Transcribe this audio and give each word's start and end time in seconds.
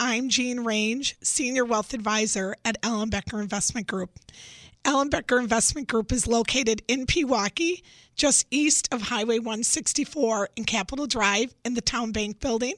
I'm 0.00 0.28
Jean 0.28 0.60
Range, 0.60 1.16
Senior 1.22 1.64
Wealth 1.64 1.94
Advisor 1.94 2.56
at 2.64 2.80
Ellenbecker 2.82 3.40
Investment 3.40 3.86
Group. 3.86 4.10
Ellenbecker 4.84 5.38
Investment 5.38 5.88
Group 5.88 6.12
is 6.12 6.26
located 6.26 6.82
in 6.88 7.06
Pewaukee, 7.06 7.82
just 8.16 8.46
east 8.50 8.88
of 8.92 9.02
Highway 9.02 9.38
164 9.38 10.50
in 10.56 10.64
Capitol 10.64 11.06
Drive 11.06 11.54
in 11.64 11.74
the 11.74 11.80
Town 11.80 12.12
Bank 12.12 12.40
Building. 12.40 12.74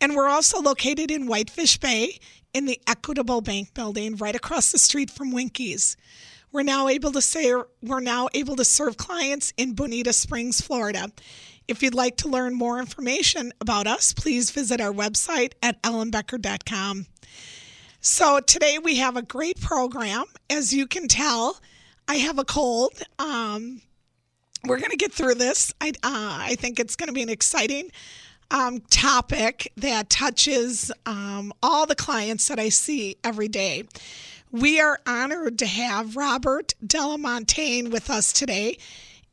And 0.00 0.14
we're 0.14 0.28
also 0.28 0.60
located 0.60 1.10
in 1.10 1.26
Whitefish 1.26 1.78
Bay 1.78 2.18
in 2.52 2.66
the 2.66 2.80
Equitable 2.86 3.40
Bank 3.40 3.72
Building 3.74 4.16
right 4.16 4.36
across 4.36 4.70
the 4.70 4.78
street 4.78 5.10
from 5.10 5.32
Winkies. 5.32 5.96
We're 6.52 6.62
now 6.62 6.88
able 6.88 7.12
to 7.12 7.22
say 7.22 7.54
we're 7.80 8.00
now 8.00 8.28
able 8.34 8.56
to 8.56 8.64
serve 8.64 8.96
clients 8.96 9.52
in 9.56 9.74
Bonita 9.74 10.12
Springs, 10.12 10.60
Florida. 10.60 11.10
If 11.70 11.84
you'd 11.84 11.94
like 11.94 12.16
to 12.16 12.28
learn 12.28 12.54
more 12.54 12.80
information 12.80 13.52
about 13.60 13.86
us, 13.86 14.12
please 14.12 14.50
visit 14.50 14.80
our 14.80 14.92
website 14.92 15.52
at 15.62 15.80
ellenbecker.com. 15.84 17.06
So 18.00 18.40
today 18.40 18.78
we 18.82 18.96
have 18.96 19.16
a 19.16 19.22
great 19.22 19.60
program. 19.60 20.24
As 20.50 20.72
you 20.72 20.88
can 20.88 21.06
tell, 21.06 21.60
I 22.08 22.16
have 22.16 22.40
a 22.40 22.44
cold. 22.44 23.00
Um, 23.20 23.82
we're 24.66 24.80
going 24.80 24.90
to 24.90 24.96
get 24.96 25.12
through 25.12 25.36
this. 25.36 25.72
I, 25.80 25.90
uh, 25.90 26.38
I 26.42 26.56
think 26.58 26.80
it's 26.80 26.96
going 26.96 27.06
to 27.06 27.12
be 27.12 27.22
an 27.22 27.28
exciting 27.28 27.92
um, 28.50 28.80
topic 28.90 29.72
that 29.76 30.10
touches 30.10 30.90
um, 31.06 31.52
all 31.62 31.86
the 31.86 31.94
clients 31.94 32.48
that 32.48 32.58
I 32.58 32.70
see 32.70 33.16
every 33.22 33.46
day. 33.46 33.84
We 34.50 34.80
are 34.80 34.98
honored 35.06 35.60
to 35.60 35.66
have 35.66 36.16
Robert 36.16 36.74
Delamontagne 36.84 37.92
with 37.92 38.10
us 38.10 38.32
today, 38.32 38.76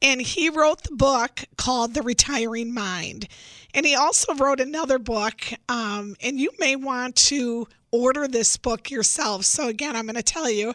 and 0.01 0.21
he 0.21 0.49
wrote 0.49 0.83
the 0.83 0.95
book 0.95 1.45
called 1.57 1.93
The 1.93 2.01
Retiring 2.01 2.73
Mind. 2.73 3.27
And 3.73 3.85
he 3.85 3.95
also 3.95 4.33
wrote 4.35 4.59
another 4.59 4.99
book, 4.99 5.41
um, 5.69 6.15
and 6.21 6.39
you 6.39 6.51
may 6.59 6.75
want 6.75 7.15
to 7.27 7.67
order 7.91 8.27
this 8.27 8.57
book 8.57 8.89
yourself. 8.89 9.45
So, 9.45 9.67
again, 9.67 9.95
I'm 9.95 10.05
going 10.05 10.15
to 10.15 10.23
tell 10.23 10.49
you 10.49 10.73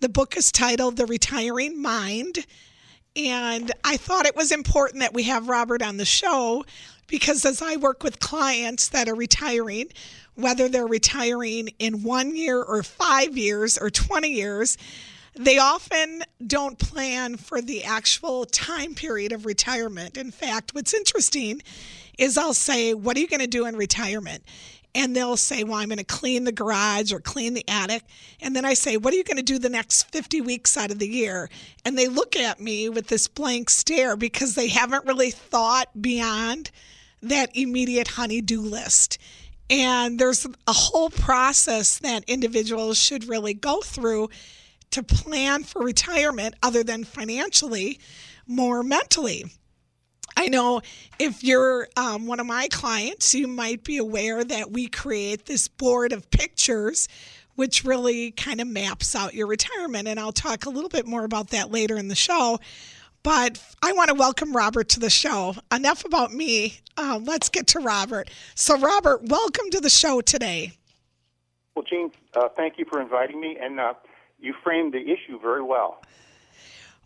the 0.00 0.08
book 0.08 0.36
is 0.36 0.52
titled 0.52 0.96
The 0.96 1.06
Retiring 1.06 1.80
Mind. 1.80 2.46
And 3.14 3.72
I 3.84 3.96
thought 3.96 4.26
it 4.26 4.36
was 4.36 4.52
important 4.52 5.00
that 5.00 5.14
we 5.14 5.24
have 5.24 5.48
Robert 5.48 5.82
on 5.82 5.98
the 5.98 6.04
show 6.04 6.64
because 7.06 7.44
as 7.44 7.60
I 7.60 7.76
work 7.76 8.02
with 8.02 8.20
clients 8.20 8.88
that 8.88 9.08
are 9.08 9.14
retiring, 9.14 9.88
whether 10.34 10.68
they're 10.68 10.86
retiring 10.86 11.68
in 11.78 12.02
one 12.02 12.34
year 12.34 12.62
or 12.62 12.82
five 12.82 13.36
years 13.36 13.76
or 13.76 13.90
20 13.90 14.28
years, 14.28 14.78
they 15.34 15.58
often 15.58 16.22
don't 16.46 16.78
plan 16.78 17.36
for 17.36 17.60
the 17.60 17.84
actual 17.84 18.44
time 18.44 18.94
period 18.94 19.32
of 19.32 19.46
retirement. 19.46 20.16
In 20.16 20.30
fact, 20.30 20.74
what's 20.74 20.92
interesting 20.92 21.62
is 22.18 22.36
I'll 22.36 22.54
say, 22.54 22.94
What 22.94 23.16
are 23.16 23.20
you 23.20 23.28
going 23.28 23.40
to 23.40 23.46
do 23.46 23.66
in 23.66 23.76
retirement? 23.76 24.42
And 24.94 25.16
they'll 25.16 25.38
say, 25.38 25.64
Well, 25.64 25.76
I'm 25.76 25.88
going 25.88 25.98
to 25.98 26.04
clean 26.04 26.44
the 26.44 26.52
garage 26.52 27.12
or 27.12 27.20
clean 27.20 27.54
the 27.54 27.64
attic. 27.66 28.02
And 28.40 28.54
then 28.54 28.64
I 28.64 28.74
say, 28.74 28.98
What 28.98 29.14
are 29.14 29.16
you 29.16 29.24
going 29.24 29.38
to 29.38 29.42
do 29.42 29.58
the 29.58 29.70
next 29.70 30.04
50 30.12 30.42
weeks 30.42 30.76
out 30.76 30.90
of 30.90 30.98
the 30.98 31.08
year? 31.08 31.48
And 31.84 31.96
they 31.96 32.08
look 32.08 32.36
at 32.36 32.60
me 32.60 32.90
with 32.90 33.06
this 33.06 33.26
blank 33.26 33.70
stare 33.70 34.16
because 34.16 34.54
they 34.54 34.68
haven't 34.68 35.06
really 35.06 35.30
thought 35.30 35.88
beyond 36.00 36.70
that 37.22 37.56
immediate 37.56 38.08
honey-do 38.08 38.60
list. 38.60 39.18
And 39.70 40.18
there's 40.18 40.44
a 40.44 40.72
whole 40.72 41.08
process 41.08 41.98
that 42.00 42.24
individuals 42.24 42.98
should 42.98 43.28
really 43.28 43.54
go 43.54 43.80
through 43.80 44.28
to 44.92 45.02
plan 45.02 45.64
for 45.64 45.82
retirement, 45.82 46.54
other 46.62 46.82
than 46.82 47.04
financially, 47.04 47.98
more 48.46 48.82
mentally. 48.82 49.44
I 50.36 50.48
know 50.48 50.80
if 51.18 51.44
you're 51.44 51.88
um, 51.96 52.26
one 52.26 52.40
of 52.40 52.46
my 52.46 52.68
clients, 52.70 53.34
you 53.34 53.46
might 53.46 53.84
be 53.84 53.98
aware 53.98 54.42
that 54.42 54.70
we 54.70 54.88
create 54.88 55.46
this 55.46 55.68
board 55.68 56.12
of 56.12 56.30
pictures, 56.30 57.08
which 57.54 57.84
really 57.84 58.30
kind 58.30 58.60
of 58.60 58.66
maps 58.66 59.14
out 59.14 59.34
your 59.34 59.46
retirement. 59.46 60.08
And 60.08 60.18
I'll 60.18 60.32
talk 60.32 60.64
a 60.64 60.70
little 60.70 60.88
bit 60.88 61.06
more 61.06 61.24
about 61.24 61.50
that 61.50 61.70
later 61.70 61.96
in 61.96 62.08
the 62.08 62.14
show. 62.14 62.60
But 63.22 63.62
I 63.82 63.92
want 63.92 64.08
to 64.08 64.14
welcome 64.14 64.56
Robert 64.56 64.88
to 64.90 65.00
the 65.00 65.10
show. 65.10 65.54
Enough 65.72 66.04
about 66.04 66.32
me. 66.32 66.80
Uh, 66.96 67.20
let's 67.22 67.48
get 67.48 67.68
to 67.68 67.80
Robert. 67.80 68.30
So, 68.54 68.78
Robert, 68.78 69.28
welcome 69.28 69.70
to 69.70 69.80
the 69.80 69.90
show 69.90 70.22
today. 70.22 70.72
Well, 71.74 71.84
Jean, 71.88 72.10
uh, 72.34 72.48
thank 72.56 72.78
you 72.78 72.84
for 72.84 73.00
inviting 73.00 73.40
me, 73.40 73.56
and 73.60 73.78
uh, 73.78 73.94
you 74.42 74.54
framed 74.62 74.92
the 74.92 75.00
issue 75.00 75.38
very 75.40 75.62
well. 75.62 76.02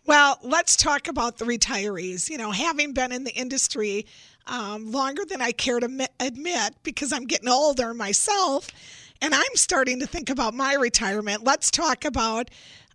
Well, 0.05 0.39
let's 0.41 0.75
talk 0.75 1.07
about 1.07 1.37
the 1.37 1.45
retirees. 1.45 2.29
You 2.29 2.37
know, 2.37 2.51
having 2.51 2.93
been 2.93 3.11
in 3.11 3.23
the 3.23 3.33
industry 3.33 4.05
um, 4.47 4.91
longer 4.91 5.23
than 5.25 5.41
I 5.41 5.51
care 5.51 5.79
to 5.79 6.07
admit 6.19 6.75
because 6.83 7.11
I'm 7.11 7.25
getting 7.25 7.49
older 7.49 7.93
myself 7.93 8.69
and 9.21 9.35
I'm 9.35 9.55
starting 9.55 9.99
to 9.99 10.07
think 10.07 10.29
about 10.29 10.53
my 10.53 10.73
retirement. 10.75 11.43
Let's 11.43 11.69
talk 11.69 12.05
about 12.05 12.49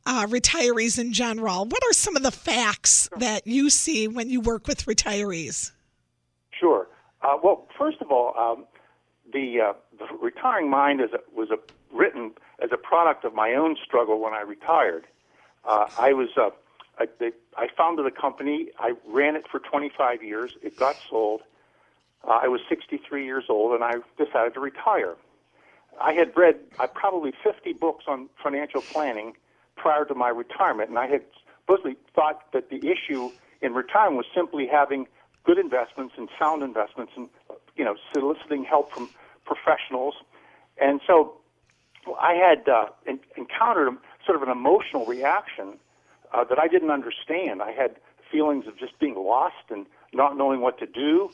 uh, 0.06 0.26
retirees 0.26 0.98
in 0.98 1.12
general. 1.12 1.64
What 1.64 1.82
are 1.84 1.92
some 1.92 2.16
of 2.16 2.22
the 2.22 2.30
facts 2.30 3.08
that 3.18 3.46
you 3.46 3.70
see 3.70 4.08
when 4.08 4.30
you 4.30 4.40
work 4.40 4.66
with 4.66 4.86
retirees? 4.86 5.72
Sure. 6.58 6.88
Uh, 7.22 7.36
well, 7.42 7.68
first 7.78 7.98
of 8.00 8.10
all, 8.10 8.34
um, 8.38 8.64
the, 9.32 9.60
uh, 9.60 9.72
the, 9.98 10.06
retiring 10.20 10.68
mind 10.68 11.00
is 11.00 11.10
a, 11.12 11.18
was 11.36 11.50
a, 11.50 11.58
written 11.94 12.32
as 12.62 12.70
a 12.72 12.76
product 12.76 13.24
of 13.24 13.34
my 13.34 13.54
own 13.54 13.76
struggle 13.82 14.20
when 14.20 14.32
I 14.32 14.42
retired. 14.42 15.06
Uh, 15.64 15.86
I 15.98 16.12
was 16.12 16.28
uh, 16.36 16.50
I, 16.98 17.06
they, 17.18 17.32
I 17.56 17.68
founded 17.76 18.06
a 18.06 18.10
company. 18.10 18.68
I 18.78 18.94
ran 19.06 19.36
it 19.36 19.44
for 19.50 19.58
25 19.58 20.22
years. 20.22 20.52
It 20.62 20.76
got 20.76 20.96
sold. 21.08 21.42
Uh, 22.26 22.38
I 22.42 22.48
was 22.48 22.60
63 22.68 23.24
years 23.24 23.44
old, 23.48 23.72
and 23.74 23.82
I 23.82 23.94
decided 24.22 24.54
to 24.54 24.60
retire. 24.60 25.16
I 26.00 26.12
had 26.12 26.36
read 26.36 26.56
I 26.78 26.86
probably 26.86 27.32
50 27.42 27.72
books 27.74 28.04
on 28.06 28.28
financial 28.42 28.80
planning 28.80 29.34
prior 29.76 30.04
to 30.04 30.14
my 30.14 30.28
retirement, 30.28 30.88
and 30.88 30.98
I 30.98 31.06
had 31.06 31.22
mostly 31.68 31.96
thought 32.14 32.52
that 32.52 32.70
the 32.70 32.78
issue 32.78 33.30
in 33.60 33.74
retirement 33.74 34.16
was 34.16 34.26
simply 34.34 34.66
having 34.66 35.06
good 35.44 35.58
investments 35.58 36.14
and 36.16 36.28
sound 36.38 36.62
investments, 36.62 37.12
and 37.16 37.28
you 37.76 37.84
know, 37.84 37.96
soliciting 38.12 38.64
help 38.64 38.92
from 38.92 39.08
professionals. 39.44 40.14
And 40.80 41.00
so, 41.06 41.34
I 42.20 42.34
had 42.34 42.68
uh, 42.68 42.86
in, 43.06 43.20
encountered 43.36 43.96
sort 44.26 44.36
of 44.36 44.42
an 44.42 44.50
emotional 44.50 45.06
reaction 45.06 45.78
uh, 46.32 46.44
that 46.44 46.58
I 46.58 46.68
didn't 46.68 46.90
understand. 46.90 47.62
I 47.62 47.72
had 47.72 47.96
feelings 48.30 48.66
of 48.66 48.78
just 48.78 48.98
being 48.98 49.14
lost 49.14 49.70
and 49.70 49.86
not 50.12 50.36
knowing 50.36 50.60
what 50.60 50.78
to 50.78 50.86
do. 50.86 51.30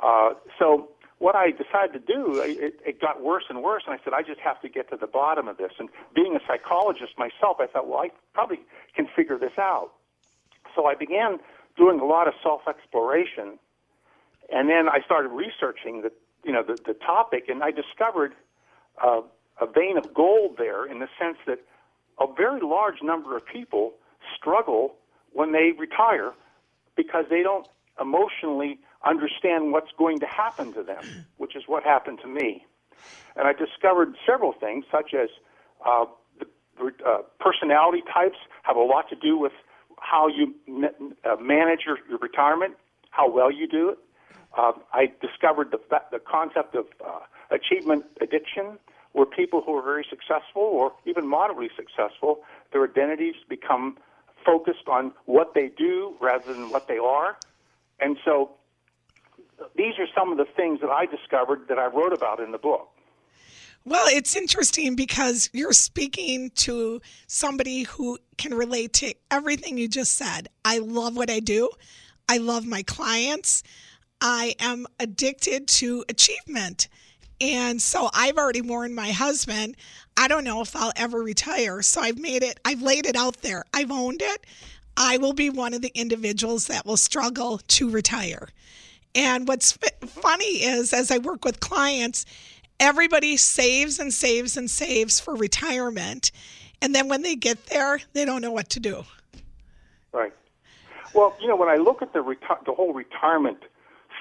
Uh, 0.00 0.30
so 0.58 0.88
what 1.18 1.34
I 1.34 1.50
decided 1.50 1.92
to 1.94 1.98
do, 2.14 2.40
it, 2.40 2.80
it 2.86 3.00
got 3.00 3.22
worse 3.22 3.44
and 3.48 3.62
worse, 3.62 3.82
and 3.86 3.94
I 3.94 4.02
said, 4.04 4.12
I 4.12 4.22
just 4.22 4.40
have 4.40 4.60
to 4.62 4.68
get 4.68 4.88
to 4.90 4.96
the 4.96 5.06
bottom 5.06 5.48
of 5.48 5.56
this. 5.56 5.72
And 5.78 5.88
being 6.14 6.36
a 6.36 6.40
psychologist 6.46 7.12
myself, 7.18 7.58
I 7.60 7.66
thought, 7.66 7.88
well, 7.88 7.98
I 7.98 8.10
probably 8.34 8.60
can 8.94 9.08
figure 9.14 9.38
this 9.38 9.58
out. 9.58 9.90
So 10.74 10.86
I 10.86 10.94
began 10.94 11.38
doing 11.76 11.98
a 12.00 12.04
lot 12.04 12.28
of 12.28 12.34
self-exploration, 12.42 13.58
and 14.52 14.68
then 14.68 14.88
I 14.88 15.00
started 15.04 15.30
researching 15.30 16.02
the, 16.02 16.12
you 16.44 16.52
know, 16.52 16.62
the, 16.62 16.78
the 16.86 16.94
topic, 16.94 17.48
and 17.48 17.62
I 17.62 17.72
discovered 17.72 18.32
uh, 19.02 19.22
a 19.60 19.66
vein 19.66 19.96
of 19.98 20.12
gold 20.14 20.56
there 20.58 20.84
in 20.86 20.98
the 20.98 21.08
sense 21.18 21.38
that 21.46 21.60
a 22.20 22.26
very 22.32 22.60
large 22.60 23.02
number 23.02 23.36
of 23.36 23.46
people 23.46 23.92
struggle 24.36 24.94
when 25.32 25.52
they 25.52 25.72
retire 25.78 26.32
because 26.96 27.24
they 27.30 27.42
don't 27.42 27.66
emotionally 28.00 28.78
understand 29.04 29.72
what's 29.72 29.90
going 29.96 30.18
to 30.20 30.26
happen 30.26 30.72
to 30.72 30.82
them, 30.82 31.02
which 31.36 31.56
is 31.56 31.64
what 31.66 31.82
happened 31.84 32.18
to 32.22 32.28
me. 32.28 32.64
And 33.36 33.46
I 33.46 33.52
discovered 33.52 34.14
several 34.26 34.52
things, 34.52 34.84
such 34.90 35.14
as 35.14 35.28
uh, 35.86 36.06
the, 36.40 36.46
uh, 37.06 37.18
personality 37.38 38.02
types 38.12 38.38
have 38.62 38.76
a 38.76 38.82
lot 38.82 39.08
to 39.10 39.16
do 39.16 39.38
with 39.38 39.52
how 40.00 40.28
you 40.28 40.54
uh, 41.24 41.36
manage 41.40 41.80
your, 41.86 41.98
your 42.08 42.18
retirement, 42.18 42.74
how 43.10 43.30
well 43.30 43.50
you 43.50 43.68
do 43.68 43.90
it. 43.90 43.98
Uh, 44.56 44.72
I 44.92 45.12
discovered 45.20 45.70
the, 45.70 45.78
the 46.10 46.18
concept 46.18 46.74
of 46.74 46.86
uh, 47.04 47.20
achievement 47.50 48.04
addiction, 48.20 48.78
where 49.12 49.26
people 49.26 49.62
who 49.64 49.74
are 49.74 49.82
very 49.82 50.06
successful 50.08 50.62
or 50.62 50.92
even 51.06 51.26
moderately 51.26 51.70
successful, 51.76 52.40
their 52.72 52.84
identities 52.84 53.34
become 53.48 53.98
focused 54.44 54.88
on 54.88 55.12
what 55.26 55.54
they 55.54 55.68
do 55.76 56.14
rather 56.20 56.52
than 56.52 56.70
what 56.70 56.88
they 56.88 56.98
are. 56.98 57.36
And 58.00 58.16
so 58.24 58.52
these 59.76 59.94
are 59.98 60.06
some 60.16 60.30
of 60.30 60.38
the 60.38 60.46
things 60.56 60.80
that 60.80 60.90
I 60.90 61.06
discovered 61.06 61.68
that 61.68 61.78
I 61.78 61.86
wrote 61.86 62.12
about 62.12 62.40
in 62.40 62.52
the 62.52 62.58
book. 62.58 62.88
Well, 63.84 64.06
it's 64.08 64.36
interesting 64.36 64.96
because 64.96 65.48
you're 65.52 65.72
speaking 65.72 66.50
to 66.56 67.00
somebody 67.26 67.84
who 67.84 68.18
can 68.36 68.54
relate 68.54 68.92
to 68.94 69.14
everything 69.30 69.78
you 69.78 69.88
just 69.88 70.12
said. 70.12 70.48
I 70.64 70.78
love 70.78 71.16
what 71.16 71.30
I 71.30 71.40
do. 71.40 71.70
I 72.28 72.36
love 72.36 72.66
my 72.66 72.82
clients. 72.82 73.62
I 74.20 74.54
am 74.58 74.86
addicted 75.00 75.68
to 75.68 76.04
achievement. 76.08 76.88
And 77.40 77.80
so 77.80 78.10
I've 78.12 78.36
already 78.36 78.60
warned 78.60 78.94
my 78.94 79.10
husband, 79.10 79.76
I 80.16 80.26
don't 80.26 80.44
know 80.44 80.60
if 80.60 80.74
I'll 80.74 80.92
ever 80.96 81.22
retire. 81.22 81.82
So 81.82 82.00
I've 82.00 82.18
made 82.18 82.42
it, 82.42 82.58
I've 82.64 82.82
laid 82.82 83.06
it 83.06 83.16
out 83.16 83.42
there. 83.42 83.64
I've 83.72 83.90
owned 83.90 84.22
it. 84.22 84.44
I 84.96 85.18
will 85.18 85.32
be 85.32 85.48
one 85.48 85.74
of 85.74 85.82
the 85.82 85.92
individuals 85.94 86.66
that 86.66 86.84
will 86.84 86.96
struggle 86.96 87.58
to 87.58 87.88
retire. 87.88 88.48
And 89.14 89.46
what's 89.46 89.78
funny 90.06 90.62
is, 90.64 90.92
as 90.92 91.10
I 91.10 91.18
work 91.18 91.44
with 91.44 91.60
clients, 91.60 92.26
everybody 92.80 93.36
saves 93.36 93.98
and 94.00 94.12
saves 94.12 94.56
and 94.56 94.68
saves 94.68 95.20
for 95.20 95.34
retirement. 95.36 96.32
And 96.82 96.94
then 96.94 97.08
when 97.08 97.22
they 97.22 97.36
get 97.36 97.66
there, 97.66 98.00
they 98.12 98.24
don't 98.24 98.42
know 98.42 98.50
what 98.50 98.70
to 98.70 98.80
do. 98.80 99.04
Right. 100.12 100.32
Well, 101.14 101.36
you 101.40 101.46
know, 101.46 101.56
when 101.56 101.68
I 101.68 101.76
look 101.76 102.02
at 102.02 102.12
the, 102.12 102.18
reti- 102.18 102.64
the 102.66 102.72
whole 102.72 102.92
retirement 102.92 103.58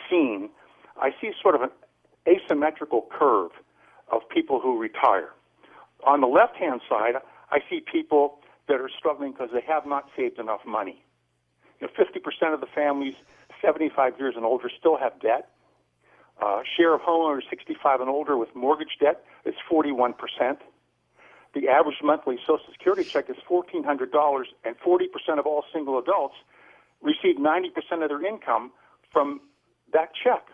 scene, 0.09 0.49
I 1.01 1.13
see 1.19 1.31
sort 1.41 1.55
of 1.55 1.61
an 1.63 1.69
asymmetrical 2.27 3.07
curve 3.11 3.51
of 4.11 4.21
people 4.29 4.59
who 4.59 4.77
retire. 4.79 5.29
On 6.05 6.21
the 6.21 6.27
left 6.27 6.55
hand 6.55 6.81
side, 6.89 7.15
I 7.51 7.59
see 7.69 7.81
people 7.81 8.39
that 8.67 8.75
are 8.75 8.89
struggling 8.97 9.31
because 9.31 9.49
they 9.53 9.63
have 9.67 9.85
not 9.85 10.09
saved 10.15 10.39
enough 10.39 10.61
money. 10.65 11.03
You 11.79 11.87
know, 11.87 11.93
50% 11.93 12.53
of 12.53 12.59
the 12.59 12.67
families 12.67 13.15
75 13.61 14.19
years 14.19 14.35
and 14.35 14.45
older 14.45 14.69
still 14.77 14.97
have 14.97 15.19
debt. 15.19 15.49
Uh, 16.41 16.61
share 16.77 16.93
of 16.93 17.01
homeowners 17.01 17.49
65 17.49 18.01
and 18.01 18.09
older 18.09 18.37
with 18.37 18.55
mortgage 18.55 18.97
debt 18.99 19.23
is 19.45 19.55
41%. 19.71 20.13
The 21.55 21.67
average 21.69 21.97
monthly 22.03 22.37
Social 22.45 22.65
Security 22.71 23.03
check 23.03 23.29
is 23.29 23.37
$1,400, 23.49 24.43
and 24.63 24.75
40% 24.79 25.39
of 25.39 25.47
all 25.47 25.63
single 25.73 25.97
adults 25.97 26.35
receive 27.01 27.37
90% 27.37 28.03
of 28.03 28.09
their 28.09 28.23
income 28.23 28.71
from 29.11 29.41
that 29.93 30.09
check. 30.23 30.45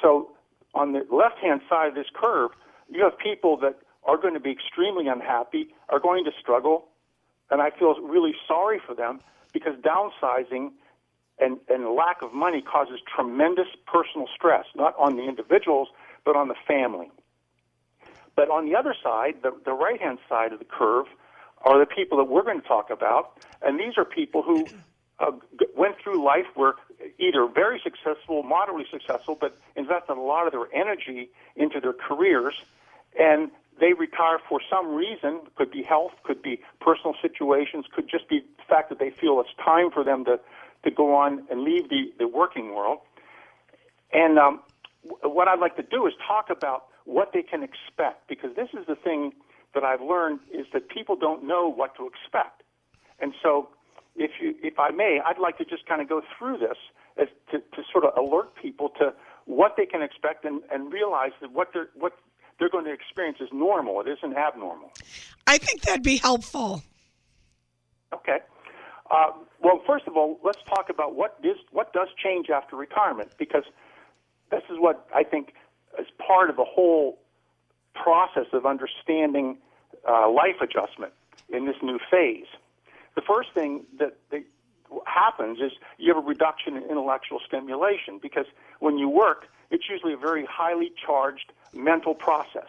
So, 0.00 0.30
on 0.74 0.92
the 0.92 1.06
left 1.10 1.38
hand 1.38 1.60
side 1.68 1.88
of 1.88 1.94
this 1.94 2.06
curve, 2.14 2.50
you 2.90 3.02
have 3.04 3.18
people 3.18 3.56
that 3.58 3.78
are 4.04 4.16
going 4.16 4.34
to 4.34 4.40
be 4.40 4.50
extremely 4.50 5.08
unhappy, 5.08 5.68
are 5.88 6.00
going 6.00 6.24
to 6.24 6.32
struggle, 6.40 6.88
and 7.50 7.62
I 7.62 7.70
feel 7.70 7.94
really 8.00 8.34
sorry 8.46 8.80
for 8.84 8.94
them 8.94 9.20
because 9.52 9.74
downsizing 9.76 10.72
and, 11.38 11.58
and 11.68 11.88
lack 11.94 12.22
of 12.22 12.32
money 12.32 12.62
causes 12.62 13.00
tremendous 13.14 13.68
personal 13.86 14.28
stress, 14.34 14.66
not 14.74 14.94
on 14.98 15.16
the 15.16 15.22
individuals, 15.22 15.88
but 16.24 16.36
on 16.36 16.48
the 16.48 16.54
family. 16.66 17.10
But 18.36 18.50
on 18.50 18.66
the 18.66 18.76
other 18.76 18.94
side, 19.02 19.36
the, 19.42 19.52
the 19.64 19.72
right 19.72 20.00
hand 20.00 20.18
side 20.28 20.52
of 20.52 20.58
the 20.58 20.64
curve, 20.64 21.06
are 21.62 21.78
the 21.78 21.86
people 21.86 22.18
that 22.18 22.24
we're 22.24 22.42
going 22.42 22.60
to 22.60 22.68
talk 22.68 22.90
about, 22.90 23.38
and 23.62 23.80
these 23.80 23.96
are 23.96 24.04
people 24.04 24.42
who 24.42 24.66
uh, 25.18 25.32
went 25.76 25.96
through 26.02 26.24
life 26.24 26.46
were 26.56 26.74
either 27.18 27.46
very 27.46 27.80
successful, 27.82 28.42
moderately 28.42 28.86
successful, 28.90 29.36
but 29.40 29.56
invested 29.76 30.16
a 30.16 30.20
lot 30.20 30.46
of 30.46 30.52
their 30.52 30.72
energy 30.74 31.30
into 31.56 31.80
their 31.80 31.92
careers, 31.92 32.54
and 33.18 33.50
they 33.80 33.92
retire 33.92 34.38
for 34.48 34.60
some 34.70 34.94
reason. 34.94 35.40
Could 35.56 35.70
be 35.70 35.82
health, 35.82 36.12
could 36.24 36.42
be 36.42 36.60
personal 36.80 37.14
situations, 37.20 37.86
could 37.94 38.08
just 38.08 38.28
be 38.28 38.40
the 38.40 38.64
fact 38.68 38.88
that 38.88 38.98
they 38.98 39.10
feel 39.10 39.40
it's 39.40 39.54
time 39.64 39.90
for 39.90 40.04
them 40.04 40.24
to 40.24 40.40
to 40.84 40.90
go 40.90 41.14
on 41.14 41.44
and 41.50 41.62
leave 41.62 41.88
the, 41.88 42.12
the 42.18 42.28
working 42.28 42.74
world. 42.74 42.98
And 44.12 44.38
um, 44.38 44.60
what 45.22 45.48
I'd 45.48 45.58
like 45.58 45.76
to 45.76 45.82
do 45.82 46.06
is 46.06 46.12
talk 46.26 46.50
about 46.50 46.84
what 47.04 47.32
they 47.32 47.42
can 47.42 47.62
expect, 47.62 48.28
because 48.28 48.54
this 48.54 48.68
is 48.78 48.86
the 48.86 48.94
thing 48.94 49.32
that 49.74 49.82
I've 49.82 50.02
learned 50.02 50.40
is 50.52 50.66
that 50.72 50.88
people 50.88 51.16
don't 51.16 51.44
know 51.44 51.70
what 51.70 51.96
to 51.96 52.06
expect. 52.06 52.62
And 53.18 53.32
so, 53.42 53.68
if 54.16 54.30
you, 54.40 54.54
if 54.62 54.78
I 54.78 54.90
may, 54.90 55.20
I'd 55.24 55.38
like 55.38 55.58
to 55.58 55.64
just 55.64 55.86
kind 55.86 56.00
of 56.00 56.08
go 56.08 56.22
through 56.38 56.58
this 56.58 56.78
as 57.16 57.28
to, 57.50 57.58
to 57.58 57.82
sort 57.90 58.04
of 58.04 58.16
alert 58.16 58.54
people 58.60 58.90
to 58.98 59.12
what 59.46 59.74
they 59.76 59.86
can 59.86 60.02
expect 60.02 60.44
and, 60.44 60.62
and 60.70 60.92
realize 60.92 61.32
that 61.40 61.52
what 61.52 61.70
they're 61.72 61.88
what 61.94 62.12
they're 62.58 62.70
going 62.70 62.84
to 62.84 62.92
experience 62.92 63.38
is 63.40 63.48
normal. 63.52 64.00
It 64.00 64.08
isn't 64.08 64.36
abnormal. 64.36 64.92
I 65.46 65.58
think 65.58 65.82
that'd 65.82 66.04
be 66.04 66.16
helpful. 66.16 66.82
Okay. 68.12 68.38
Uh, 69.10 69.32
well, 69.60 69.82
first 69.86 70.06
of 70.06 70.16
all, 70.16 70.38
let's 70.44 70.62
talk 70.68 70.88
about 70.88 71.14
what 71.14 71.38
is 71.42 71.56
what 71.72 71.92
does 71.92 72.08
change 72.22 72.48
after 72.50 72.76
retirement 72.76 73.32
because 73.38 73.64
this 74.50 74.62
is 74.70 74.76
what 74.78 75.08
I 75.14 75.24
think 75.24 75.54
is 75.98 76.06
part 76.26 76.50
of 76.50 76.56
the 76.56 76.64
whole 76.64 77.18
process 77.94 78.46
of 78.52 78.66
understanding 78.66 79.58
uh, 80.08 80.30
life 80.30 80.60
adjustment 80.60 81.12
in 81.50 81.66
this 81.66 81.76
new 81.82 81.98
phase. 82.10 82.46
The 83.14 83.22
first 83.22 83.52
thing 83.52 83.84
that, 83.98 84.16
that 84.30 84.44
happens 85.06 85.58
is 85.60 85.72
you 85.98 86.14
have 86.14 86.22
a 86.22 86.26
reduction 86.26 86.76
in 86.76 86.82
intellectual 86.84 87.40
stimulation 87.46 88.18
because 88.20 88.46
when 88.80 88.98
you 88.98 89.08
work, 89.08 89.46
it's 89.70 89.84
usually 89.88 90.12
a 90.12 90.16
very 90.16 90.44
highly 90.44 90.92
charged 91.04 91.52
mental 91.72 92.14
process. 92.14 92.68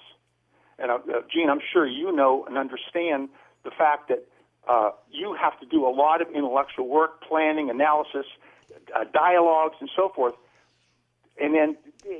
And 0.77 0.91
uh, 0.91 0.99
Jean, 1.31 1.49
I'm 1.49 1.61
sure 1.71 1.85
you 1.85 2.11
know 2.11 2.45
and 2.45 2.57
understand 2.57 3.29
the 3.63 3.71
fact 3.71 4.09
that 4.09 4.27
uh, 4.67 4.91
you 5.11 5.35
have 5.39 5.59
to 5.59 5.65
do 5.65 5.85
a 5.85 5.89
lot 5.89 6.21
of 6.21 6.29
intellectual 6.29 6.87
work, 6.87 7.21
planning, 7.21 7.69
analysis, 7.69 8.25
uh, 8.95 9.03
dialogues, 9.13 9.75
and 9.79 9.89
so 9.95 10.09
forth, 10.09 10.33
and 11.39 11.53
then 11.53 11.77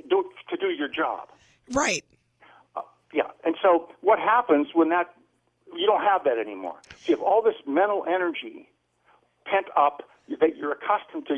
do, 0.10 0.30
to 0.50 0.57
do 0.57 0.68
your 0.68 0.88
job. 0.88 1.27
Right. 1.72 2.04
Uh, 2.75 2.81
yeah. 3.13 3.24
And 3.44 3.56
so 3.62 3.89
what 4.01 4.19
happens 4.19 4.68
when 4.74 4.89
that 4.89 5.13
you 5.77 5.86
don't 5.86 6.01
have 6.01 6.24
that 6.25 6.38
anymore? 6.38 6.77
So 7.04 7.12
you 7.12 7.16
have 7.18 7.24
all 7.24 7.42
this 7.42 7.56
mental 7.68 8.06
energy 8.07 8.69
pent 9.45 9.68
up 9.77 10.01
that 10.39 10.57
you're 10.57 10.72
accustomed 10.74 11.27
to 11.27 11.38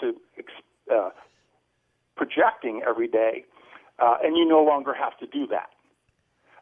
to 0.00 0.14
uh, 0.92 1.10
projecting 2.16 2.82
every 2.86 3.08
day, 3.08 3.44
uh, 3.98 4.16
and 4.22 4.36
you 4.36 4.46
no 4.46 4.62
longer 4.62 4.94
have 4.94 5.16
to 5.18 5.26
do 5.26 5.46
that. 5.48 5.70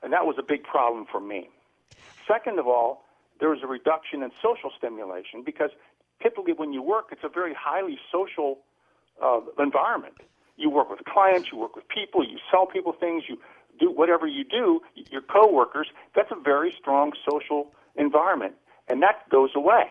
And 0.03 0.13
that 0.13 0.27
was 0.27 0.37
a 0.39 0.43
big 0.43 0.65
problem 0.65 1.07
for 1.11 1.21
me. 1.21 1.49
Second 2.27 2.59
of 2.59 2.67
all, 2.67 3.05
there 3.41 3.51
was 3.51 3.61
a 3.63 3.67
reduction 3.67 4.23
in 4.23 4.31
social 4.43 4.71
stimulation 4.77 5.43
because 5.45 5.71
typically 6.23 6.53
when 6.53 6.73
you 6.73 6.83
work, 6.83 7.07
it's 7.11 7.25
a 7.25 7.29
very 7.29 7.55
highly 7.59 7.99
social 8.11 8.59
uh, 9.23 9.41
environment. 9.59 10.15
You 10.57 10.71
work 10.71 10.91
with 10.91 11.01
clients, 11.05 11.49
you 11.51 11.59
work 11.59 11.75
with 11.75 11.89
people, 11.89 12.25
you 12.25 12.39
sell 12.51 12.67
people 12.67 12.93
things, 12.93 13.25
you 13.29 13.39
do 13.83 13.91
whatever 13.91 14.27
you 14.27 14.45
do, 14.45 14.81
your 15.11 15.23
coworkers. 15.23 15.89
That's 16.15 16.31
a 16.31 16.41
very 16.41 16.75
strong 16.79 17.13
social 17.29 17.73
environment, 17.97 18.55
and 18.89 19.03
that 19.03 19.29
goes 19.29 19.51
away. 19.55 19.85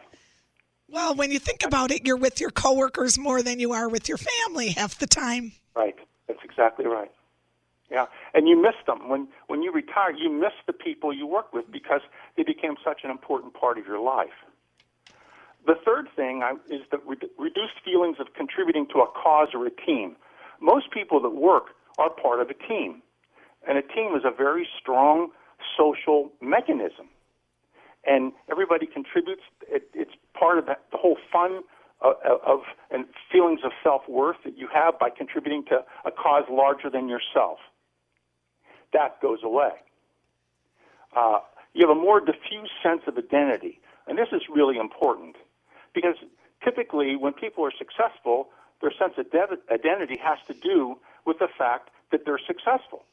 Well, 0.87 1.15
when 1.15 1.31
you 1.31 1.39
think 1.39 1.63
about 1.65 1.91
it, 1.91 2.05
you're 2.05 2.17
with 2.17 2.41
your 2.41 2.49
coworkers 2.49 3.17
more 3.17 3.41
than 3.41 3.59
you 3.59 3.71
are 3.73 3.87
with 3.87 4.09
your 4.09 4.17
family 4.17 4.69
half 4.69 4.97
the 4.97 5.07
time. 5.07 5.53
Right. 5.75 5.95
That's 6.27 6.43
exactly 6.43 6.85
right. 6.85 7.11
Yeah, 7.89 8.05
and 8.33 8.47
you 8.47 8.61
miss 8.61 8.75
them 8.87 9.09
when 9.09 9.27
when 9.47 9.61
you 9.63 9.71
retire. 9.73 10.11
You 10.11 10.31
miss 10.31 10.53
the 10.65 10.71
people 10.71 11.13
you 11.13 11.27
work 11.27 11.51
with 11.51 11.69
because 11.69 11.99
they 12.37 12.43
became 12.43 12.75
such 12.83 13.01
an 13.03 13.11
important 13.11 13.53
part 13.53 13.77
of 13.77 13.85
your 13.85 13.99
life. 13.99 14.29
The 15.67 15.75
third 15.85 16.07
thing 16.15 16.41
I, 16.41 16.53
is 16.73 16.81
the 16.89 16.99
re- 17.05 17.17
reduced 17.37 17.83
feelings 17.83 18.15
of 18.19 18.33
contributing 18.33 18.87
to 18.93 18.99
a 18.99 19.07
cause 19.07 19.49
or 19.53 19.67
a 19.67 19.69
team. 19.69 20.15
Most 20.61 20.89
people 20.91 21.21
that 21.21 21.35
work 21.35 21.75
are 21.99 22.09
part 22.09 22.39
of 22.39 22.49
a 22.49 22.53
team, 22.53 23.01
and 23.67 23.77
a 23.77 23.81
team 23.81 24.15
is 24.15 24.23
a 24.25 24.31
very 24.35 24.67
strong 24.79 25.29
social 25.77 26.31
mechanism, 26.41 27.07
and 28.05 28.31
everybody 28.49 28.87
contributes. 28.87 29.43
It, 29.67 29.89
it's 29.93 30.11
part 30.37 30.57
of 30.57 30.65
the, 30.65 30.77
the 30.91 30.97
whole 30.97 31.17
fun 31.31 31.61
of, 32.01 32.15
of 32.45 32.59
and 32.89 33.05
feelings 33.31 33.59
of 33.63 33.71
self 33.83 34.01
worth 34.09 34.37
that 34.43 34.57
you 34.57 34.67
have 34.73 34.97
by 34.99 35.09
contributing 35.09 35.63
to 35.69 35.85
a 36.05 36.11
cause 36.11 36.45
larger 36.49 36.89
than 36.89 37.07
yourself 37.07 37.59
that 38.93 39.21
goes 39.21 39.39
away. 39.43 39.71
Uh, 41.15 41.39
you 41.73 41.87
have 41.87 41.95
a 41.95 41.99
more 41.99 42.19
diffuse 42.19 42.69
sense 42.83 43.01
of 43.07 43.17
identity. 43.17 43.79
And 44.07 44.17
this 44.17 44.27
is 44.31 44.41
really 44.53 44.77
important 44.77 45.35
because 45.93 46.15
typically 46.63 47.15
when 47.15 47.33
people 47.33 47.65
are 47.65 47.71
successful, 47.77 48.49
their 48.81 48.91
sense 48.97 49.13
of 49.17 49.31
de- 49.31 49.73
identity 49.73 50.19
has 50.23 50.37
to 50.47 50.53
do 50.53 50.97
with 51.25 51.39
the 51.39 51.47
fact 51.57 51.89
that 52.11 52.21
they're 52.25 52.39
successful. 52.45 53.05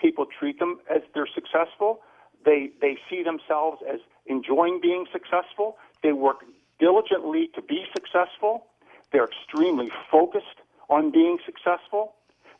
People 0.00 0.26
treat 0.26 0.58
them 0.58 0.80
as 0.88 1.02
they're 1.14 1.28
successful. 1.32 2.00
They, 2.44 2.70
they 2.80 2.98
see 3.10 3.22
themselves 3.22 3.82
as 3.88 4.00
enjoying 4.26 4.80
being 4.80 5.06
successful. 5.12 5.76
They 6.02 6.12
work 6.12 6.44
diligently 6.78 7.50
to 7.54 7.62
be 7.62 7.84
successful. 7.92 8.66
They're 9.12 9.26
extremely 9.26 9.90
focused 10.10 10.62
on 10.88 11.10
being 11.10 11.38
successful. 11.44 12.14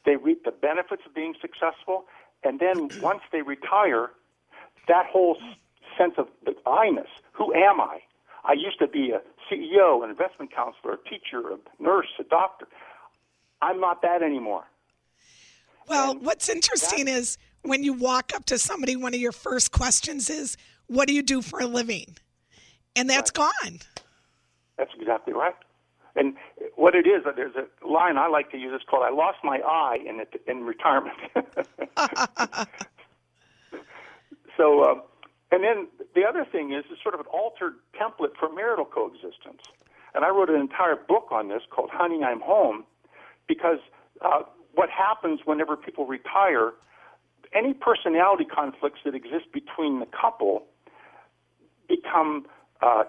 They 0.05 0.17
reap 0.17 0.45
the 0.45 0.51
benefits 0.51 1.03
of 1.07 1.15
being 1.15 1.35
successful. 1.41 2.05
And 2.43 2.59
then 2.61 2.89
once 3.03 3.23
they 3.31 3.43
retire, 3.43 4.11
that 4.89 5.07
whole 5.07 5.37
sense 5.97 6.15
of 6.19 6.29
the 6.45 6.55
I-ness, 6.67 7.09
who 7.33 7.55
am 7.55 7.81
I? 7.81 8.01
I 8.45 8.55
used 8.55 8.79
to 8.79 8.87
be 8.87 9.11
a 9.11 9.21
CEO, 9.51 10.03
an 10.03 10.11
investment 10.11 10.55
counselor, 10.55 10.95
a 10.95 11.09
teacher, 11.09 11.51
a 11.51 11.83
nurse, 11.83 12.09
a 12.19 12.25
doctor. 12.25 12.67
I'm 13.61 13.81
not 13.81 14.03
that 14.03 14.23
anymore. 14.23 14.65
Well, 15.89 16.13
and 16.13 16.25
what's 16.25 16.49
interesting 16.49 17.09
is 17.09 17.39
when 17.63 17.83
you 17.83 17.93
walk 17.93 18.33
up 18.35 18.45
to 18.47 18.59
somebody, 18.59 18.97
one 18.97 19.15
of 19.15 19.21
your 19.21 19.33
first 19.33 19.73
questions 19.73 20.31
is, 20.31 20.57
What 20.87 21.09
do 21.09 21.15
you 21.15 21.23
do 21.23 21.43
for 21.43 21.61
a 21.61 21.67
living? 21.67 22.17
And 22.97 23.09
that's 23.09 23.33
right. 23.39 23.51
gone. 23.63 23.79
That's 24.77 24.91
exactly 24.99 25.33
right. 25.33 25.55
And 26.17 26.35
what 26.75 26.95
it 26.95 27.07
is, 27.07 27.23
there's 27.37 27.55
a 27.55 27.87
line 27.87 28.17
I 28.17 28.29
like 28.29 28.51
to 28.51 28.59
use. 28.59 28.73
It's 28.75 28.85
called 28.85 29.05
"I 29.05 29.11
lost 29.11 29.39
my 29.45 29.59
eye 29.59 29.99
in 30.05 30.19
it, 30.21 30.41
in 30.49 30.65
retirement." 30.65 31.17
so, 34.57 34.83
uh, 34.83 34.95
and 35.53 35.63
then 35.63 35.87
the 36.15 36.25
other 36.29 36.45
thing 36.45 36.73
is, 36.73 36.85
is 36.91 36.99
sort 37.03 37.15
of 37.15 37.21
an 37.21 37.27
altered 37.27 37.75
template 37.95 38.37
for 38.39 38.53
marital 38.53 38.85
coexistence. 38.85 39.63
And 40.15 40.25
I 40.25 40.31
wrote 40.31 40.51
an 40.51 40.61
entire 40.61 40.97
book 40.97 41.29
on 41.31 41.49
this 41.49 41.63
called 41.71 41.91
"Honey, 41.93 42.25
I'm 42.25 42.41
Home," 42.41 42.85
because 43.47 43.79
uh, 44.21 44.43
what 44.75 44.91
happens 44.91 45.41
whenever 45.45 45.77
people 45.77 46.07
retire, 46.07 46.73
any 47.53 47.73
personality 47.73 48.45
conflicts 48.45 49.01
that 49.05 49.15
exist 49.15 49.53
between 49.53 50.01
the 50.01 50.07
couple 50.07 50.65
become 51.89 52.47
uh, 52.83 53.05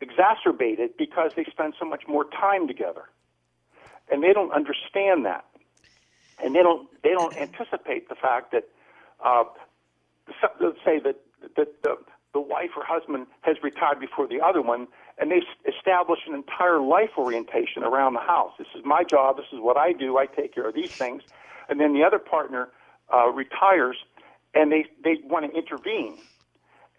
exacerbated 0.00 0.96
because 0.96 1.32
they 1.36 1.44
spend 1.44 1.74
so 1.78 1.84
much 1.84 2.02
more 2.08 2.24
time 2.24 2.66
together, 2.66 3.04
and 4.10 4.22
they 4.22 4.32
don't 4.32 4.52
understand 4.52 5.24
that, 5.24 5.44
and 6.42 6.54
they 6.54 6.62
don't 6.62 6.88
they 7.02 7.10
don't 7.10 7.36
anticipate 7.36 8.08
the 8.08 8.14
fact 8.14 8.52
that 8.52 8.68
uh, 9.24 9.44
let's 10.60 10.78
say 10.84 10.98
that 10.98 11.20
that 11.56 11.82
the 11.82 11.96
the 12.32 12.40
wife 12.40 12.70
or 12.76 12.84
husband 12.84 13.26
has 13.42 13.56
retired 13.62 14.00
before 14.00 14.26
the 14.26 14.40
other 14.40 14.60
one, 14.60 14.88
and 15.18 15.30
they 15.30 15.42
establish 15.70 16.20
an 16.26 16.34
entire 16.34 16.80
life 16.80 17.10
orientation 17.16 17.82
around 17.84 18.14
the 18.14 18.20
house. 18.20 18.52
This 18.58 18.66
is 18.76 18.84
my 18.84 19.04
job. 19.04 19.36
This 19.36 19.46
is 19.52 19.60
what 19.60 19.76
I 19.76 19.92
do. 19.92 20.18
I 20.18 20.26
take 20.26 20.54
care 20.54 20.68
of 20.68 20.74
these 20.74 20.90
things, 20.90 21.22
and 21.68 21.80
then 21.80 21.94
the 21.94 22.02
other 22.02 22.18
partner 22.18 22.68
uh, 23.12 23.28
retires, 23.28 23.96
and 24.54 24.72
they 24.72 24.86
they 25.02 25.18
want 25.24 25.50
to 25.50 25.56
intervene. 25.56 26.18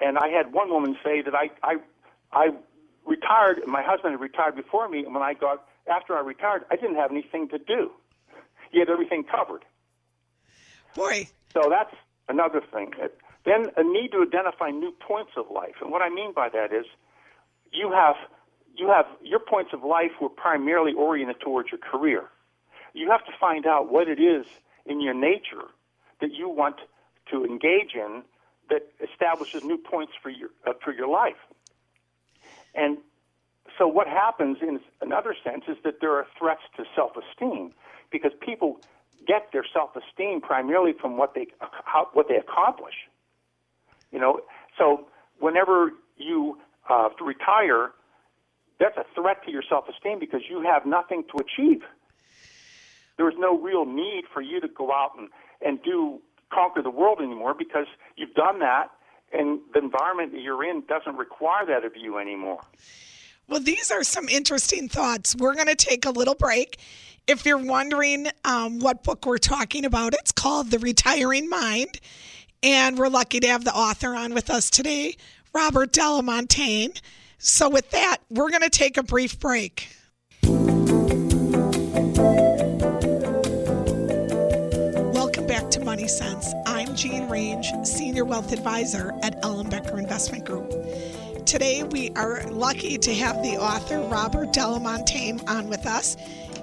And 0.01 0.17
I 0.17 0.27
had 0.29 0.53
one 0.53 0.69
woman 0.69 0.97
say 1.03 1.21
that 1.21 1.35
I 1.35 1.49
I 1.63 1.75
I 2.31 2.49
retired. 3.05 3.61
My 3.67 3.81
husband 3.83 4.13
had 4.13 4.21
retired 4.21 4.55
before 4.55 4.87
me, 4.89 4.99
and 4.99 5.13
when 5.13 5.23
I 5.23 5.33
got 5.33 5.65
after 5.87 6.15
I 6.15 6.21
retired, 6.21 6.65
I 6.71 6.75
didn't 6.75 6.95
have 6.95 7.11
anything 7.11 7.49
to 7.49 7.57
do. 7.57 7.91
He 8.71 8.79
had 8.79 8.89
everything 8.89 9.23
covered. 9.23 9.63
Boy. 10.95 11.27
So 11.53 11.69
that's 11.69 11.93
another 12.27 12.61
thing. 12.73 12.93
Then 13.45 13.67
a 13.77 13.83
need 13.83 14.11
to 14.11 14.23
identify 14.23 14.71
new 14.71 14.91
points 14.91 15.31
of 15.37 15.45
life, 15.51 15.75
and 15.81 15.91
what 15.91 16.01
I 16.01 16.09
mean 16.09 16.33
by 16.33 16.49
that 16.49 16.73
is, 16.73 16.85
you 17.75 17.91
have 17.91 18.15
you 18.77 18.87
have 18.89 19.05
your 19.21 19.39
points 19.39 19.71
of 19.73 19.83
life 19.83 20.11
were 20.21 20.29
primarily 20.29 20.93
oriented 20.93 21.39
towards 21.39 21.71
your 21.71 21.79
career. 21.79 22.23
You 22.93 23.09
have 23.09 23.25
to 23.25 23.31
find 23.39 23.65
out 23.65 23.91
what 23.91 24.07
it 24.07 24.19
is 24.19 24.45
in 24.85 25.01
your 25.01 25.13
nature 25.13 25.65
that 26.21 26.33
you 26.33 26.49
want 26.49 26.77
to 27.31 27.45
engage 27.45 27.93
in 27.93 28.23
that 28.69 28.87
establishes 29.01 29.63
new 29.63 29.77
points 29.77 30.13
for 30.21 30.29
your 30.29 30.49
uh, 30.65 30.73
for 30.83 30.93
your 30.93 31.07
life. 31.07 31.37
And 32.73 32.97
so 33.77 33.87
what 33.87 34.07
happens 34.07 34.57
in 34.61 34.79
another 35.01 35.35
sense 35.43 35.63
is 35.67 35.77
that 35.83 36.01
there 36.01 36.13
are 36.13 36.27
threats 36.37 36.61
to 36.77 36.85
self-esteem 36.95 37.73
because 38.11 38.31
people 38.39 38.79
get 39.27 39.51
their 39.51 39.65
self-esteem 39.73 40.41
primarily 40.41 40.93
from 40.93 41.17
what 41.17 41.33
they 41.33 41.47
how, 41.59 42.09
what 42.13 42.27
they 42.27 42.35
accomplish. 42.35 42.95
You 44.11 44.19
know, 44.19 44.41
so 44.77 45.07
whenever 45.39 45.91
you 46.17 46.57
uh, 46.89 47.09
to 47.09 47.25
retire, 47.25 47.91
that's 48.79 48.97
a 48.97 49.05
threat 49.13 49.43
to 49.45 49.51
your 49.51 49.63
self-esteem 49.67 50.19
because 50.19 50.41
you 50.49 50.61
have 50.61 50.85
nothing 50.85 51.23
to 51.35 51.43
achieve. 51.43 51.81
There 53.17 53.29
is 53.29 53.35
no 53.37 53.57
real 53.57 53.85
need 53.85 54.23
for 54.33 54.41
you 54.41 54.59
to 54.59 54.67
go 54.67 54.91
out 54.91 55.11
and, 55.17 55.29
and 55.65 55.81
do 55.83 56.21
conquer 56.51 56.81
the 56.81 56.89
world 56.89 57.19
anymore 57.19 57.53
because 57.57 57.87
you've 58.17 58.33
done 58.33 58.59
that 58.59 58.91
and 59.31 59.59
the 59.73 59.79
environment 59.79 60.31
that 60.33 60.41
you're 60.41 60.63
in 60.63 60.83
doesn't 60.87 61.17
require 61.17 61.65
that 61.65 61.83
of 61.85 61.93
you 61.95 62.17
anymore. 62.17 62.61
Well, 63.47 63.59
these 63.59 63.91
are 63.91 64.03
some 64.03 64.27
interesting 64.27 64.89
thoughts. 64.89 65.35
We're 65.35 65.53
going 65.53 65.67
to 65.67 65.75
take 65.75 66.05
a 66.05 66.09
little 66.09 66.35
break. 66.35 66.77
If 67.27 67.45
you're 67.45 67.57
wondering 67.57 68.27
um, 68.43 68.79
what 68.79 69.03
book 69.03 69.25
we're 69.25 69.37
talking 69.37 69.85
about, 69.85 70.13
it's 70.13 70.31
called 70.31 70.71
The 70.71 70.79
Retiring 70.79 71.49
Mind. 71.49 71.99
And 72.63 72.97
we're 72.97 73.09
lucky 73.09 73.39
to 73.41 73.47
have 73.47 73.63
the 73.63 73.73
author 73.73 74.15
on 74.15 74.33
with 74.33 74.49
us 74.49 74.69
today, 74.71 75.15
Robert 75.55 75.93
Delamontagne. 75.93 76.99
So, 77.37 77.69
with 77.69 77.89
that, 77.91 78.17
we're 78.29 78.49
going 78.49 78.63
to 78.63 78.69
take 78.69 78.97
a 78.97 79.03
brief 79.03 79.39
break. 79.39 79.87
Welcome 85.13 85.47
back 85.47 85.71
to 85.71 85.79
Money 85.79 86.09
Sense. 86.09 86.53
I'm 86.65 86.93
Jean 86.93 87.29
Range, 87.29 87.71
Senior 87.83 88.25
Wealth 88.25 88.51
Advisor 88.51 89.13
at 89.23 89.41
Ellen 89.45 89.69
Becker 89.69 89.97
Investment 89.97 90.43
Group. 90.43 90.73
Today, 91.45 91.83
we 91.83 92.09
are 92.17 92.43
lucky 92.51 92.97
to 92.97 93.13
have 93.13 93.41
the 93.41 93.55
author 93.55 94.01
Robert 94.01 94.51
Delamontagne 94.51 95.47
on 95.47 95.69
with 95.69 95.85
us, 95.85 96.17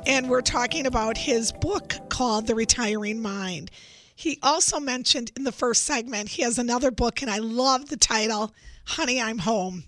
and 0.06 0.28
we're 0.28 0.42
talking 0.42 0.84
about 0.84 1.16
his 1.16 1.50
book 1.50 1.94
called 2.10 2.46
The 2.46 2.54
Retiring 2.54 3.22
Mind. 3.22 3.70
He 4.14 4.38
also 4.42 4.78
mentioned 4.78 5.32
in 5.34 5.44
the 5.44 5.52
first 5.52 5.84
segment 5.84 6.28
he 6.28 6.42
has 6.42 6.58
another 6.58 6.90
book, 6.90 7.22
and 7.22 7.30
I 7.30 7.38
love 7.38 7.88
the 7.88 7.96
title, 7.96 8.52
Honey, 8.84 9.20
I'm 9.20 9.38
Home. 9.38 9.84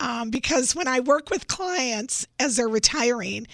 Um, 0.00 0.30
because 0.30 0.74
when 0.74 0.88
I 0.88 1.00
work 1.00 1.30
with 1.30 1.46
clients 1.46 2.26
as 2.40 2.56
they're 2.56 2.68
retiring, 2.68 3.46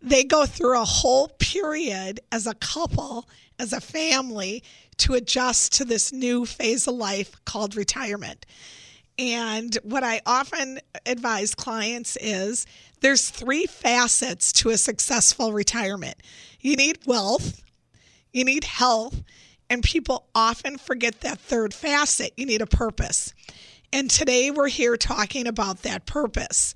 they 0.00 0.24
go 0.24 0.46
through 0.46 0.80
a 0.80 0.84
whole 0.84 1.28
period 1.38 2.20
as 2.32 2.46
a 2.46 2.54
couple, 2.54 3.28
as 3.58 3.72
a 3.72 3.80
family, 3.80 4.62
to 4.98 5.14
adjust 5.14 5.72
to 5.74 5.84
this 5.84 6.12
new 6.12 6.46
phase 6.46 6.88
of 6.88 6.94
life 6.94 7.36
called 7.44 7.76
retirement. 7.76 8.46
And 9.18 9.76
what 9.82 10.02
I 10.02 10.20
often 10.24 10.80
advise 11.04 11.54
clients 11.54 12.16
is 12.20 12.66
there's 13.00 13.28
three 13.28 13.66
facets 13.66 14.52
to 14.54 14.70
a 14.70 14.78
successful 14.78 15.52
retirement. 15.52 16.16
You 16.60 16.76
need 16.76 16.98
wealth, 17.06 17.62
you 18.32 18.44
need 18.44 18.64
health, 18.64 19.22
and 19.68 19.82
people 19.82 20.26
often 20.34 20.78
forget 20.78 21.20
that 21.20 21.38
third 21.38 21.74
facet. 21.74 22.32
You 22.36 22.46
need 22.46 22.62
a 22.62 22.66
purpose. 22.66 23.34
And 23.94 24.10
today 24.10 24.50
we're 24.50 24.68
here 24.68 24.96
talking 24.96 25.46
about 25.46 25.82
that 25.82 26.06
purpose. 26.06 26.74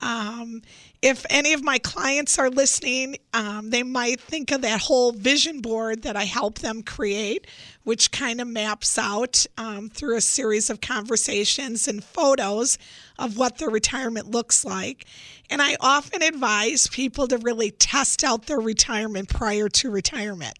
Um, 0.00 0.62
if 1.00 1.26
any 1.28 1.52
of 1.52 1.64
my 1.64 1.78
clients 1.78 2.38
are 2.38 2.50
listening, 2.50 3.16
um, 3.34 3.70
they 3.70 3.82
might 3.82 4.20
think 4.20 4.52
of 4.52 4.62
that 4.62 4.80
whole 4.80 5.10
vision 5.10 5.60
board 5.60 6.02
that 6.02 6.16
I 6.16 6.22
help 6.22 6.60
them 6.60 6.84
create, 6.84 7.48
which 7.82 8.12
kind 8.12 8.40
of 8.40 8.46
maps 8.46 8.96
out 8.96 9.44
um, 9.58 9.88
through 9.88 10.16
a 10.16 10.20
series 10.20 10.70
of 10.70 10.80
conversations 10.80 11.88
and 11.88 12.02
photos 12.02 12.78
of 13.18 13.36
what 13.36 13.58
their 13.58 13.70
retirement 13.70 14.30
looks 14.30 14.64
like. 14.64 15.04
And 15.50 15.60
I 15.60 15.76
often 15.80 16.22
advise 16.22 16.86
people 16.86 17.26
to 17.26 17.38
really 17.38 17.72
test 17.72 18.22
out 18.22 18.46
their 18.46 18.60
retirement 18.60 19.28
prior 19.28 19.68
to 19.68 19.90
retirement. 19.90 20.58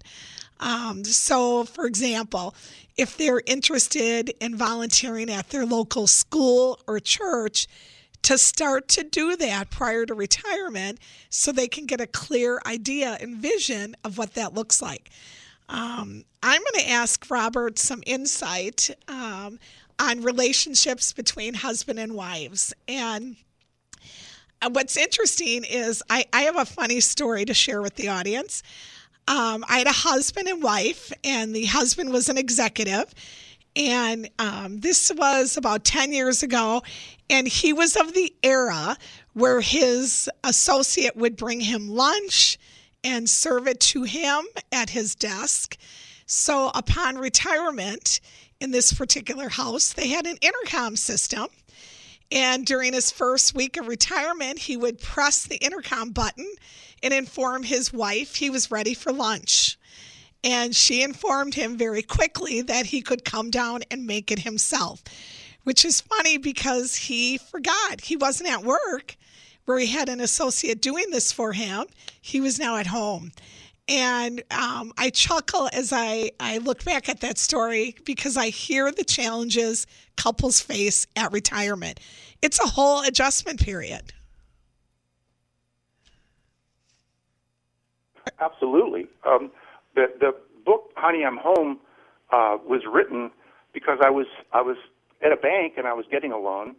Um, 0.62 1.04
so, 1.04 1.64
for 1.64 1.86
example, 1.86 2.54
if 2.96 3.16
they're 3.16 3.42
interested 3.46 4.32
in 4.40 4.56
volunteering 4.56 5.30
at 5.30 5.50
their 5.50 5.66
local 5.66 6.06
school 6.06 6.78
or 6.86 7.00
church, 7.00 7.66
to 8.22 8.38
start 8.38 8.88
to 8.88 9.02
do 9.02 9.36
that 9.36 9.70
prior 9.70 10.06
to 10.06 10.14
retirement 10.14 10.98
so 11.28 11.50
they 11.50 11.68
can 11.68 11.86
get 11.86 12.00
a 12.00 12.06
clear 12.06 12.60
idea 12.64 13.18
and 13.20 13.36
vision 13.36 13.96
of 14.04 14.16
what 14.16 14.34
that 14.34 14.54
looks 14.54 14.80
like. 14.80 15.10
Um, 15.68 16.24
I'm 16.42 16.60
going 16.60 16.84
to 16.84 16.90
ask 16.90 17.28
Robert 17.30 17.78
some 17.78 18.02
insight 18.06 18.90
um, 19.08 19.58
on 19.98 20.22
relationships 20.22 21.12
between 21.12 21.54
husband 21.54 21.98
and 21.98 22.14
wives. 22.14 22.72
And 22.86 23.36
uh, 24.60 24.70
what's 24.70 24.96
interesting 24.96 25.64
is 25.64 26.02
I, 26.08 26.24
I 26.32 26.42
have 26.42 26.56
a 26.56 26.64
funny 26.64 27.00
story 27.00 27.44
to 27.44 27.54
share 27.54 27.82
with 27.82 27.96
the 27.96 28.08
audience. 28.08 28.62
Um, 29.28 29.64
I 29.68 29.78
had 29.78 29.86
a 29.86 29.92
husband 29.92 30.48
and 30.48 30.62
wife, 30.62 31.12
and 31.22 31.54
the 31.54 31.66
husband 31.66 32.12
was 32.12 32.28
an 32.28 32.38
executive. 32.38 33.14
And 33.74 34.28
um, 34.38 34.80
this 34.80 35.10
was 35.16 35.56
about 35.56 35.84
10 35.84 36.12
years 36.12 36.42
ago. 36.42 36.82
And 37.30 37.48
he 37.48 37.72
was 37.72 37.96
of 37.96 38.12
the 38.12 38.34
era 38.42 38.96
where 39.32 39.60
his 39.60 40.28
associate 40.44 41.16
would 41.16 41.36
bring 41.36 41.60
him 41.60 41.88
lunch 41.88 42.58
and 43.04 43.28
serve 43.28 43.66
it 43.66 43.80
to 43.80 44.02
him 44.02 44.44
at 44.70 44.90
his 44.90 45.14
desk. 45.14 45.78
So 46.26 46.70
upon 46.74 47.16
retirement 47.16 48.20
in 48.60 48.70
this 48.70 48.92
particular 48.92 49.48
house, 49.48 49.92
they 49.92 50.08
had 50.08 50.26
an 50.26 50.36
intercom 50.40 50.96
system. 50.96 51.46
And 52.30 52.64
during 52.64 52.92
his 52.92 53.10
first 53.10 53.54
week 53.54 53.76
of 53.76 53.88
retirement, 53.88 54.58
he 54.58 54.76
would 54.76 55.00
press 55.00 55.44
the 55.44 55.56
intercom 55.56 56.10
button 56.10 56.50
and 57.02 57.12
inform 57.12 57.62
his 57.62 57.92
wife 57.92 58.36
he 58.36 58.50
was 58.50 58.70
ready 58.70 58.94
for 58.94 59.12
lunch. 59.12 59.78
And 60.44 60.74
she 60.74 61.02
informed 61.02 61.54
him 61.54 61.76
very 61.76 62.02
quickly 62.02 62.62
that 62.62 62.86
he 62.86 63.00
could 63.00 63.24
come 63.24 63.50
down 63.50 63.82
and 63.90 64.06
make 64.06 64.30
it 64.30 64.40
himself 64.40 65.02
which 65.64 65.84
is 65.84 66.00
funny 66.00 66.38
because 66.38 66.96
he 66.96 67.38
forgot 67.38 68.00
he 68.02 68.16
wasn't 68.16 68.50
at 68.50 68.64
work 68.64 69.16
where 69.64 69.78
he 69.78 69.86
had 69.86 70.08
an 70.08 70.20
associate 70.20 70.80
doing 70.80 71.10
this 71.10 71.30
for 71.30 71.52
him. 71.52 71.86
He 72.20 72.40
was 72.40 72.58
now 72.58 72.76
at 72.76 72.86
home. 72.88 73.32
And 73.88 74.42
um, 74.50 74.92
I 74.96 75.10
chuckle 75.10 75.68
as 75.72 75.92
I, 75.92 76.30
I 76.40 76.58
look 76.58 76.84
back 76.84 77.08
at 77.08 77.20
that 77.20 77.38
story 77.38 77.96
because 78.04 78.36
I 78.36 78.48
hear 78.48 78.90
the 78.90 79.04
challenges 79.04 79.86
couples 80.16 80.60
face 80.60 81.06
at 81.16 81.32
retirement. 81.32 82.00
It's 82.42 82.60
a 82.60 82.66
whole 82.66 83.02
adjustment 83.02 83.60
period. 83.60 84.12
Absolutely. 88.40 89.06
Um, 89.26 89.50
the 89.94 90.06
the 90.20 90.34
book 90.64 90.90
Honey 90.96 91.24
I'm 91.24 91.38
Home 91.38 91.78
uh, 92.32 92.58
was 92.64 92.82
written 92.90 93.30
because 93.72 93.98
I 94.04 94.10
was 94.10 94.26
I 94.52 94.62
was 94.62 94.76
at 95.24 95.32
a 95.32 95.36
bank 95.36 95.74
and 95.76 95.86
I 95.86 95.92
was 95.92 96.06
getting 96.10 96.32
a 96.32 96.38
loan, 96.38 96.74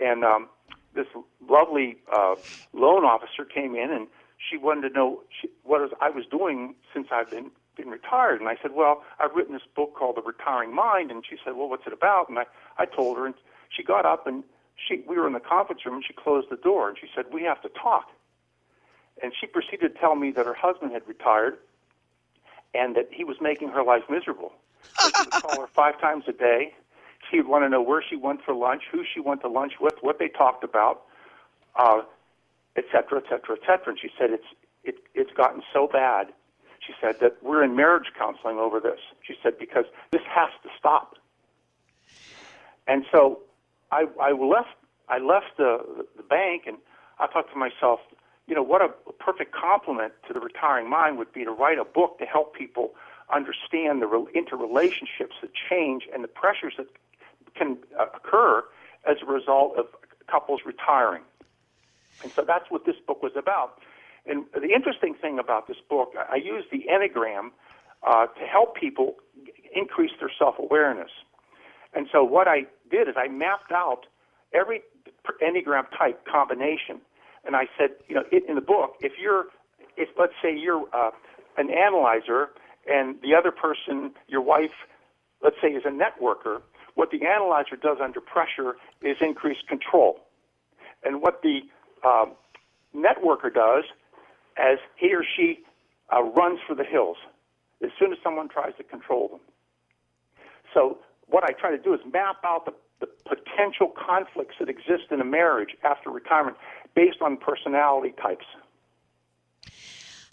and 0.00 0.24
um, 0.24 0.48
this 0.94 1.06
lovely 1.48 1.98
uh, 2.12 2.34
loan 2.72 3.04
officer 3.04 3.44
came 3.44 3.74
in 3.74 3.90
and 3.90 4.08
she 4.38 4.56
wanted 4.56 4.88
to 4.88 4.94
know 4.94 5.22
she, 5.40 5.48
what 5.64 5.80
was, 5.80 5.90
I 6.00 6.10
was 6.10 6.24
doing 6.30 6.74
since 6.92 7.08
I've 7.12 7.30
been 7.30 7.50
been 7.76 7.88
retired. 7.88 8.40
And 8.40 8.48
I 8.48 8.56
said, 8.60 8.72
well, 8.74 9.04
I've 9.20 9.32
written 9.34 9.54
this 9.54 9.62
book 9.74 9.94
called 9.96 10.16
The 10.16 10.22
Retiring 10.22 10.74
Mind. 10.74 11.10
And 11.12 11.24
she 11.28 11.36
said, 11.44 11.54
well, 11.54 11.68
what's 11.68 11.86
it 11.86 11.92
about? 11.92 12.28
And 12.28 12.38
I, 12.38 12.44
I 12.76 12.86
told 12.86 13.16
her, 13.18 13.26
and 13.26 13.36
she 13.70 13.84
got 13.84 14.04
up 14.04 14.26
and 14.26 14.42
she 14.76 15.02
we 15.08 15.16
were 15.16 15.26
in 15.26 15.32
the 15.32 15.40
conference 15.40 15.86
room 15.86 15.96
and 15.96 16.04
she 16.04 16.12
closed 16.12 16.48
the 16.50 16.56
door 16.56 16.88
and 16.88 16.98
she 17.00 17.06
said, 17.14 17.26
we 17.32 17.42
have 17.44 17.62
to 17.62 17.68
talk. 17.68 18.08
And 19.22 19.32
she 19.38 19.46
proceeded 19.46 19.94
to 19.94 20.00
tell 20.00 20.14
me 20.14 20.30
that 20.32 20.46
her 20.46 20.54
husband 20.54 20.92
had 20.92 21.06
retired 21.06 21.58
and 22.74 22.94
that 22.96 23.08
he 23.10 23.24
was 23.24 23.36
making 23.40 23.68
her 23.68 23.82
life 23.82 24.02
miserable. 24.08 24.52
So 25.00 25.08
he 25.08 25.24
would 25.24 25.30
call 25.42 25.60
her 25.60 25.66
five 25.68 26.00
times 26.00 26.24
a 26.28 26.32
day. 26.32 26.74
She 27.30 27.38
would 27.38 27.48
want 27.48 27.64
to 27.64 27.68
know 27.68 27.82
where 27.82 28.02
she 28.02 28.16
went 28.16 28.42
for 28.44 28.54
lunch, 28.54 28.82
who 28.90 29.02
she 29.12 29.20
went 29.20 29.40
to 29.42 29.48
lunch 29.48 29.74
with, 29.80 29.94
what 30.00 30.18
they 30.18 30.28
talked 30.28 30.64
about, 30.64 31.02
uh, 31.76 32.02
et 32.76 32.84
cetera, 32.92 33.18
et 33.18 33.24
cetera, 33.28 33.56
et 33.56 33.66
cetera. 33.66 33.88
And 33.88 33.98
she 34.00 34.10
said, 34.18 34.30
it's, 34.30 34.46
it, 34.84 34.96
it's 35.14 35.32
gotten 35.32 35.62
so 35.72 35.88
bad, 35.88 36.28
she 36.86 36.92
said, 37.00 37.18
that 37.20 37.42
we're 37.42 37.64
in 37.64 37.74
marriage 37.74 38.12
counseling 38.16 38.58
over 38.58 38.80
this. 38.80 39.00
She 39.22 39.34
said, 39.42 39.58
because 39.58 39.84
this 40.12 40.22
has 40.28 40.50
to 40.62 40.68
stop. 40.78 41.16
And 42.86 43.04
so 43.12 43.40
I, 43.90 44.06
I 44.20 44.32
left, 44.32 44.68
I 45.08 45.18
left 45.18 45.56
the, 45.56 46.06
the 46.16 46.22
bank 46.22 46.62
and 46.66 46.78
I 47.18 47.26
thought 47.26 47.50
to 47.52 47.56
myself, 47.58 48.00
you 48.48 48.54
know, 48.54 48.62
what 48.62 48.80
a 48.80 48.88
perfect 49.18 49.54
complement 49.54 50.14
to 50.26 50.32
the 50.32 50.40
retiring 50.40 50.88
mind 50.88 51.18
would 51.18 51.32
be 51.32 51.44
to 51.44 51.50
write 51.50 51.78
a 51.78 51.84
book 51.84 52.18
to 52.18 52.24
help 52.24 52.54
people 52.54 52.94
understand 53.32 54.00
the 54.00 54.06
interrelationships 54.34 55.36
that 55.42 55.50
change 55.68 56.08
and 56.12 56.24
the 56.24 56.28
pressures 56.28 56.72
that 56.78 56.86
can 57.54 57.76
uh, 57.98 58.06
occur 58.14 58.64
as 59.08 59.18
a 59.22 59.26
result 59.30 59.76
of 59.76 59.86
couples 60.30 60.60
retiring. 60.64 61.22
And 62.22 62.32
so 62.32 62.42
that's 62.42 62.70
what 62.70 62.86
this 62.86 62.96
book 63.06 63.22
was 63.22 63.32
about. 63.36 63.80
And 64.26 64.44
the 64.54 64.70
interesting 64.74 65.14
thing 65.14 65.38
about 65.38 65.68
this 65.68 65.76
book, 65.88 66.14
I 66.16 66.36
use 66.36 66.64
the 66.72 66.84
Enneagram 66.90 67.50
uh, 68.06 68.26
to 68.26 68.46
help 68.46 68.76
people 68.76 69.16
increase 69.74 70.12
their 70.20 70.30
self 70.38 70.58
awareness. 70.58 71.10
And 71.94 72.08
so 72.10 72.24
what 72.24 72.48
I 72.48 72.66
did 72.90 73.08
is 73.08 73.14
I 73.16 73.28
mapped 73.28 73.72
out 73.72 74.06
every 74.54 74.82
Enneagram 75.42 75.84
type 75.96 76.26
combination. 76.26 77.00
And 77.48 77.56
I 77.56 77.64
said, 77.78 77.92
you 78.08 78.14
know, 78.14 78.24
in 78.30 78.54
the 78.54 78.60
book, 78.60 78.96
if 79.00 79.12
you're, 79.18 79.46
if 79.96 80.10
let's 80.18 80.34
say 80.42 80.54
you're 80.54 80.84
uh, 80.92 81.10
an 81.56 81.70
analyzer 81.70 82.50
and 82.86 83.16
the 83.22 83.34
other 83.34 83.50
person, 83.50 84.12
your 84.28 84.42
wife, 84.42 84.76
let's 85.42 85.56
say, 85.62 85.68
is 85.68 85.82
a 85.86 85.90
networker, 85.90 86.60
what 86.94 87.10
the 87.10 87.26
analyzer 87.26 87.74
does 87.74 87.96
under 88.02 88.20
pressure 88.20 88.76
is 89.02 89.16
increase 89.22 89.56
control. 89.66 90.20
And 91.02 91.22
what 91.22 91.40
the 91.42 91.60
um, 92.06 92.34
networker 92.94 93.52
does 93.52 93.84
as 94.58 94.76
he 94.96 95.14
or 95.14 95.24
she 95.36 95.60
uh, 96.12 96.22
runs 96.22 96.60
for 96.68 96.74
the 96.74 96.84
hills 96.84 97.16
as 97.82 97.90
soon 97.98 98.12
as 98.12 98.18
someone 98.22 98.50
tries 98.50 98.76
to 98.76 98.84
control 98.84 99.28
them. 99.28 99.40
So 100.74 100.98
what 101.28 101.44
I 101.44 101.52
try 101.58 101.70
to 101.70 101.78
do 101.78 101.94
is 101.94 102.00
map 102.12 102.36
out 102.44 102.66
the, 102.66 102.74
the 103.00 103.06
potential 103.24 103.90
conflicts 103.96 104.56
that 104.58 104.68
exist 104.68 105.10
in 105.10 105.20
a 105.20 105.24
marriage 105.24 105.76
after 105.82 106.10
retirement 106.10 106.56
based 106.98 107.22
on 107.22 107.36
personality 107.36 108.12
types. 108.20 108.44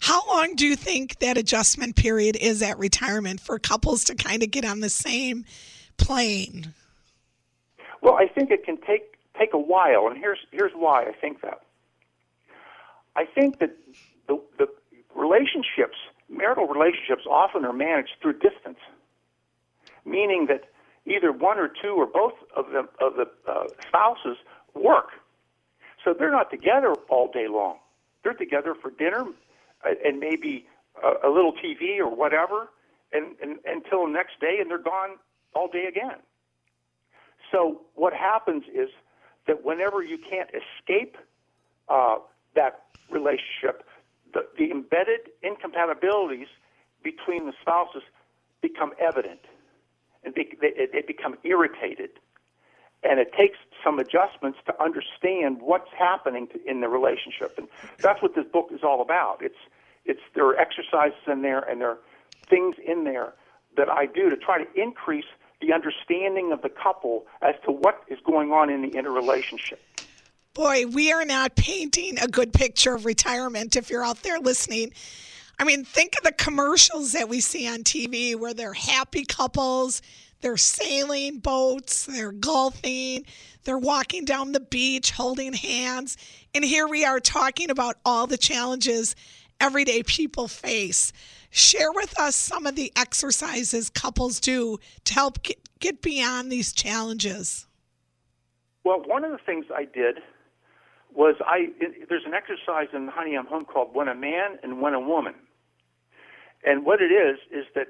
How 0.00 0.26
long 0.26 0.56
do 0.56 0.66
you 0.66 0.74
think 0.74 1.20
that 1.20 1.38
adjustment 1.38 1.94
period 1.94 2.34
is 2.34 2.60
at 2.60 2.76
retirement 2.76 3.38
for 3.38 3.60
couples 3.60 4.02
to 4.04 4.16
kind 4.16 4.42
of 4.42 4.50
get 4.50 4.64
on 4.64 4.80
the 4.80 4.90
same 4.90 5.44
plane? 5.96 6.74
Well, 8.02 8.14
I 8.14 8.26
think 8.26 8.50
it 8.50 8.64
can 8.64 8.78
take 8.78 9.16
take 9.38 9.52
a 9.54 9.58
while, 9.58 10.08
and 10.08 10.18
here's 10.18 10.40
here's 10.50 10.72
why 10.74 11.04
I 11.04 11.12
think 11.12 11.40
that. 11.42 11.60
I 13.14 13.26
think 13.26 13.60
that 13.60 13.70
the, 14.26 14.40
the 14.58 14.66
relationships, 15.14 15.98
marital 16.28 16.66
relationships, 16.66 17.22
often 17.30 17.64
are 17.64 17.72
managed 17.72 18.14
through 18.20 18.40
distance, 18.40 18.80
meaning 20.04 20.46
that 20.48 20.64
either 21.06 21.30
one 21.30 21.58
or 21.58 21.68
two 21.68 21.94
or 21.94 22.06
both 22.06 22.34
of 22.56 22.66
the 22.72 22.88
of 23.04 23.14
the 23.14 23.26
uh, 23.48 23.68
spouses 23.86 24.36
work, 24.74 25.10
so 26.06 26.14
they're 26.16 26.30
not 26.30 26.50
together 26.50 26.94
all 27.10 27.30
day 27.32 27.48
long. 27.50 27.78
They're 28.22 28.32
together 28.32 28.76
for 28.80 28.92
dinner 28.92 29.24
uh, 29.84 29.90
and 30.04 30.20
maybe 30.20 30.66
a, 31.02 31.28
a 31.28 31.30
little 31.30 31.52
TV 31.52 31.98
or 31.98 32.08
whatever, 32.08 32.68
and, 33.12 33.34
and 33.42 33.58
until 33.66 34.06
next 34.06 34.38
day, 34.40 34.58
and 34.60 34.70
they're 34.70 34.78
gone 34.78 35.16
all 35.54 35.68
day 35.68 35.86
again. 35.88 36.18
So 37.50 37.82
what 37.94 38.12
happens 38.12 38.64
is 38.72 38.88
that 39.48 39.64
whenever 39.64 40.00
you 40.02 40.16
can't 40.18 40.50
escape 40.50 41.16
uh, 41.88 42.18
that 42.54 42.84
relationship, 43.10 43.84
the, 44.32 44.46
the 44.58 44.70
embedded 44.70 45.30
incompatibilities 45.42 46.48
between 47.02 47.46
the 47.46 47.52
spouses 47.60 48.02
become 48.62 48.92
evident 49.00 49.40
and 50.24 50.34
they, 50.34 50.46
they 50.60 51.02
become 51.06 51.36
irritated. 51.44 52.10
And 53.02 53.20
it 53.20 53.32
takes 53.32 53.58
some 53.84 53.98
adjustments 53.98 54.58
to 54.66 54.82
understand 54.82 55.60
what's 55.60 55.90
happening 55.96 56.48
to, 56.48 56.60
in 56.68 56.80
the 56.80 56.88
relationship. 56.88 57.54
And 57.58 57.68
that's 57.98 58.20
what 58.22 58.34
this 58.34 58.46
book 58.52 58.68
is 58.72 58.80
all 58.82 59.00
about. 59.00 59.38
It's, 59.40 59.58
it's, 60.04 60.20
there 60.34 60.46
are 60.46 60.58
exercises 60.58 61.18
in 61.26 61.42
there 61.42 61.60
and 61.60 61.80
there 61.80 61.90
are 61.90 61.98
things 62.48 62.76
in 62.84 63.04
there 63.04 63.34
that 63.76 63.88
I 63.88 64.06
do 64.06 64.30
to 64.30 64.36
try 64.36 64.62
to 64.62 64.80
increase 64.80 65.26
the 65.60 65.72
understanding 65.72 66.52
of 66.52 66.62
the 66.62 66.68
couple 66.68 67.26
as 67.42 67.54
to 67.64 67.72
what 67.72 68.02
is 68.08 68.18
going 68.26 68.50
on 68.52 68.70
in 68.70 68.82
the 68.82 68.88
interrelationship. 68.88 69.80
Boy, 70.54 70.86
we 70.86 71.12
are 71.12 71.24
not 71.24 71.54
painting 71.54 72.18
a 72.18 72.26
good 72.26 72.52
picture 72.52 72.94
of 72.94 73.04
retirement 73.04 73.76
if 73.76 73.90
you're 73.90 74.04
out 74.04 74.22
there 74.22 74.38
listening. 74.38 74.92
I 75.58 75.64
mean, 75.64 75.84
think 75.84 76.14
of 76.18 76.24
the 76.24 76.32
commercials 76.32 77.12
that 77.12 77.28
we 77.28 77.40
see 77.40 77.68
on 77.68 77.80
TV 77.80 78.34
where 78.36 78.54
they're 78.54 78.72
happy 78.72 79.24
couples, 79.24 80.02
they're 80.40 80.56
sailing 80.56 81.38
boats, 81.38 82.06
they're 82.06 82.32
golfing, 82.32 83.24
they're 83.64 83.78
walking 83.78 84.24
down 84.24 84.52
the 84.52 84.60
beach 84.60 85.10
holding 85.10 85.52
hands. 85.52 86.16
And 86.54 86.64
here 86.64 86.86
we 86.86 87.04
are 87.04 87.20
talking 87.20 87.70
about 87.70 87.96
all 88.04 88.26
the 88.26 88.38
challenges 88.38 89.16
everyday 89.60 90.02
people 90.02 90.48
face. 90.48 91.12
Share 91.50 91.92
with 91.92 92.18
us 92.20 92.36
some 92.36 92.66
of 92.66 92.76
the 92.76 92.92
exercises 92.96 93.88
couples 93.90 94.40
do 94.40 94.78
to 95.04 95.14
help 95.14 95.42
get, 95.42 95.58
get 95.80 96.02
beyond 96.02 96.52
these 96.52 96.72
challenges. 96.72 97.66
Well, 98.84 99.02
one 99.04 99.24
of 99.24 99.32
the 99.32 99.38
things 99.38 99.66
I 99.74 99.84
did 99.84 100.18
was 101.12 101.34
I 101.44 101.68
it, 101.80 102.08
there's 102.08 102.24
an 102.26 102.34
exercise 102.34 102.88
in 102.92 103.08
Honey 103.08 103.36
I'm 103.36 103.46
Home 103.46 103.64
called 103.64 103.94
When 103.94 104.06
a 104.06 104.14
Man 104.14 104.58
and 104.62 104.80
When 104.80 104.94
a 104.94 105.00
Woman, 105.00 105.34
and 106.64 106.84
what 106.84 107.00
it 107.00 107.10
is 107.10 107.38
is 107.50 107.64
that 107.74 107.88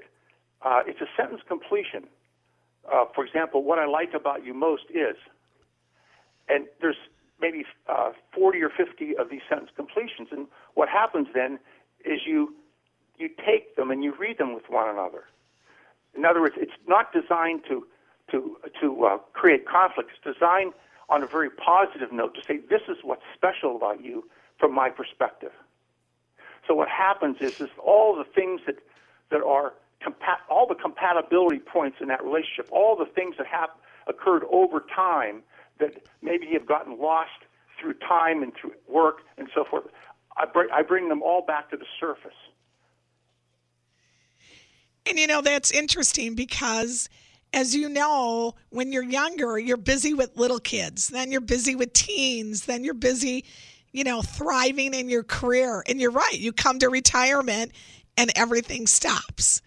uh, 0.61 0.81
it's 0.87 1.01
a 1.01 1.07
sentence 1.15 1.41
completion. 1.47 2.07
Uh, 2.91 3.05
for 3.13 3.25
example, 3.25 3.63
what 3.63 3.79
I 3.79 3.85
like 3.85 4.13
about 4.13 4.45
you 4.45 4.53
most 4.53 4.83
is, 4.89 5.15
and 6.47 6.67
there's 6.81 6.97
maybe 7.39 7.65
uh, 7.87 8.11
40 8.33 8.61
or 8.61 8.69
50 8.69 9.17
of 9.17 9.29
these 9.29 9.41
sentence 9.49 9.69
completions, 9.75 10.29
and 10.31 10.47
what 10.75 10.89
happens 10.89 11.27
then 11.33 11.59
is 12.05 12.21
you 12.25 12.53
you 13.17 13.29
take 13.43 13.75
them 13.75 13.89
and 13.89 14.03
you 14.03 14.13
read 14.19 14.37
them 14.37 14.53
with 14.53 14.69
one 14.69 14.87
another. 14.87 15.23
In 16.15 16.23
other 16.23 16.39
words, 16.39 16.55
it's 16.57 16.71
not 16.87 17.11
designed 17.11 17.63
to 17.67 17.85
to 18.31 18.57
to 18.81 19.05
uh, 19.05 19.17
create 19.33 19.65
conflict. 19.67 20.11
It's 20.11 20.37
designed 20.37 20.73
on 21.09 21.23
a 21.23 21.27
very 21.27 21.49
positive 21.49 22.11
note 22.11 22.35
to 22.35 22.43
say 22.43 22.57
this 22.69 22.81
is 22.87 22.97
what's 23.03 23.23
special 23.33 23.75
about 23.75 24.03
you 24.03 24.27
from 24.57 24.73
my 24.73 24.89
perspective. 24.89 25.51
So 26.67 26.73
what 26.73 26.89
happens 26.89 27.37
is, 27.39 27.61
is 27.61 27.69
all 27.83 28.15
the 28.15 28.25
things 28.25 28.61
that 28.65 28.77
that 29.29 29.41
are 29.43 29.73
compa- 30.03 30.41
all 30.49 30.67
the 30.67 30.75
compatibility 30.75 31.59
points 31.59 31.97
in 32.01 32.07
that 32.07 32.23
relationship, 32.23 32.69
all 32.71 32.95
the 32.95 33.05
things 33.05 33.35
that 33.37 33.47
have 33.47 33.69
occurred 34.07 34.43
over 34.51 34.85
time 34.93 35.43
that 35.79 36.03
maybe 36.21 36.47
have 36.53 36.65
gotten 36.65 36.99
lost 36.99 37.29
through 37.79 37.93
time 37.95 38.41
and 38.41 38.53
through 38.55 38.73
work 38.87 39.19
and 39.37 39.47
so 39.53 39.63
forth. 39.63 39.85
I 40.35 40.45
bring, 40.45 40.69
I 40.71 40.81
bring 40.81 41.09
them 41.09 41.21
all 41.21 41.43
back 41.45 41.69
to 41.71 41.77
the 41.77 41.85
surface. 41.99 42.31
And 45.05 45.17
you 45.17 45.27
know, 45.27 45.41
that's 45.41 45.71
interesting 45.71 46.35
because 46.35 47.09
as 47.53 47.73
you 47.73 47.87
know, 47.89 48.55
when 48.69 48.91
you're 48.91 49.03
younger, 49.03 49.57
you're 49.57 49.77
busy 49.77 50.13
with 50.13 50.35
little 50.35 50.59
kids, 50.59 51.07
then 51.07 51.31
you're 51.31 51.41
busy 51.41 51.75
with 51.75 51.93
teens, 51.93 52.65
then 52.65 52.83
you're 52.83 52.93
busy, 52.93 53.45
you 53.93 54.03
know, 54.03 54.21
thriving 54.21 54.93
in 54.93 55.09
your 55.09 55.23
career. 55.23 55.83
And 55.87 56.01
you're 56.01 56.11
right, 56.11 56.37
you 56.37 56.51
come 56.51 56.79
to 56.79 56.89
retirement 56.89 57.71
and 58.17 58.31
everything 58.35 58.85
stops. 58.85 59.61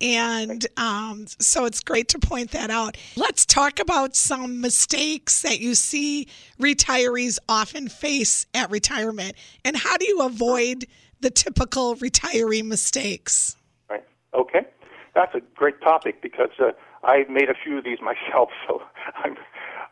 And 0.00 0.66
um, 0.76 1.26
so 1.26 1.64
it's 1.64 1.80
great 1.80 2.08
to 2.08 2.18
point 2.18 2.50
that 2.50 2.70
out. 2.70 2.96
Let's 3.16 3.46
talk 3.46 3.78
about 3.78 4.16
some 4.16 4.60
mistakes 4.60 5.42
that 5.42 5.60
you 5.60 5.74
see 5.74 6.28
retirees 6.60 7.38
often 7.48 7.88
face 7.88 8.46
at 8.54 8.70
retirement 8.70 9.34
and 9.64 9.76
how 9.76 9.96
do 9.96 10.06
you 10.06 10.22
avoid 10.22 10.86
the 11.20 11.30
typical 11.30 11.96
retiree 11.96 12.64
mistakes? 12.64 13.56
Right. 13.88 14.04
Okay. 14.34 14.66
That's 15.14 15.34
a 15.34 15.40
great 15.54 15.80
topic 15.80 16.20
because 16.20 16.50
uh, 16.58 16.72
I've 17.02 17.30
made 17.30 17.48
a 17.48 17.54
few 17.54 17.78
of 17.78 17.84
these 17.84 17.98
myself, 18.02 18.50
so 18.66 18.82
I'm, 19.16 19.36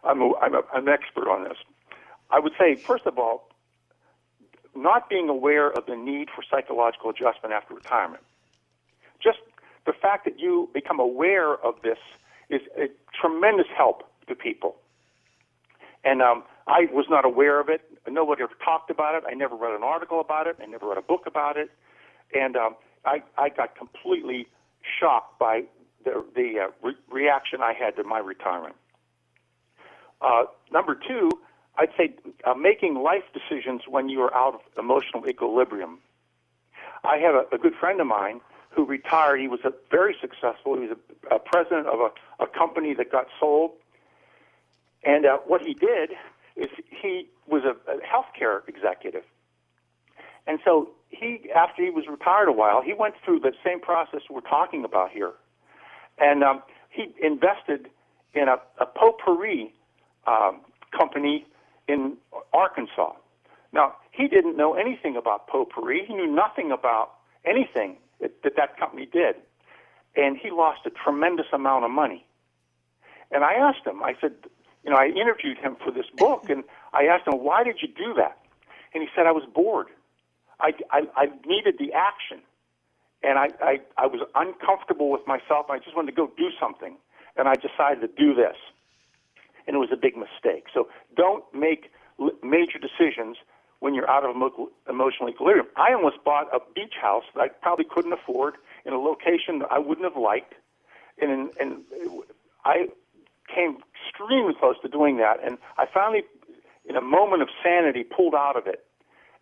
I'm, 0.05 0.21
a, 0.21 0.35
I'm, 0.37 0.55
a, 0.55 0.62
I'm 0.75 0.88
an 0.88 0.93
expert 0.93 1.29
on 1.29 1.45
this. 1.45 1.57
I 2.31 2.38
would 2.38 2.53
say, 2.59 2.75
first 2.75 3.07
of 3.07 3.19
all, 3.19 3.49
not 4.75 5.09
being 5.09 5.29
aware 5.29 5.71
of 5.71 5.87
the 5.87 5.97
need 5.97 6.29
for 6.35 6.43
psychological 6.51 7.11
adjustment 7.11 7.53
after 7.53 7.75
retirement. 7.75 8.23
The 9.87 9.92
fact 9.92 10.25
that 10.25 10.38
you 10.38 10.68
become 10.73 11.01
aware 11.01 11.55
of 11.55 11.75
this 11.83 11.99
is 12.49 12.61
a 12.77 12.88
tremendous 13.21 13.66
help 13.77 14.05
to 14.29 14.35
people. 14.35 14.77
And 16.05 16.23
um, 16.23 16.45
I 16.66 16.87
was 16.92 17.07
not 17.09 17.25
aware 17.25 17.61
of 17.61 17.68
it. 17.68 17.81
Nobody 18.09 18.42
ever 18.42 18.53
talked 18.64 18.90
about 18.90 19.14
it. 19.14 19.25
I 19.29 19.35
never 19.35 19.57
read 19.57 19.75
an 19.75 19.83
article 19.83 20.21
about 20.21 20.47
it. 20.47 20.57
I 20.61 20.66
never 20.66 20.88
read 20.88 20.99
a 20.99 21.03
book 21.03 21.23
about 21.27 21.57
it. 21.57 21.71
And 22.35 22.57
um, 22.57 22.77
I, 23.05 23.23
I 23.37 23.49
got 23.49 23.77
completely 23.77 24.47
shocked 24.99 25.38
by 25.38 25.62
the, 26.05 26.25
the 26.35 26.66
uh, 26.66 26.71
re- 26.83 26.97
reaction 27.11 27.61
I 27.62 27.73
had 27.73 27.97
to 27.97 28.05
my 28.05 28.18
retirement. 28.18 28.75
Uh, 30.21 30.45
number 30.73 30.95
two, 30.95 31.31
I'd 31.77 31.90
say 31.97 32.14
uh, 32.45 32.55
making 32.55 32.95
life 32.95 33.25
decisions 33.33 33.83
when 33.88 34.09
you 34.09 34.21
are 34.23 34.35
out 34.35 34.55
of 34.55 34.61
emotional 34.79 35.29
equilibrium. 35.29 35.99
I 37.05 37.18
have 37.18 37.35
a, 37.35 37.55
a 37.55 37.59
good 37.59 37.75
friend 37.75 38.01
of 38.01 38.07
mine 38.07 38.40
who 38.75 38.85
retired. 38.85 39.41
He 39.41 39.49
was 39.49 39.61
a, 39.65 39.73
very 39.91 40.17
successful. 40.21 40.75
He 40.75 40.87
was 40.89 40.97
a, 41.31 41.35
a 41.37 41.39
president 41.39 41.87
of 41.87 42.01
a, 42.01 42.43
a 42.43 42.47
company 42.47 42.95
that 42.95 43.11
got 43.11 43.27
sold. 43.39 43.73
And 45.05 45.27
uh, 45.27 45.39
what 45.47 45.63
he 45.63 45.75
did 45.75 46.11
is 46.57 46.69
he 46.89 47.29
was 47.47 47.63
a, 47.65 47.91
a 47.91 47.99
healthcare 47.99 48.67
executive. 48.69 49.25
And 50.47 50.59
so 50.65 50.91
he, 51.09 51.51
after 51.55 51.83
he 51.83 51.91
was 51.91 52.05
retired 52.09 52.49
a 52.49 52.53
while, 52.53 52.83
he 52.83 52.95
went 52.95 53.15
through 53.25 53.41
the 53.41 53.53
same 53.65 53.81
process 53.81 54.21
we're 54.31 54.41
talking 54.41 54.85
about 54.85 55.11
here. 55.11 55.33
And 56.19 56.43
um, 56.43 56.63
he 56.91 57.15
invested 57.23 57.89
in 58.35 58.49
a, 58.49 58.57
a 58.79 58.87
potpourri 58.87 59.73
um, 60.27 60.61
company 60.97 61.47
in 61.89 62.17
Arkansas. 62.53 63.13
Now, 63.73 63.95
he 64.11 64.29
didn't 64.29 64.57
know 64.57 64.75
anything 64.75 65.17
about 65.17 65.47
potpourri. 65.47 66.05
He 66.07 66.15
knew 66.15 66.27
nothing 66.27 66.71
about 66.71 67.13
anything 67.45 67.97
that 68.23 68.43
that, 68.43 68.57
that 68.57 68.79
company 68.79 69.07
did. 69.07 69.37
And 70.17 70.39
he 70.39 70.51
lost 70.51 70.81
a 70.87 70.91
tremendous 70.91 71.47
amount 71.53 71.85
of 71.85 71.91
money. 71.91 72.25
And 73.31 73.45
I 73.45 73.55
asked 73.55 73.87
him, 73.87 74.03
I 74.03 74.15
said, 74.21 74.33
you 74.85 74.91
know, 74.91 74.97
I 74.97 75.07
interviewed 75.07 75.59
him 75.59 75.77
for 75.83 75.91
this 75.91 76.07
book, 76.17 76.49
and 76.49 76.65
I 76.93 77.05
asked 77.05 77.27
him, 77.27 77.35
why 77.43 77.65
did 77.65 77.77
you 77.81 77.89
do 77.89 78.15
that? 78.15 78.39
And 78.95 79.03
he 79.03 79.09
said, 79.15 79.27
I 79.27 79.33
was 79.33 79.45
bored. 79.55 79.89
I, 80.61 80.73
I, 80.91 81.03
I 81.17 81.27
needed 81.47 81.77
the 81.79 81.93
action. 81.93 82.41
And 83.23 83.39
I, 83.39 83.49
I, 83.63 83.81
I 83.97 84.07
was 84.07 84.21
uncomfortable 84.35 85.11
with 85.11 85.27
myself. 85.27 85.71
I 85.71 85.79
just 85.79 85.97
wanted 85.97 86.11
to 86.11 86.17
go 86.17 86.31
do 86.37 86.49
something. 86.61 86.97
And 87.37 87.49
I 87.49 87.55
decided 87.55 88.01
to 88.01 88.09
do 88.09 88.35
this. 88.35 88.57
And 89.67 89.77
it 89.77 89.79
was 89.79 89.91
a 89.93 89.97
big 89.97 90.17
mistake. 90.17 90.67
So 90.75 90.89
don't 91.17 91.45
make 91.55 91.91
major 92.43 92.79
decisions 92.79 93.37
when 93.83 93.95
you're 93.95 94.09
out 94.09 94.25
of 94.25 94.31
emotional 94.88 95.29
equilibrium. 95.29 95.66
I 95.77 95.92
almost 95.92 96.23
bought 96.25 96.47
a 96.55 96.61
beach 96.73 96.95
house 97.03 97.25
that 97.35 97.40
I 97.40 97.49
probably 97.49 97.85
couldn't 97.85 98.12
afford 98.12 98.55
in 98.87 98.92
a 98.92 98.97
location 98.97 99.59
that 99.59 99.73
I 99.73 99.81
wouldn't 99.81 100.05
have 100.05 100.16
liked. 100.16 100.55
And, 101.21 101.51
and 101.59 101.83
I 102.64 102.87
came 103.53 103.79
extremely 104.07 104.55
close 104.55 104.77
to 104.83 104.88
doing 104.88 105.16
that. 105.16 105.38
And 105.45 105.59
I 105.79 105.87
finally, 105.92 106.23
in 106.88 106.95
a 106.95 107.01
moment 107.01 107.42
of 107.42 107.49
sanity, 107.61 108.05
pulled 108.05 108.37
out 108.37 108.57
of 108.57 108.68
it. 108.68 108.85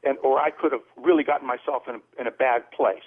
And, 0.02 0.16
or 0.24 0.40
I 0.40 0.50
could 0.50 0.72
have 0.72 0.86
really 0.96 1.22
gotten 1.22 1.46
myself 1.46 1.82
in 1.86 1.96
a, 1.96 2.00
in 2.18 2.26
a 2.26 2.30
bad 2.30 2.62
place. 2.74 3.04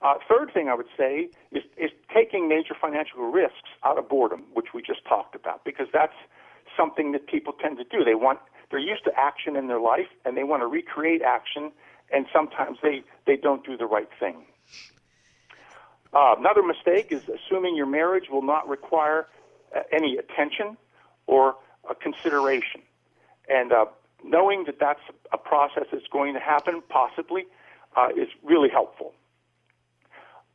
Uh, 0.00 0.14
third 0.30 0.54
thing 0.54 0.68
I 0.68 0.74
would 0.74 0.86
say 0.96 1.26
is, 1.50 1.64
is 1.76 1.90
taking 2.14 2.48
major 2.48 2.74
financial 2.80 3.32
risks 3.32 3.70
out 3.84 3.98
of 3.98 4.08
boredom, 4.08 4.44
which 4.54 4.66
we 4.72 4.80
just 4.80 5.04
talked 5.08 5.34
about, 5.34 5.64
because 5.64 5.88
that's 5.92 6.14
something 6.76 7.10
that 7.10 7.26
people 7.26 7.52
tend 7.52 7.78
to 7.78 7.84
do. 7.84 8.04
They 8.04 8.14
want 8.14 8.38
they're 8.70 8.78
used 8.78 9.04
to 9.04 9.12
action 9.16 9.56
in 9.56 9.66
their 9.66 9.80
life, 9.80 10.08
and 10.24 10.36
they 10.36 10.44
want 10.44 10.62
to 10.62 10.66
recreate 10.66 11.22
action, 11.22 11.72
and 12.12 12.26
sometimes 12.32 12.78
they 12.82 13.02
they 13.26 13.36
don't 13.36 13.64
do 13.64 13.76
the 13.76 13.86
right 13.86 14.08
thing. 14.20 14.44
Uh, 16.12 16.34
another 16.38 16.62
mistake 16.62 17.08
is 17.10 17.22
assuming 17.28 17.76
your 17.76 17.86
marriage 17.86 18.24
will 18.30 18.42
not 18.42 18.68
require 18.68 19.26
uh, 19.76 19.80
any 19.92 20.16
attention 20.16 20.76
or 21.26 21.56
uh, 21.88 21.94
consideration, 21.94 22.82
and 23.48 23.72
uh, 23.72 23.86
knowing 24.24 24.64
that 24.64 24.78
that's 24.78 25.00
a 25.32 25.38
process 25.38 25.84
that's 25.92 26.06
going 26.10 26.34
to 26.34 26.40
happen, 26.40 26.82
possibly, 26.88 27.46
uh, 27.96 28.08
is 28.16 28.28
really 28.42 28.68
helpful. 28.68 29.14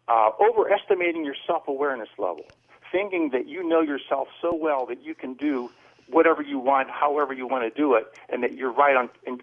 Uh, 0.08 0.32
overestimating 0.40 1.24
your 1.24 1.36
self 1.48 1.68
awareness 1.68 2.10
level, 2.18 2.46
thinking 2.92 3.30
that 3.30 3.48
you 3.48 3.68
know 3.68 3.82
yourself 3.82 4.28
so 4.42 4.54
well 4.54 4.86
that 4.86 5.04
you 5.04 5.16
can 5.16 5.34
do 5.34 5.70
whatever 6.10 6.42
you 6.42 6.60
want, 6.60 6.90
however 6.90 7.34
you 7.34 7.48
want 7.48 7.64
to 7.64 7.82
do 7.82 7.94
it, 7.96 8.06
and 8.30 8.44
that 8.44 8.54
you're 8.56 8.72
right 8.72 8.96
on 8.96 9.10
in, 9.26 9.42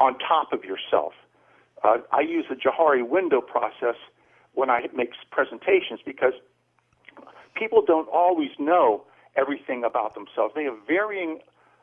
on 0.00 0.18
top 0.18 0.52
of 0.52 0.64
yourself. 0.64 1.12
Uh, 1.82 1.98
I 2.12 2.20
use 2.20 2.46
the 2.48 2.56
Johari 2.56 3.06
window 3.08 3.40
process 3.40 3.96
when 4.54 4.70
I 4.70 4.88
make 4.94 5.12
presentations 5.30 6.00
because 6.04 6.34
people 7.54 7.82
don't 7.84 8.08
always 8.08 8.50
know 8.58 9.04
everything 9.36 9.84
about 9.84 10.14
themselves. 10.14 10.54
They 10.54 10.64
have 10.64 10.78
varying 10.86 11.40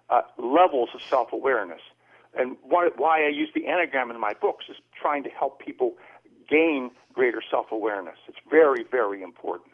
uh, 0.09 0.21
levels 0.37 0.89
of 0.93 1.01
self 1.01 1.31
awareness. 1.31 1.81
And 2.37 2.57
why, 2.63 2.89
why 2.97 3.25
I 3.25 3.29
use 3.29 3.49
the 3.55 3.61
Enneagram 3.61 4.09
in 4.13 4.19
my 4.19 4.33
books 4.33 4.65
is 4.69 4.75
trying 4.99 5.23
to 5.23 5.29
help 5.29 5.59
people 5.59 5.93
gain 6.49 6.91
greater 7.13 7.41
self 7.49 7.71
awareness. 7.71 8.17
It's 8.27 8.37
very, 8.49 8.83
very 8.83 9.21
important. 9.23 9.71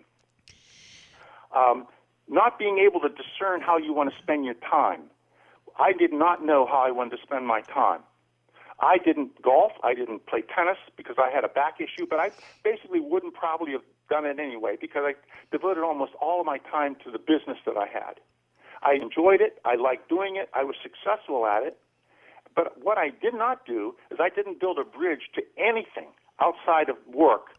Um, 1.56 1.88
not 2.32 2.58
being 2.58 2.80
able 2.80 3.02
to 3.02 3.10
discern 3.10 3.62
how 3.62 3.78
you 3.78 3.94
want 3.94 4.10
to 4.10 4.16
spend 4.24 4.46
your 4.46 4.56
time. 4.56 5.04
I 5.78 5.92
did 5.92 6.14
not 6.14 6.44
know 6.44 6.66
how 6.66 6.80
I 6.80 6.92
wanted 6.92 7.18
to 7.18 7.22
spend 7.22 7.46
my 7.46 7.62
time. 7.62 8.02
I 8.80 8.98
didn't 8.98 9.40
golf. 9.42 9.74
I 9.84 9.94
didn't 9.94 10.26
play 10.26 10.42
tennis 10.42 10.78
because 10.98 11.18
I 11.20 11.30
had 11.30 11.44
a 11.44 11.50
back 11.50 11.76
issue, 11.80 12.08
but 12.10 12.20
I 12.20 12.32
basically 12.64 13.00
wouldn't 13.00 13.36
probably 13.36 13.74
have 13.74 13.84
done 14.10 14.26
it 14.26 14.40
anyway 14.40 14.78
because 14.80 15.04
I 15.06 15.14
devoted 15.52 15.84
almost 15.84 16.14
all 16.20 16.40
of 16.40 16.46
my 16.46 16.58
time 16.58 16.96
to 17.04 17.12
the 17.12 17.20
business 17.20 17.58
that 17.66 17.78
I 17.78 17.86
had. 17.86 18.20
I 18.82 18.94
enjoyed 18.94 19.42
it. 19.42 19.60
I 19.66 19.76
liked 19.76 20.10
doing 20.10 20.38
it. 20.38 20.50
I 20.56 20.64
was 20.64 20.76
successful 20.82 21.46
at 21.46 21.64
it. 21.64 21.78
But 22.56 22.84
what 22.84 22.98
I 22.98 23.10
did 23.10 23.36
not 23.36 23.66
do 23.66 23.96
is 24.10 24.18
I 24.20 24.30
didn't 24.30 24.60
build 24.60 24.80
a 24.80 24.84
bridge 24.84 25.30
to 25.36 25.42
anything 25.58 26.10
outside 26.42 26.90
of 26.90 26.98
work 27.14 27.54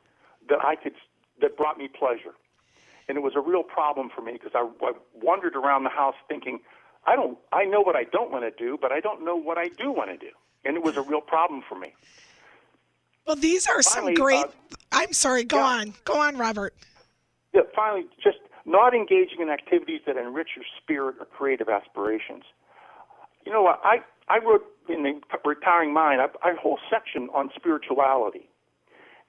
that 0.48 0.58
I 0.64 0.74
could 0.76 0.94
that 1.40 1.56
brought 1.56 1.78
me 1.78 1.88
pleasure. 1.88 2.34
And 3.08 3.18
it 3.18 3.20
was 3.20 3.32
a 3.36 3.40
real 3.40 3.62
problem 3.62 4.10
for 4.14 4.22
me 4.22 4.32
because 4.32 4.52
I, 4.54 4.68
I 4.84 4.92
wandered 5.14 5.56
around 5.56 5.84
the 5.84 5.90
house 5.90 6.14
thinking, 6.28 6.60
I 7.06 7.16
don't, 7.16 7.38
I 7.52 7.64
know 7.64 7.80
what 7.80 7.96
I 7.96 8.04
don't 8.04 8.30
want 8.30 8.44
to 8.44 8.64
do, 8.64 8.78
but 8.80 8.92
I 8.92 9.00
don't 9.00 9.24
know 9.24 9.36
what 9.36 9.58
I 9.58 9.68
do 9.68 9.90
want 9.90 10.10
to 10.10 10.16
do, 10.16 10.30
and 10.64 10.76
it 10.76 10.84
was 10.84 10.96
a 10.96 11.02
real 11.02 11.20
problem 11.20 11.62
for 11.68 11.76
me. 11.76 11.94
Well, 13.26 13.36
these 13.36 13.66
are 13.66 13.82
finally, 13.82 14.14
some 14.14 14.22
great. 14.22 14.44
Uh, 14.44 14.76
I'm 14.92 15.12
sorry. 15.12 15.44
Go 15.44 15.56
yeah. 15.56 15.64
on. 15.64 15.94
Go 16.04 16.20
on, 16.20 16.36
Robert. 16.38 16.74
Yeah. 17.52 17.62
Finally, 17.74 18.06
just 18.22 18.38
not 18.64 18.94
engaging 18.94 19.40
in 19.40 19.48
activities 19.48 20.00
that 20.06 20.16
enrich 20.16 20.50
your 20.56 20.64
spirit 20.80 21.16
or 21.18 21.26
creative 21.26 21.68
aspirations. 21.68 22.44
You 23.44 23.52
know 23.52 23.62
what? 23.62 23.80
I 23.84 23.98
I 24.28 24.38
wrote 24.38 24.64
in 24.88 25.02
the 25.02 25.20
retiring 25.44 25.92
mind 25.92 26.20
I, 26.20 26.26
I 26.46 26.52
a 26.52 26.56
whole 26.56 26.78
section 26.90 27.28
on 27.34 27.50
spirituality 27.54 28.48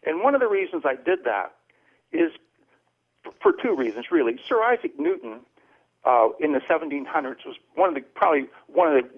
and 0.05 0.21
one 0.21 0.36
of 0.36 0.41
the 0.41 0.47
reasons 0.47 0.83
I 0.86 0.95
did 0.95 1.23
that 1.25 1.55
is 2.12 2.31
for 3.41 3.51
two 3.51 3.75
reasons, 3.75 4.05
really. 4.12 4.39
Sir 4.47 4.62
Isaac 4.63 4.99
Newton 4.99 5.41
uh, 6.05 6.29
in 6.39 6.53
the 6.53 6.59
1700s 6.59 7.45
was 7.45 7.55
one 7.75 7.89
of 7.89 7.95
the 7.95 8.01
probably 8.01 8.47
one 8.67 8.95
of 8.95 9.03
the 9.03 9.09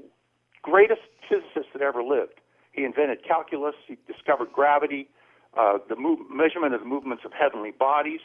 greatest 0.61 1.01
physicists 1.29 1.71
that 1.73 1.81
ever 1.81 2.03
lived. 2.03 2.39
He 2.71 2.83
invented 2.83 3.23
calculus. 3.23 3.75
He 3.87 3.97
discovered 4.07 4.51
gravity, 4.51 5.07
uh, 5.57 5.77
the 5.87 5.95
move, 5.95 6.19
measurement 6.29 6.73
of 6.73 6.81
the 6.81 6.85
movements 6.85 7.23
of 7.25 7.31
heavenly 7.33 7.71
bodies, 7.71 8.19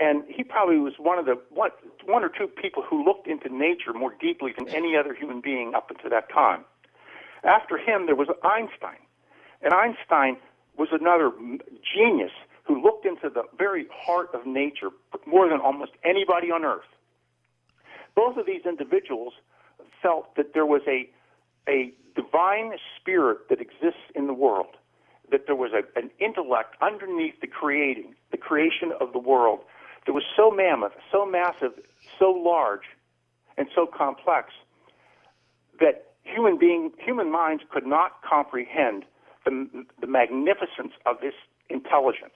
and 0.00 0.22
he 0.28 0.44
probably 0.44 0.78
was 0.78 0.94
one 0.98 1.18
of 1.18 1.24
the 1.24 1.40
one, 1.50 1.70
one 2.04 2.22
or 2.22 2.28
two 2.28 2.46
people 2.46 2.82
who 2.82 3.04
looked 3.04 3.26
into 3.26 3.48
nature 3.48 3.92
more 3.92 4.14
deeply 4.20 4.52
than 4.56 4.68
any 4.68 4.96
other 4.96 5.14
human 5.14 5.40
being 5.40 5.74
up 5.74 5.90
until 5.90 6.10
that 6.10 6.30
time. 6.32 6.64
After 7.44 7.78
him, 7.78 8.06
there 8.06 8.14
was 8.14 8.28
Einstein, 8.42 8.98
and 9.62 9.72
Einstein 9.72 10.36
was 10.76 10.88
another 10.92 11.32
genius 11.82 12.32
who 12.68 12.80
looked 12.80 13.06
into 13.06 13.30
the 13.30 13.42
very 13.56 13.86
heart 13.90 14.28
of 14.34 14.46
nature 14.46 14.90
more 15.26 15.48
than 15.48 15.58
almost 15.58 15.92
anybody 16.04 16.50
on 16.50 16.64
earth. 16.64 16.86
Both 18.14 18.36
of 18.36 18.44
these 18.46 18.66
individuals 18.66 19.32
felt 20.02 20.36
that 20.36 20.52
there 20.52 20.66
was 20.66 20.82
a, 20.86 21.08
a 21.68 21.92
divine 22.14 22.72
spirit 23.00 23.48
that 23.48 23.60
exists 23.60 24.12
in 24.14 24.26
the 24.26 24.34
world, 24.34 24.76
that 25.30 25.46
there 25.46 25.56
was 25.56 25.72
a, 25.72 25.98
an 25.98 26.10
intellect 26.20 26.76
underneath 26.82 27.40
the 27.40 27.46
creating, 27.46 28.14
the 28.30 28.36
creation 28.36 28.92
of 29.00 29.12
the 29.14 29.18
world 29.18 29.60
that 30.06 30.12
was 30.12 30.24
so 30.36 30.50
mammoth, 30.50 30.92
so 31.10 31.24
massive, 31.24 31.72
so 32.18 32.30
large, 32.30 32.84
and 33.56 33.66
so 33.74 33.86
complex 33.86 34.52
that 35.80 36.12
human 36.22 36.58
being, 36.58 36.92
human 36.98 37.32
minds 37.32 37.62
could 37.72 37.86
not 37.86 38.22
comprehend 38.28 39.04
the, 39.44 39.84
the 40.00 40.06
magnificence 40.06 40.92
of 41.06 41.16
this 41.22 41.34
intelligence. 41.70 42.34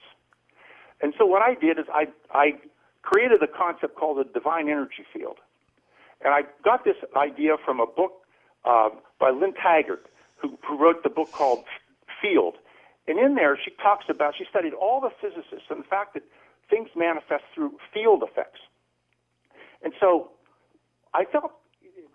And 1.03 1.13
so 1.17 1.25
what 1.25 1.41
I 1.41 1.53
did 1.53 1.77
is 1.77 1.85
I, 1.93 2.07
I 2.31 2.53
created 3.01 3.43
a 3.43 3.47
concept 3.47 3.95
called 3.95 4.17
the 4.17 4.23
divine 4.23 4.69
energy 4.69 5.03
field. 5.13 5.37
And 6.23 6.33
I 6.33 6.43
got 6.63 6.85
this 6.85 6.95
idea 7.17 7.57
from 7.63 7.81
a 7.81 7.85
book 7.85 8.13
uh, 8.63 8.89
by 9.19 9.29
Lynne 9.29 9.53
Taggart, 9.53 10.05
who, 10.37 10.57
who 10.65 10.81
wrote 10.81 11.03
the 11.03 11.09
book 11.09 11.29
called 11.33 11.65
Field. 12.21 12.55
And 13.05 13.19
in 13.19 13.35
there, 13.35 13.59
she 13.61 13.71
talks 13.83 14.05
about, 14.07 14.35
she 14.37 14.45
studied 14.49 14.73
all 14.73 15.01
the 15.01 15.09
physicists 15.19 15.67
and 15.69 15.81
the 15.83 15.87
fact 15.87 16.13
that 16.13 16.23
things 16.69 16.87
manifest 16.95 17.43
through 17.53 17.73
field 17.93 18.23
effects. 18.23 18.61
And 19.83 19.91
so 19.99 20.31
I 21.13 21.25
felt 21.25 21.51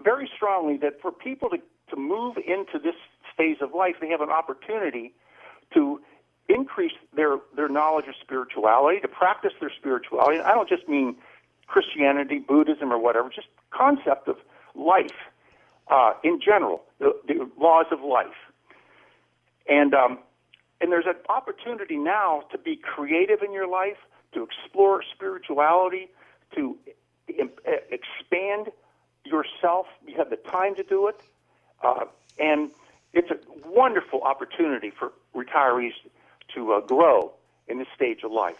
very 0.02 0.30
strongly 0.34 0.78
that 0.78 0.98
for 1.02 1.12
people 1.12 1.50
to, 1.50 1.58
to 1.90 1.96
move 1.96 2.38
into 2.38 2.78
this 2.82 2.96
phase 3.36 3.58
of 3.60 3.74
life, 3.74 3.96
they 4.00 4.08
have 4.08 4.22
an 4.22 4.30
opportunity 4.30 5.12
to 5.74 6.00
increase 6.48 6.92
their, 7.14 7.38
their 7.54 7.68
knowledge 7.68 8.06
of 8.06 8.14
spirituality, 8.20 9.00
to 9.00 9.08
practice 9.08 9.52
their 9.60 9.70
spirituality. 9.70 10.40
I 10.40 10.54
don't 10.54 10.68
just 10.68 10.88
mean 10.88 11.16
Christianity, 11.66 12.38
Buddhism, 12.38 12.92
or 12.92 12.98
whatever, 12.98 13.28
just 13.28 13.48
concept 13.70 14.28
of 14.28 14.36
life 14.74 15.12
uh, 15.88 16.14
in 16.24 16.40
general, 16.40 16.82
the, 16.98 17.14
the, 17.26 17.48
laws 17.58 17.86
of 17.90 18.00
life. 18.00 18.26
And, 19.68 19.94
um, 19.94 20.18
and 20.80 20.90
there's 20.90 21.06
an 21.06 21.16
opportunity 21.28 21.96
now 21.96 22.44
to 22.52 22.58
be 22.58 22.76
creative 22.76 23.42
in 23.42 23.52
your 23.52 23.68
life, 23.68 23.98
to 24.32 24.42
explore 24.42 25.02
spirituality, 25.14 26.08
to 26.54 26.78
expand 27.28 28.68
yourself. 29.24 29.86
You 30.06 30.16
have 30.16 30.30
the 30.30 30.36
time 30.36 30.74
to 30.76 30.82
do 30.82 31.08
it. 31.08 31.20
Uh, 31.82 32.04
and 32.38 32.70
it's 33.12 33.30
a 33.30 33.38
wonderful 33.68 34.22
opportunity 34.22 34.90
for 34.90 35.12
retirees 35.34 35.92
to 36.54 36.72
uh, 36.72 36.80
grow 36.80 37.32
in 37.68 37.78
this 37.78 37.88
stage 37.94 38.22
of 38.24 38.32
life. 38.32 38.56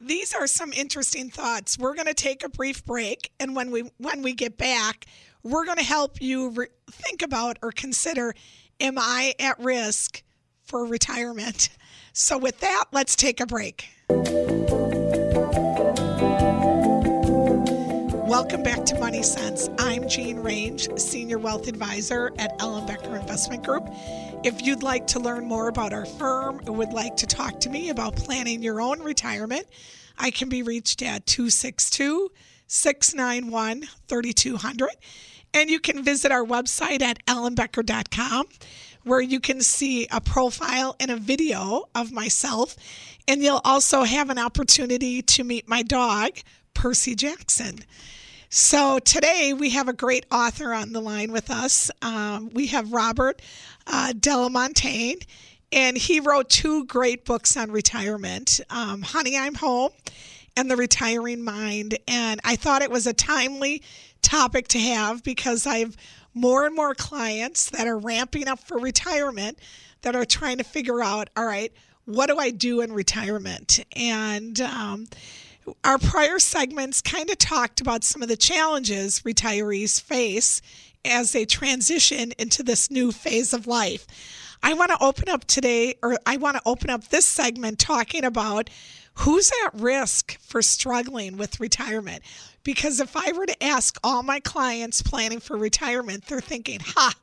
These 0.00 0.32
are 0.34 0.46
some 0.46 0.72
interesting 0.72 1.30
thoughts. 1.30 1.76
We're 1.78 1.94
going 1.94 2.06
to 2.06 2.14
take 2.14 2.44
a 2.44 2.48
brief 2.48 2.84
break, 2.84 3.32
and 3.40 3.56
when 3.56 3.70
we 3.70 3.90
when 3.98 4.22
we 4.22 4.32
get 4.32 4.56
back, 4.56 5.06
we're 5.42 5.64
going 5.64 5.78
to 5.78 5.84
help 5.84 6.20
you 6.20 6.50
re- 6.50 6.66
think 6.90 7.22
about 7.22 7.58
or 7.62 7.72
consider: 7.72 8.34
Am 8.80 8.96
I 8.96 9.34
at 9.40 9.58
risk 9.58 10.22
for 10.62 10.86
retirement? 10.86 11.70
So, 12.12 12.38
with 12.38 12.60
that, 12.60 12.86
let's 12.92 13.14
take 13.14 13.40
a 13.40 13.46
break. 13.46 13.88
Welcome 18.28 18.62
back 18.62 18.84
to 18.84 18.98
Money 18.98 19.22
Sense. 19.22 19.70
I'm 19.78 20.06
Jean 20.06 20.40
Range, 20.40 20.86
Senior 21.00 21.38
Wealth 21.38 21.66
Advisor 21.66 22.30
at 22.38 22.54
Ellen 22.60 22.84
Becker 22.84 23.16
Investment 23.16 23.64
Group. 23.64 23.88
If 24.44 24.66
you'd 24.66 24.82
like 24.82 25.06
to 25.06 25.18
learn 25.18 25.46
more 25.46 25.68
about 25.68 25.94
our 25.94 26.04
firm 26.04 26.60
or 26.66 26.74
would 26.74 26.92
like 26.92 27.16
to 27.16 27.26
talk 27.26 27.58
to 27.60 27.70
me 27.70 27.88
about 27.88 28.16
planning 28.16 28.62
your 28.62 28.82
own 28.82 29.00
retirement, 29.00 29.66
I 30.18 30.30
can 30.30 30.50
be 30.50 30.62
reached 30.62 31.00
at 31.00 31.24
262 31.24 32.30
691 32.66 33.84
3200. 34.08 34.90
And 35.54 35.70
you 35.70 35.80
can 35.80 36.04
visit 36.04 36.30
our 36.30 36.44
website 36.44 37.00
at 37.00 37.24
ellenbecker.com 37.24 38.44
where 39.04 39.22
you 39.22 39.40
can 39.40 39.62
see 39.62 40.06
a 40.10 40.20
profile 40.20 40.94
and 41.00 41.10
a 41.10 41.16
video 41.16 41.88
of 41.94 42.12
myself. 42.12 42.76
And 43.26 43.42
you'll 43.42 43.62
also 43.64 44.02
have 44.02 44.28
an 44.28 44.38
opportunity 44.38 45.22
to 45.22 45.44
meet 45.44 45.66
my 45.66 45.82
dog, 45.82 46.32
Percy 46.74 47.14
Jackson. 47.14 47.78
So 48.50 48.98
today 48.98 49.52
we 49.52 49.70
have 49.70 49.88
a 49.88 49.92
great 49.92 50.24
author 50.32 50.72
on 50.72 50.94
the 50.94 51.02
line 51.02 51.32
with 51.32 51.50
us. 51.50 51.90
Um, 52.00 52.48
we 52.54 52.68
have 52.68 52.94
Robert 52.94 53.42
uh, 53.86 54.14
Delamontagne, 54.16 55.22
and 55.70 55.98
he 55.98 56.18
wrote 56.18 56.48
two 56.48 56.86
great 56.86 57.26
books 57.26 57.58
on 57.58 57.70
retirement 57.70 58.62
um, 58.70 59.02
Honey, 59.02 59.36
I'm 59.36 59.54
Home 59.56 59.90
and 60.56 60.70
The 60.70 60.76
Retiring 60.76 61.44
Mind. 61.44 61.98
And 62.08 62.40
I 62.42 62.56
thought 62.56 62.80
it 62.80 62.90
was 62.90 63.06
a 63.06 63.12
timely 63.12 63.82
topic 64.22 64.68
to 64.68 64.78
have 64.78 65.22
because 65.22 65.66
I've 65.66 65.94
more 66.32 66.64
and 66.64 66.74
more 66.74 66.94
clients 66.94 67.68
that 67.68 67.86
are 67.86 67.98
ramping 67.98 68.48
up 68.48 68.60
for 68.60 68.78
retirement 68.78 69.58
that 70.00 70.16
are 70.16 70.24
trying 70.24 70.56
to 70.56 70.64
figure 70.64 71.02
out 71.02 71.28
all 71.36 71.44
right, 71.44 71.70
what 72.06 72.28
do 72.28 72.38
I 72.38 72.48
do 72.48 72.80
in 72.80 72.94
retirement? 72.94 73.84
And 73.94 74.58
um, 74.62 75.06
our 75.84 75.98
prior 75.98 76.38
segments 76.38 77.00
kind 77.02 77.30
of 77.30 77.38
talked 77.38 77.80
about 77.80 78.04
some 78.04 78.22
of 78.22 78.28
the 78.28 78.36
challenges 78.36 79.20
retirees 79.20 80.00
face 80.00 80.60
as 81.04 81.32
they 81.32 81.44
transition 81.44 82.32
into 82.38 82.62
this 82.62 82.90
new 82.90 83.12
phase 83.12 83.52
of 83.52 83.66
life. 83.66 84.06
I 84.62 84.74
want 84.74 84.90
to 84.90 85.02
open 85.02 85.28
up 85.28 85.44
today, 85.44 85.94
or 86.02 86.18
I 86.26 86.36
want 86.36 86.56
to 86.56 86.62
open 86.66 86.90
up 86.90 87.08
this 87.08 87.26
segment 87.26 87.78
talking 87.78 88.24
about 88.24 88.70
who's 89.14 89.50
at 89.64 89.74
risk 89.74 90.38
for 90.40 90.62
struggling 90.62 91.36
with 91.36 91.60
retirement. 91.60 92.22
Because 92.64 93.00
if 93.00 93.16
I 93.16 93.32
were 93.32 93.46
to 93.46 93.62
ask 93.62 93.98
all 94.02 94.22
my 94.22 94.40
clients 94.40 95.02
planning 95.02 95.40
for 95.40 95.56
retirement, 95.56 96.26
they're 96.26 96.40
thinking, 96.40 96.80
ha, 96.80 97.14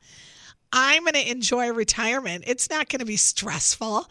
I'm 0.73 1.03
going 1.03 1.13
to 1.13 1.29
enjoy 1.29 1.71
retirement. 1.71 2.45
It's 2.47 2.69
not 2.69 2.89
going 2.89 2.99
to 2.99 3.05
be 3.05 3.17
stressful. 3.17 4.10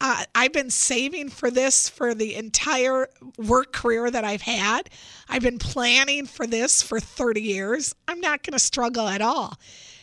Uh, 0.00 0.24
I've 0.34 0.52
been 0.52 0.70
saving 0.70 1.28
for 1.28 1.50
this 1.50 1.88
for 1.88 2.14
the 2.14 2.34
entire 2.34 3.08
work 3.36 3.72
career 3.72 4.10
that 4.10 4.24
I've 4.24 4.42
had. 4.42 4.88
I've 5.28 5.42
been 5.42 5.58
planning 5.58 6.24
for 6.24 6.46
this 6.46 6.82
for 6.82 6.98
30 6.98 7.42
years. 7.42 7.94
I'm 8.08 8.20
not 8.20 8.42
going 8.42 8.54
to 8.54 8.58
struggle 8.58 9.08
at 9.08 9.20
all. 9.20 9.58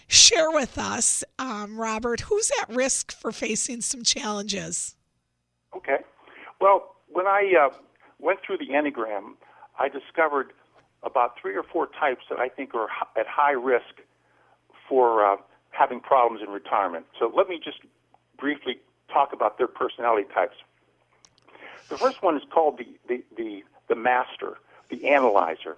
Share 0.07 0.51
with 0.51 0.77
us, 0.77 1.23
um, 1.39 1.79
Robert, 1.79 2.21
who's 2.21 2.51
at 2.62 2.69
risk 2.69 3.12
for 3.12 3.31
facing 3.31 3.81
some 3.81 4.03
challenges? 4.03 4.95
Okay. 5.75 5.97
Well, 6.62 6.95
when 7.07 7.25
I 7.25 7.51
uh, 7.60 7.75
went 8.19 8.39
through 8.45 8.60
the 8.60 8.69
Enneagram, 8.69 9.33
I 9.79 9.89
discovered 9.89 10.53
about 11.03 11.33
three 11.41 11.55
or 11.55 11.63
four 11.63 11.88
types 11.99 12.23
that 12.29 12.39
I 12.39 12.49
think 12.49 12.73
are 12.75 12.88
at 13.19 13.27
high 13.27 13.51
risk 13.51 14.01
for 14.88 15.25
uh, 15.25 15.38
having 15.71 15.99
problems 15.99 16.41
in 16.45 16.53
retirement. 16.53 17.05
So 17.19 17.31
let 17.36 17.49
me 17.49 17.60
just 17.63 17.79
briefly 18.39 18.79
talk 19.11 19.33
about 19.33 19.57
their 19.57 19.67
personality 19.67 20.27
types. 20.33 20.55
The 21.89 21.97
first 21.97 22.21
one 22.21 22.35
is 22.35 22.43
called 22.51 22.77
the, 22.77 22.87
the, 23.07 23.23
the, 23.35 23.63
the 23.87 23.95
master, 23.95 24.57
the 24.89 25.07
analyzer. 25.07 25.77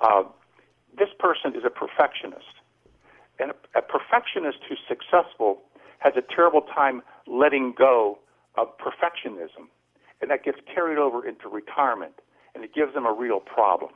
Uh, 0.00 0.24
this 0.96 1.08
person 1.18 1.54
is 1.54 1.64
a 1.64 1.70
perfectionist. 1.70 2.44
And 3.38 3.52
a, 3.52 3.78
a 3.78 3.82
perfectionist 3.82 4.58
who's 4.68 4.80
successful 4.88 5.60
has 5.98 6.14
a 6.16 6.22
terrible 6.22 6.62
time 6.62 7.02
letting 7.26 7.72
go 7.72 8.18
of 8.56 8.68
perfectionism. 8.78 9.68
And 10.20 10.30
that 10.30 10.44
gets 10.44 10.58
carried 10.72 10.98
over 10.98 11.26
into 11.26 11.48
retirement, 11.48 12.14
and 12.54 12.64
it 12.64 12.74
gives 12.74 12.94
them 12.94 13.06
a 13.06 13.12
real 13.12 13.40
problem. 13.40 13.92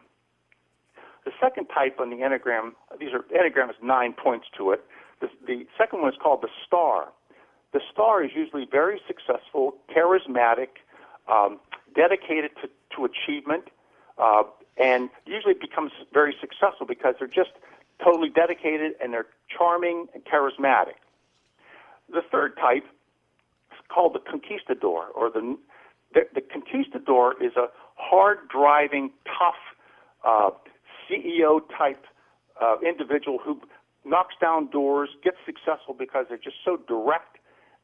The 1.24 1.32
second 1.40 1.66
type 1.66 1.98
on 2.00 2.10
the 2.10 2.16
Enneagram, 2.16 2.72
these 2.98 3.12
are 3.12 3.20
Enneagram 3.34 3.66
has 3.68 3.76
nine 3.82 4.12
points 4.12 4.46
to 4.56 4.72
it. 4.72 4.84
The, 5.20 5.28
the 5.46 5.66
second 5.78 6.02
one 6.02 6.12
is 6.12 6.18
called 6.20 6.42
the 6.42 6.48
star 6.66 7.08
the 7.72 7.80
star 7.92 8.22
is 8.22 8.30
usually 8.34 8.66
very 8.70 9.00
successful, 9.06 9.74
charismatic, 9.94 10.68
um, 11.28 11.58
dedicated 11.94 12.50
to, 12.60 12.68
to 12.96 13.04
achievement, 13.04 13.64
uh, 14.18 14.42
and 14.76 15.10
usually 15.26 15.54
becomes 15.54 15.92
very 16.12 16.34
successful 16.40 16.86
because 16.86 17.14
they're 17.18 17.28
just 17.28 17.52
totally 18.02 18.28
dedicated 18.28 18.92
and 19.02 19.12
they're 19.12 19.26
charming 19.48 20.06
and 20.14 20.24
charismatic. 20.24 20.96
The 22.12 22.22
third 22.30 22.56
type 22.56 22.84
is 23.72 23.78
called 23.88 24.14
the 24.14 24.20
conquistador, 24.20 25.06
or 25.14 25.30
the 25.30 25.56
the, 26.14 26.26
the 26.34 26.40
conquistador 26.42 27.42
is 27.42 27.56
a 27.56 27.68
hard 27.94 28.48
driving, 28.48 29.10
tough 29.26 29.54
uh, 30.24 30.50
CEO 31.08 31.60
type 31.76 32.04
uh, 32.60 32.76
individual 32.86 33.38
who 33.42 33.60
knocks 34.04 34.34
down 34.40 34.68
doors, 34.70 35.10
gets 35.22 35.38
successful 35.46 35.94
because 35.98 36.26
they're 36.28 36.36
just 36.36 36.56
so 36.64 36.76
direct 36.88 37.31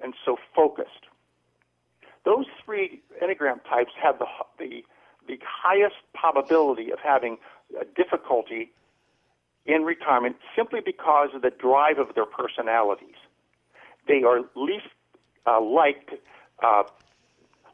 and 0.03 0.15
so 0.25 0.37
focused. 0.55 1.07
Those 2.25 2.47
three 2.65 3.01
Enneagram 3.23 3.63
types 3.69 3.93
have 4.03 4.19
the, 4.19 4.27
the, 4.59 4.85
the 5.27 5.39
highest 5.45 5.97
probability 6.15 6.93
of 6.93 6.99
having 7.03 7.39
difficulty 7.97 8.71
in 9.67 9.83
retirement 9.83 10.37
simply 10.57 10.81
because 10.85 11.29
of 11.35 11.43
the 11.43 11.51
drive 11.51 11.99
of 11.99 12.15
their 12.15 12.27
personalities. 12.27 13.17
They 14.07 14.23
are 14.23 14.41
least 14.57 14.89
uh, 15.47 15.61
liked, 15.61 16.11
uh, 16.63 16.85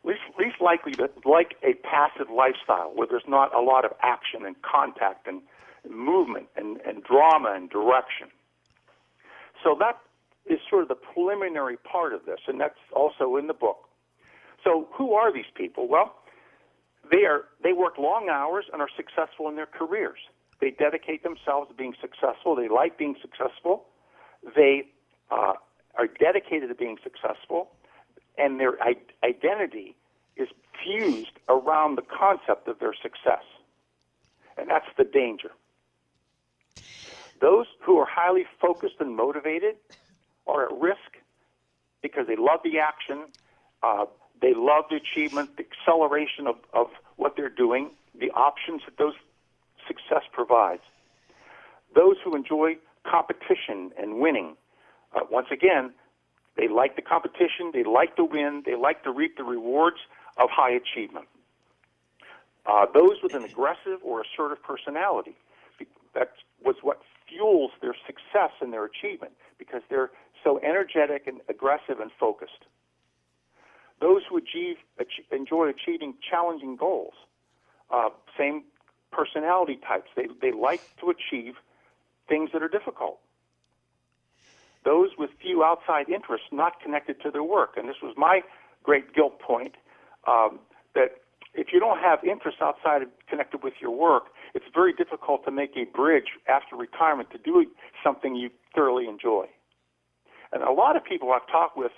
least, 0.03 0.21
least 0.39 0.61
likely 0.61 0.93
to 0.93 1.09
like 1.25 1.55
a 1.63 1.75
passive 1.75 2.31
lifestyle 2.35 2.93
where 2.95 3.07
there's 3.07 3.29
not 3.29 3.55
a 3.55 3.61
lot 3.61 3.85
of 3.85 3.93
action 4.03 4.45
and 4.45 4.61
contact 4.63 5.27
and 5.27 5.43
movement 5.89 6.47
and, 6.57 6.81
and 6.87 7.03
drama 7.05 7.53
and 7.55 7.71
direction. 7.71 8.29
So 9.63 9.77
that 9.79 9.99
is 10.47 10.59
sort 10.69 10.83
of 10.83 10.89
the 10.89 10.95
preliminary 10.95 11.77
part 11.77 12.13
of 12.13 12.27
this, 12.27 12.41
and 12.47 12.61
that's 12.61 12.79
also 12.95 13.37
in 13.37 13.47
the 13.47 13.55
book. 13.55 13.89
So, 14.63 14.89
who 14.93 15.15
are 15.15 15.33
these 15.33 15.51
people? 15.55 15.89
Well, 15.89 16.17
they 17.11 17.25
are 17.25 17.45
they 17.63 17.73
work 17.73 17.99
long 17.99 18.29
hours 18.31 18.67
and 18.73 18.81
are 18.81 18.89
successful 18.97 19.49
in 19.49 19.57
their 19.57 19.67
careers. 19.67 20.19
They 20.61 20.71
dedicate 20.71 21.23
themselves 21.23 21.69
to 21.69 21.75
being 21.75 21.95
successful. 22.01 22.57
They 22.57 22.69
like 22.69 22.97
being 22.97 23.17
successful. 23.21 23.85
They 24.57 24.85
uh, 25.31 25.55
are 25.99 26.07
dedicated 26.07 26.69
to 26.69 26.75
being 26.75 26.97
successful, 27.03 27.71
and 28.39 28.61
their 28.61 28.83
I- 28.83 28.97
identity 29.23 29.97
is 30.37 30.49
fused 30.83 31.39
around 31.49 31.97
the 31.97 32.03
concept 32.03 32.69
of 32.69 32.79
their 32.79 32.95
success. 32.95 33.45
And 34.57 34.71
that's 34.71 34.87
the 34.97 35.05
danger. 35.05 35.51
Those 37.41 37.67
who 37.81 37.99
are 37.99 38.07
highly 38.09 38.45
focused 38.61 38.97
and 39.01 39.17
motivated 39.17 39.77
are 40.47 40.65
at 40.67 40.81
risk 40.81 41.19
because 42.03 42.27
they 42.27 42.37
love 42.37 42.61
the 42.63 42.79
action, 42.79 43.25
uh, 43.83 44.05
they 44.41 44.53
love 44.55 44.85
the 44.91 44.97
achievement, 44.97 45.57
the 45.57 45.65
acceleration 45.65 46.47
of, 46.47 46.57
of 46.73 46.89
what 47.17 47.37
they're 47.37 47.49
doing, 47.49 47.91
the 48.19 48.31
options 48.33 48.83
that 48.85 48.99
those 48.99 49.15
success 49.87 50.23
provides. 50.33 50.83
Those 51.95 52.17
who 52.25 52.35
enjoy 52.35 52.77
competition 53.05 53.93
and 53.99 54.19
winning, 54.19 54.57
uh, 55.15 55.21
once 55.31 55.49
again, 55.51 55.93
they 56.57 56.69
like 56.69 56.97
the 56.97 57.03
competition, 57.03 57.71
they 57.73 57.85
like 57.85 58.17
to 58.17 58.25
win, 58.25 58.63
they 58.65 58.77
like 58.77 59.03
to 59.05 59.11
reap 59.11 59.37
the 59.37 59.45
rewards 59.45 59.99
of 60.37 60.51
high 60.51 60.71
achievement. 60.71 61.27
Uh, 62.67 62.87
those 62.93 63.23
with 63.23 63.35
an 63.35 63.45
aggressive 63.45 63.99
or 64.03 64.23
assertive 64.23 64.63
personality, 64.63 65.37
that 66.15 66.33
was 66.65 66.77
what 66.83 67.01
fuels 67.29 67.73
their 67.83 67.95
success 68.07 68.53
and 68.61 68.73
their 68.73 68.85
achievement 68.85 69.33
because 69.59 69.83
they're 69.91 70.11
so 70.45 70.61
energetic 70.63 71.27
and 71.27 71.41
aggressive 71.49 71.99
and 72.01 72.11
focused. 72.21 72.67
Those 74.01 74.23
who 74.29 74.37
achieve, 74.37 74.77
achieve, 74.99 75.25
enjoy 75.33 75.69
achieving 75.69 76.15
challenging 76.31 76.77
goals, 76.77 77.15
uh, 77.91 78.11
same 78.39 78.65
personality 79.11 79.79
types. 79.87 80.11
They, 80.15 80.27
they 80.43 80.53
like 80.53 80.83
to 81.01 81.11
achieve 81.11 81.55
things 82.29 82.51
that 82.53 82.63
are 82.63 82.69
difficult. 82.69 83.19
Those 84.85 85.11
with 85.17 85.31
few 85.41 85.65
outside 85.65 86.09
interests 86.11 86.49
not 86.53 86.81
connected 86.81 87.21
to 87.23 87.31
their 87.31 87.43
work. 87.43 87.77
And 87.77 87.89
this 87.89 87.97
was 88.03 88.15
my 88.17 88.43
great 88.83 89.15
guilt 89.15 89.41
point 89.41 89.77
um, 90.27 90.61
that 90.95 91.23
if 91.55 91.69
you 91.73 91.81
don't 91.81 91.99
have 91.99 92.23
interests 92.25 92.61
outside 92.61 93.03
of 93.03 93.09
connected 93.29 93.63
with 93.63 93.75
your 93.81 93.93
work, 93.93 94.25
it's 94.55 94.67
very 94.75 94.93
difficult 94.93 95.45
to 95.45 95.51
make 95.51 95.77
a 95.77 95.85
bridge 95.85 96.37
after 96.49 96.77
retirement 96.77 97.31
to 97.31 97.39
do 97.39 97.65
something 98.03 98.35
you 98.35 98.51
thoroughly 98.75 99.07
enjoy. 99.07 99.47
And 100.55 100.63
a 100.63 100.73
lot 100.73 100.97
of 100.97 101.05
people 101.05 101.33
I've 101.33 101.47
talked 101.49 101.77
with 101.77 101.93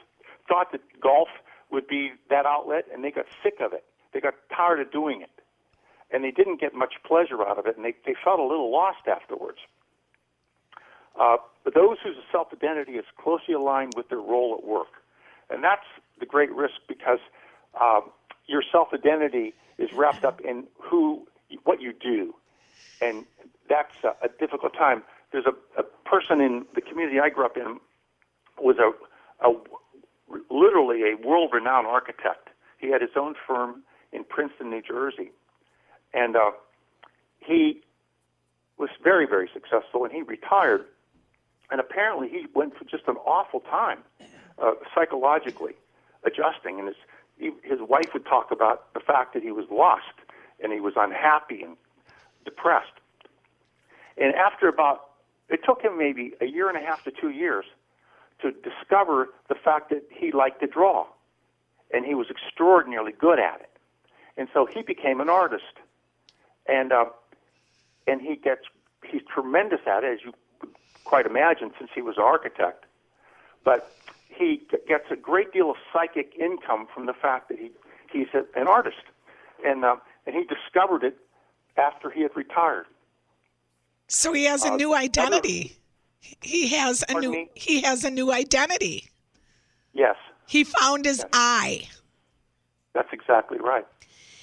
thought 0.48 0.72
that 0.72 0.80
golf 1.00 1.28
would 1.70 1.86
be 1.86 2.12
that 2.30 2.46
outlet, 2.46 2.86
and 2.92 3.04
they 3.04 3.12
got 3.12 3.26
sick 3.42 3.60
of 3.60 3.72
it. 3.72 3.84
They 4.12 4.20
got 4.20 4.34
tired 4.50 4.80
of 4.80 4.90
doing 4.90 5.20
it 5.22 5.30
and 6.10 6.22
they 6.22 6.30
didn't 6.30 6.60
get 6.60 6.74
much 6.74 6.94
pleasure 7.06 7.42
out 7.46 7.58
of 7.58 7.66
it, 7.66 7.76
and 7.76 7.84
they, 7.84 7.94
they 8.04 8.14
felt 8.22 8.38
a 8.38 8.42
little 8.44 8.70
lost 8.70 9.08
afterwards. 9.08 9.58
Uh, 11.20 11.36
but 11.64 11.74
those 11.74 11.96
whose 12.02 12.16
self 12.30 12.48
identity 12.52 12.92
is 12.92 13.04
closely 13.16 13.54
aligned 13.54 13.94
with 13.96 14.08
their 14.08 14.20
role 14.20 14.56
at 14.58 14.64
work, 14.66 15.02
and 15.50 15.64
that's 15.64 15.86
the 16.20 16.26
great 16.26 16.52
risk 16.52 16.74
because 16.88 17.18
um, 17.80 18.10
your 18.46 18.62
self 18.70 18.88
identity 18.92 19.54
is 19.78 19.92
wrapped 19.92 20.24
up 20.24 20.40
in 20.40 20.64
who, 20.78 21.26
what 21.64 21.80
you 21.80 21.92
do, 21.92 22.34
and 23.00 23.24
that's 23.68 23.94
a, 24.04 24.08
a 24.24 24.28
difficult 24.38 24.74
time. 24.74 25.02
There's 25.32 25.46
a, 25.46 25.80
a 25.80 25.82
person 26.08 26.40
in 26.40 26.66
the 26.74 26.80
community 26.80 27.18
I 27.18 27.30
grew 27.30 27.46
up 27.46 27.56
in 27.56 27.80
was 28.60 28.76
a, 28.78 28.92
a 29.46 29.54
literally 30.50 31.02
a 31.02 31.26
world-renowned 31.26 31.86
architect. 31.86 32.48
He 32.78 32.90
had 32.90 33.00
his 33.00 33.10
own 33.16 33.34
firm 33.46 33.82
in 34.12 34.24
Princeton, 34.24 34.70
New 34.70 34.82
Jersey, 34.82 35.30
and 36.12 36.36
uh, 36.36 36.50
he 37.38 37.82
was 38.78 38.90
very, 39.02 39.26
very 39.26 39.48
successful, 39.52 40.04
and 40.04 40.12
he 40.12 40.22
retired. 40.22 40.84
And 41.70 41.80
apparently, 41.80 42.28
he 42.28 42.46
went 42.54 42.76
through 42.76 42.86
just 42.88 43.08
an 43.08 43.16
awful 43.16 43.60
time 43.60 43.98
uh, 44.62 44.72
psychologically 44.94 45.74
adjusting. 46.24 46.78
And 46.78 46.88
his 46.88 46.96
his 47.62 47.80
wife 47.80 48.14
would 48.14 48.24
talk 48.24 48.50
about 48.50 48.92
the 48.94 49.00
fact 49.00 49.34
that 49.34 49.42
he 49.42 49.50
was 49.50 49.66
lost 49.70 50.04
and 50.62 50.72
he 50.72 50.80
was 50.80 50.94
unhappy 50.96 51.62
and 51.62 51.76
depressed. 52.44 52.92
And 54.16 54.34
after 54.34 54.68
about, 54.68 55.10
it 55.50 55.60
took 55.64 55.82
him 55.82 55.98
maybe 55.98 56.32
a 56.40 56.46
year 56.46 56.68
and 56.68 56.78
a 56.78 56.80
half 56.80 57.04
to 57.04 57.10
two 57.10 57.28
years 57.28 57.66
to 58.42 58.52
discover 58.52 59.28
the 59.48 59.54
fact 59.54 59.90
that 59.90 60.02
he 60.10 60.32
liked 60.32 60.60
to 60.60 60.66
draw, 60.66 61.06
and 61.92 62.04
he 62.04 62.14
was 62.14 62.28
extraordinarily 62.30 63.12
good 63.12 63.38
at 63.38 63.60
it. 63.60 63.70
And 64.36 64.48
so 64.52 64.66
he 64.66 64.82
became 64.82 65.20
an 65.20 65.30
artist 65.30 65.64
and 66.68 66.92
uh, 66.92 67.06
and 68.06 68.20
he 68.20 68.36
gets 68.36 68.62
he's 69.04 69.22
tremendous 69.32 69.80
at 69.86 70.04
it, 70.04 70.12
as 70.12 70.18
you 70.24 70.32
quite 71.04 71.26
imagine, 71.26 71.72
since 71.78 71.90
he 71.94 72.02
was 72.02 72.16
an 72.16 72.24
architect. 72.24 72.84
But 73.64 73.92
he 74.28 74.62
gets 74.86 75.10
a 75.10 75.16
great 75.16 75.52
deal 75.52 75.70
of 75.70 75.76
psychic 75.92 76.34
income 76.38 76.86
from 76.92 77.06
the 77.06 77.14
fact 77.14 77.48
that 77.48 77.58
he 77.58 77.70
he's 78.12 78.28
an 78.34 78.66
artist, 78.66 79.02
and 79.64 79.84
uh, 79.84 79.96
and 80.26 80.34
he 80.34 80.44
discovered 80.44 81.04
it 81.04 81.16
after 81.76 82.10
he 82.10 82.22
had 82.22 82.34
retired. 82.36 82.86
So 84.08 84.32
he 84.32 84.44
has 84.44 84.64
a 84.64 84.72
uh, 84.72 84.76
new 84.76 84.94
identity. 84.94 85.76
He 86.40 86.68
has 86.68 87.04
a 87.08 87.18
new 87.18 87.32
me? 87.32 87.50
he 87.54 87.82
has 87.82 88.04
a 88.04 88.10
new 88.10 88.32
identity. 88.32 89.08
Yes. 89.92 90.16
He 90.46 90.64
found 90.64 91.04
his 91.04 91.18
yes. 91.18 91.28
I. 91.32 91.88
That's 92.94 93.12
exactly 93.12 93.58
right. 93.58 93.86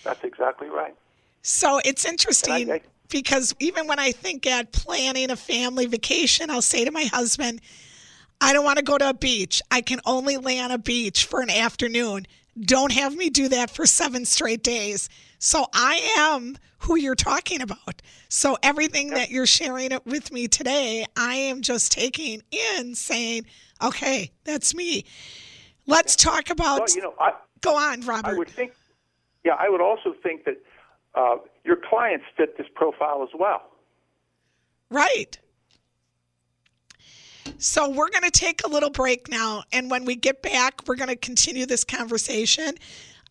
That's 0.04 0.24
exactly 0.24 0.68
right. 0.68 0.96
So 1.42 1.80
it's 1.84 2.06
interesting 2.06 2.72
I, 2.72 2.76
I, 2.76 2.82
because 3.10 3.56
even 3.60 3.88
when 3.88 4.00
I 4.00 4.12
think 4.12 4.46
at 4.48 4.72
planning 4.72 5.30
a 5.30 5.36
family 5.36 5.86
vacation, 5.86 6.50
I'll 6.50 6.62
say 6.62 6.86
to 6.86 6.92
my 6.92 7.04
husband, 7.04 7.62
I 8.42 8.54
don't 8.54 8.66
want 8.66 8.78
to 8.78 8.84
go 8.84 8.98
to 8.98 9.10
a 9.10 9.14
beach. 9.14 9.62
I 9.72 9.82
can 9.82 10.02
only 10.06 10.38
lay 10.38 10.60
on 10.60 10.72
a 10.72 10.78
beach 10.78 11.26
for 11.26 11.42
an 11.42 11.50
afternoon. 11.50 12.26
Don't 12.60 12.92
have 12.92 13.16
me 13.16 13.30
do 13.30 13.48
that 13.50 13.72
for 13.72 13.86
seven 13.86 14.26
straight 14.26 14.64
days. 14.64 15.10
So 15.40 15.66
I 15.74 16.16
am 16.18 16.58
who 16.80 16.96
you're 16.96 17.16
talking 17.16 17.62
about. 17.62 18.02
So 18.30 18.58
everything 18.62 19.10
that 19.12 19.32
you're 19.32 19.46
sharing 19.46 19.92
it 19.92 20.06
with 20.06 20.32
me 20.32 20.48
today, 20.48 21.06
I 21.18 21.36
am 21.36 21.62
just 21.62 21.92
taking 21.92 22.42
in 22.52 22.96
saying, 22.96 23.46
okay, 23.82 24.32
that's 24.44 24.76
me. 24.76 25.06
Let's 25.88 26.16
talk 26.16 26.50
about. 26.50 26.80
Well, 26.80 26.96
you 26.96 27.02
know, 27.02 27.14
I, 27.20 27.34
go 27.62 27.76
on, 27.76 28.02
Robert. 28.02 28.36
I 28.36 28.38
would 28.38 28.50
think, 28.50 28.74
yeah, 29.44 29.56
I 29.60 29.70
would 29.70 29.82
also 29.82 30.14
think 30.22 30.46
that 30.46 30.58
uh, 31.16 31.38
your 31.64 31.78
clients 31.78 32.26
fit 32.38 32.58
this 32.58 32.68
profile 32.76 33.24
as 33.24 33.30
well. 33.38 33.64
Right. 34.90 35.40
So 37.58 37.90
we're 37.90 38.10
going 38.10 38.24
to 38.24 38.32
take 38.32 38.66
a 38.66 38.70
little 38.70 38.90
break 38.90 39.30
now. 39.30 39.64
And 39.72 39.90
when 39.90 40.06
we 40.06 40.16
get 40.16 40.42
back, 40.42 40.88
we're 40.88 40.96
going 40.96 41.10
to 41.10 41.16
continue 41.16 41.66
this 41.66 41.84
conversation. 41.84 42.76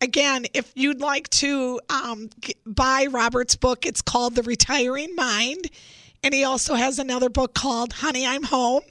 Again, 0.01 0.45
if 0.53 0.71
you'd 0.75 1.01
like 1.01 1.29
to 1.29 1.79
um, 1.89 2.29
buy 2.65 3.07
Robert's 3.09 3.55
book, 3.55 3.85
it's 3.85 4.01
called 4.01 4.35
The 4.35 4.43
Retiring 4.43 5.15
Mind. 5.15 5.69
And 6.23 6.33
he 6.33 6.43
also 6.43 6.75
has 6.75 6.99
another 6.99 7.29
book 7.29 7.53
called 7.53 7.93
Honey, 7.93 8.25
I'm 8.25 8.43
Home. 8.43 8.83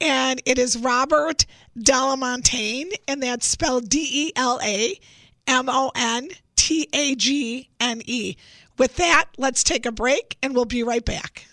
And 0.00 0.42
it 0.44 0.58
is 0.58 0.76
Robert 0.76 1.46
Delamontagne, 1.78 2.92
and 3.08 3.22
that's 3.22 3.46
spelled 3.46 3.88
D 3.88 4.06
E 4.10 4.32
L 4.36 4.60
A 4.62 4.98
M 5.46 5.68
O 5.68 5.92
N 5.94 6.28
T 6.56 6.88
A 6.92 7.14
G 7.14 7.68
N 7.80 8.02
E. 8.04 8.36
With 8.76 8.96
that, 8.96 9.26
let's 9.38 9.62
take 9.62 9.86
a 9.86 9.92
break 9.92 10.36
and 10.42 10.54
we'll 10.54 10.64
be 10.64 10.82
right 10.82 11.04
back. 11.04 11.46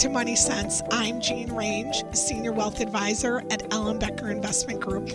To 0.00 0.08
Money 0.08 0.34
Sense. 0.34 0.80
I'm 0.90 1.20
Jean 1.20 1.54
Range, 1.54 1.94
Senior 2.14 2.52
Wealth 2.52 2.80
Advisor 2.80 3.40
at 3.50 3.68
Ellenbecker 3.68 4.30
Investment 4.30 4.80
Group. 4.80 5.14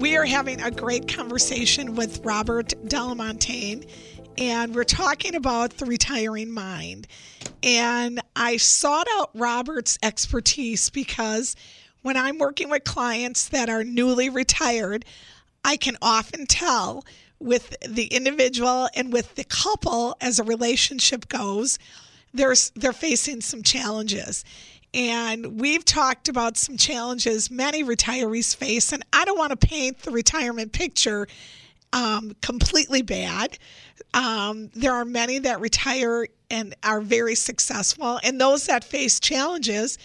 We 0.00 0.18
are 0.18 0.26
having 0.26 0.60
a 0.60 0.70
great 0.70 1.08
conversation 1.08 1.94
with 1.94 2.22
Robert 2.22 2.74
Delamontagne, 2.84 3.88
and 4.36 4.74
we're 4.74 4.84
talking 4.84 5.34
about 5.34 5.78
the 5.78 5.86
retiring 5.86 6.52
mind. 6.52 7.06
And 7.62 8.20
I 8.36 8.58
sought 8.58 9.06
out 9.14 9.30
Robert's 9.32 9.98
expertise 10.02 10.90
because 10.90 11.56
when 12.02 12.18
I'm 12.18 12.36
working 12.36 12.68
with 12.68 12.84
clients 12.84 13.48
that 13.48 13.70
are 13.70 13.82
newly 13.82 14.28
retired, 14.28 15.06
I 15.64 15.78
can 15.78 15.96
often 16.02 16.44
tell 16.44 17.02
with 17.38 17.74
the 17.80 18.08
individual 18.08 18.90
and 18.94 19.10
with 19.10 19.36
the 19.36 19.44
couple 19.44 20.18
as 20.20 20.38
a 20.38 20.44
relationship 20.44 21.28
goes, 21.28 21.78
there's 22.34 22.70
they're 22.74 22.92
facing 22.92 23.40
some 23.40 23.62
challenges. 23.62 24.44
And 24.94 25.58
we've 25.58 25.84
talked 25.84 26.28
about 26.28 26.58
some 26.58 26.76
challenges 26.76 27.50
many 27.50 27.82
retirees 27.82 28.54
face, 28.54 28.92
and 28.92 29.02
I 29.12 29.24
don't 29.24 29.38
want 29.38 29.58
to 29.58 29.66
paint 29.66 30.00
the 30.00 30.10
retirement 30.10 30.72
picture 30.72 31.26
um, 31.94 32.36
completely 32.42 33.02
bad. 33.02 33.58
Um, 34.14 34.70
there 34.74 34.92
are 34.92 35.04
many 35.04 35.38
that 35.40 35.60
retire 35.60 36.26
and 36.50 36.74
are 36.82 37.00
very 37.00 37.34
successful, 37.34 38.20
and 38.22 38.40
those 38.40 38.66
that 38.66 38.84
face 38.84 39.18
challenges. 39.18 39.98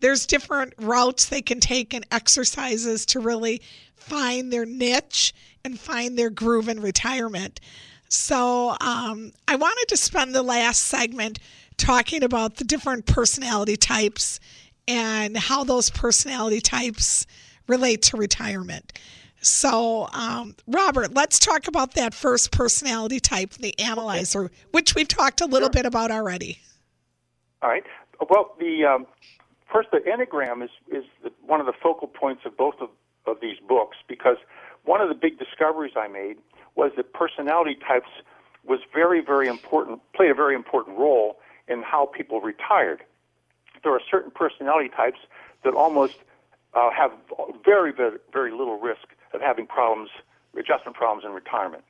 There's 0.00 0.26
different 0.26 0.74
routes 0.78 1.26
they 1.26 1.40
can 1.40 1.60
take 1.60 1.94
and 1.94 2.04
exercises 2.10 3.06
to 3.06 3.20
really 3.20 3.62
find 3.94 4.52
their 4.52 4.66
niche 4.66 5.32
and 5.64 5.80
find 5.80 6.18
their 6.18 6.28
groove 6.28 6.68
in 6.68 6.80
retirement. 6.80 7.60
So, 8.08 8.76
um, 8.80 9.32
I 9.48 9.56
wanted 9.56 9.86
to 9.88 9.96
spend 9.96 10.34
the 10.34 10.42
last 10.42 10.82
segment 10.82 11.38
talking 11.76 12.22
about 12.22 12.56
the 12.56 12.64
different 12.64 13.06
personality 13.06 13.76
types 13.76 14.40
and 14.86 15.36
how 15.36 15.64
those 15.64 15.90
personality 15.90 16.60
types 16.60 17.26
relate 17.66 18.02
to 18.02 18.16
retirement. 18.16 18.92
So, 19.40 20.08
um, 20.12 20.56
Robert, 20.66 21.12
let's 21.12 21.38
talk 21.38 21.68
about 21.68 21.94
that 21.94 22.14
first 22.14 22.50
personality 22.50 23.20
type, 23.20 23.50
the 23.54 23.78
analyzer, 23.78 24.50
which 24.70 24.94
we've 24.94 25.08
talked 25.08 25.40
a 25.40 25.46
little 25.46 25.68
sure. 25.68 25.82
bit 25.82 25.86
about 25.86 26.10
already. 26.10 26.58
All 27.62 27.68
right. 27.68 27.84
Well, 28.30 28.54
the 28.58 28.84
um, 28.84 29.06
first, 29.70 29.90
the 29.90 29.98
Enneagram 29.98 30.62
is 30.62 30.70
is 30.90 31.04
the, 31.22 31.30
one 31.46 31.60
of 31.60 31.66
the 31.66 31.74
focal 31.82 32.08
points 32.08 32.42
of 32.46 32.56
both 32.56 32.76
of, 32.80 32.88
of 33.26 33.40
these 33.40 33.56
books 33.68 33.98
because 34.08 34.36
one 34.84 35.00
of 35.00 35.08
the 35.08 35.14
big 35.14 35.38
discoveries 35.38 35.92
I 35.96 36.08
made 36.08 36.36
was 36.74 36.92
that 36.96 37.12
personality 37.12 37.76
types 37.86 38.08
was 38.64 38.80
very, 38.94 39.20
very 39.20 39.48
important, 39.48 40.00
played 40.14 40.30
a 40.30 40.34
very 40.34 40.54
important 40.54 40.98
role 40.98 41.38
in 41.68 41.82
how 41.82 42.06
people 42.06 42.40
retired. 42.40 43.02
There 43.82 43.92
are 43.92 44.00
certain 44.10 44.30
personality 44.30 44.90
types 44.94 45.18
that 45.64 45.74
almost 45.74 46.16
uh, 46.74 46.90
have 46.90 47.12
very, 47.64 47.92
very, 47.92 48.18
very 48.32 48.50
little 48.50 48.78
risk 48.78 49.08
of 49.32 49.40
having 49.40 49.66
problems, 49.66 50.10
adjustment 50.58 50.96
problems 50.96 51.24
in 51.24 51.32
retirement. 51.32 51.84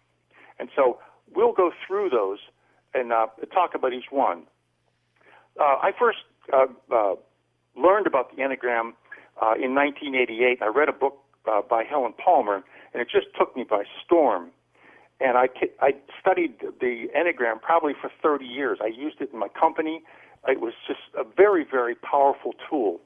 And 0.58 0.68
so 0.74 0.98
we'll 1.34 1.52
go 1.52 1.72
through 1.86 2.10
those 2.10 2.38
and 2.94 3.12
uh, 3.12 3.26
talk 3.52 3.74
about 3.74 3.92
each 3.92 4.10
one. 4.10 4.44
Uh, 5.58 5.76
I 5.82 5.92
first 5.98 6.18
uh, 6.52 6.66
uh, 6.92 7.14
learned 7.76 8.06
about 8.06 8.34
the 8.34 8.42
Enneagram 8.42 8.92
uh, 9.40 9.54
in 9.54 9.74
1988. 9.74 10.62
I 10.62 10.66
read 10.66 10.88
a 10.88 10.92
book 10.92 11.18
by 11.68 11.84
Helen 11.84 12.14
Palmer, 12.14 12.64
and 12.94 13.02
it 13.02 13.08
just 13.10 13.26
took 13.38 13.54
me 13.54 13.64
by 13.68 13.84
storm. 14.04 14.50
And 15.20 15.38
I, 15.38 15.48
I 15.80 15.92
studied 16.20 16.54
the 16.80 17.06
Enneagram 17.16 17.60
probably 17.62 17.92
for 18.00 18.10
30 18.22 18.44
years. 18.44 18.78
I 18.82 18.88
used 18.88 19.20
it 19.20 19.30
in 19.32 19.38
my 19.38 19.48
company. 19.48 20.02
It 20.46 20.60
was 20.60 20.74
just 20.86 21.00
a 21.16 21.24
very, 21.24 21.64
very 21.64 21.94
powerful 21.94 22.52
tool. 22.68 23.00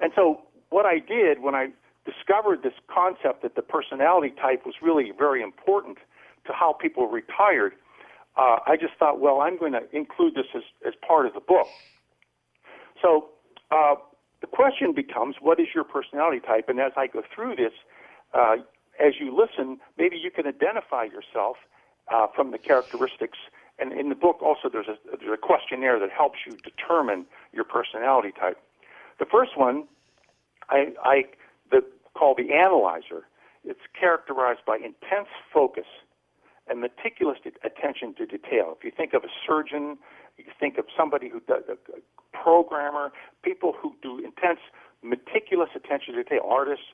And 0.00 0.12
so, 0.14 0.42
what 0.70 0.86
I 0.86 0.98
did 0.98 1.40
when 1.40 1.54
I 1.54 1.68
discovered 2.04 2.62
this 2.62 2.72
concept 2.92 3.42
that 3.42 3.54
the 3.54 3.62
personality 3.62 4.34
type 4.40 4.66
was 4.66 4.74
really 4.82 5.12
very 5.16 5.42
important 5.42 5.98
to 6.46 6.52
how 6.52 6.72
people 6.72 7.06
retired, 7.06 7.74
uh, 8.36 8.58
I 8.66 8.76
just 8.76 8.94
thought, 8.98 9.20
well, 9.20 9.40
I'm 9.40 9.58
going 9.58 9.72
to 9.72 9.82
include 9.92 10.34
this 10.34 10.46
as, 10.54 10.62
as 10.86 10.94
part 11.06 11.26
of 11.26 11.34
the 11.34 11.40
book. 11.40 11.66
So, 13.00 13.28
uh, 13.70 13.94
the 14.40 14.46
question 14.46 14.92
becomes, 14.92 15.36
what 15.40 15.58
is 15.58 15.68
your 15.74 15.84
personality 15.84 16.40
type? 16.40 16.68
And 16.68 16.78
as 16.78 16.92
I 16.96 17.06
go 17.06 17.22
through 17.34 17.56
this, 17.56 17.72
uh, 18.34 18.56
as 19.00 19.14
you 19.20 19.34
listen, 19.36 19.78
maybe 19.98 20.16
you 20.16 20.30
can 20.30 20.46
identify 20.46 21.04
yourself 21.04 21.56
uh, 22.12 22.26
from 22.34 22.50
the 22.50 22.58
characteristics. 22.58 23.38
And 23.78 23.92
in 23.92 24.08
the 24.08 24.14
book, 24.14 24.42
also, 24.42 24.68
there's 24.68 24.86
a, 24.88 24.96
there's 25.18 25.32
a 25.32 25.36
questionnaire 25.36 25.98
that 25.98 26.10
helps 26.10 26.38
you 26.46 26.56
determine 26.58 27.26
your 27.52 27.64
personality 27.64 28.32
type. 28.38 28.58
The 29.18 29.24
first 29.24 29.56
one, 29.56 29.84
I, 30.68 30.92
I 31.02 31.24
the, 31.70 31.84
call 32.14 32.34
the 32.34 32.52
analyzer. 32.52 33.26
It's 33.64 33.80
characterized 33.98 34.60
by 34.66 34.76
intense 34.76 35.28
focus 35.52 35.86
and 36.68 36.80
meticulous 36.80 37.38
attention 37.64 38.14
to 38.14 38.26
detail. 38.26 38.74
If 38.78 38.84
you 38.84 38.92
think 38.96 39.12
of 39.12 39.24
a 39.24 39.28
surgeon, 39.46 39.98
you 40.38 40.44
think 40.58 40.78
of 40.78 40.86
somebody 40.96 41.28
who 41.28 41.40
does 41.40 41.64
a 41.68 41.76
programmer, 42.36 43.12
people 43.42 43.74
who 43.80 43.94
do 44.02 44.18
intense, 44.18 44.60
meticulous 45.02 45.70
attention 45.74 46.14
to 46.14 46.22
detail, 46.22 46.40
artists. 46.48 46.86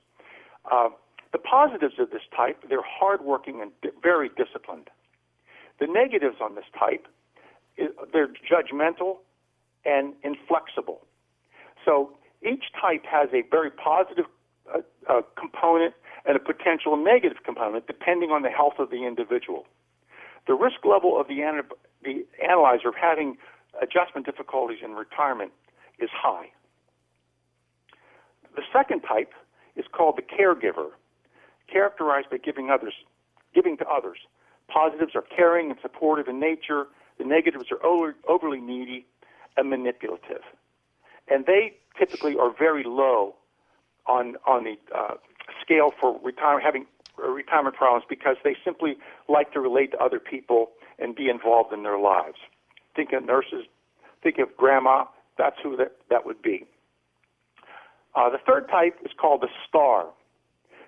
Uh, 0.70 0.90
the 1.32 1.38
positives 1.38 1.94
of 1.98 2.10
this 2.10 2.22
type, 2.36 2.64
they're 2.68 2.82
hardworking 2.82 3.60
and 3.62 3.70
very 4.02 4.30
disciplined. 4.30 4.88
The 5.78 5.86
negatives 5.86 6.36
on 6.40 6.54
this 6.54 6.64
type, 6.78 7.06
they're 8.12 8.28
judgmental 8.28 9.18
and 9.84 10.14
inflexible. 10.22 11.00
So 11.84 12.16
each 12.42 12.64
type 12.78 13.04
has 13.06 13.28
a 13.32 13.42
very 13.50 13.70
positive 13.70 14.26
uh, 14.72 14.80
uh, 15.08 15.22
component 15.38 15.94
and 16.26 16.36
a 16.36 16.40
potential 16.40 16.96
negative 16.96 17.38
component 17.44 17.86
depending 17.86 18.30
on 18.30 18.42
the 18.42 18.50
health 18.50 18.74
of 18.78 18.90
the 18.90 19.06
individual. 19.06 19.66
The 20.46 20.54
risk 20.54 20.84
level 20.84 21.18
of 21.18 21.28
the, 21.28 21.62
the 22.02 22.26
analyzer 22.42 22.88
of 22.88 22.94
having 23.00 23.36
adjustment 23.80 24.26
difficulties 24.26 24.78
in 24.84 24.92
retirement 24.92 25.52
is 25.98 26.10
high. 26.12 26.46
The 28.56 28.62
second 28.72 29.02
type 29.02 29.32
is 29.76 29.84
called 29.92 30.18
the 30.18 30.22
caregiver 30.22 30.90
characterized 31.70 32.30
by 32.30 32.38
giving 32.38 32.70
others, 32.70 32.94
giving 33.54 33.76
to 33.78 33.86
others. 33.88 34.18
Positives 34.68 35.14
are 35.14 35.22
caring 35.22 35.70
and 35.70 35.78
supportive 35.82 36.28
in 36.28 36.40
nature. 36.40 36.86
The 37.18 37.24
negatives 37.24 37.66
are 37.70 37.84
over, 37.84 38.14
overly 38.28 38.60
needy 38.60 39.06
and 39.56 39.68
manipulative, 39.68 40.42
and 41.28 41.44
they 41.46 41.74
typically 41.98 42.36
are 42.36 42.52
very 42.56 42.84
low 42.84 43.34
on 44.06 44.36
on 44.46 44.64
the 44.64 44.76
uh, 44.96 45.14
scale 45.62 45.92
for 46.00 46.18
retirement 46.22 46.64
having 46.64 46.86
retirement 47.18 47.76
problems 47.76 48.04
because 48.08 48.36
they 48.44 48.56
simply 48.64 48.96
like 49.28 49.52
to 49.52 49.60
relate 49.60 49.90
to 49.92 49.98
other 49.98 50.18
people 50.18 50.70
and 50.98 51.14
be 51.14 51.28
involved 51.28 51.72
in 51.72 51.82
their 51.82 51.98
lives. 51.98 52.36
Think 52.94 53.12
of 53.12 53.24
nurses, 53.24 53.64
think 54.22 54.38
of 54.38 54.56
grandma. 54.56 55.04
That's 55.38 55.56
who 55.62 55.76
that, 55.76 55.96
that 56.10 56.26
would 56.26 56.42
be. 56.42 56.66
Uh, 58.14 58.28
the 58.30 58.38
third 58.38 58.68
type 58.68 58.96
is 59.04 59.12
called 59.18 59.40
the 59.40 59.48
star. 59.68 60.06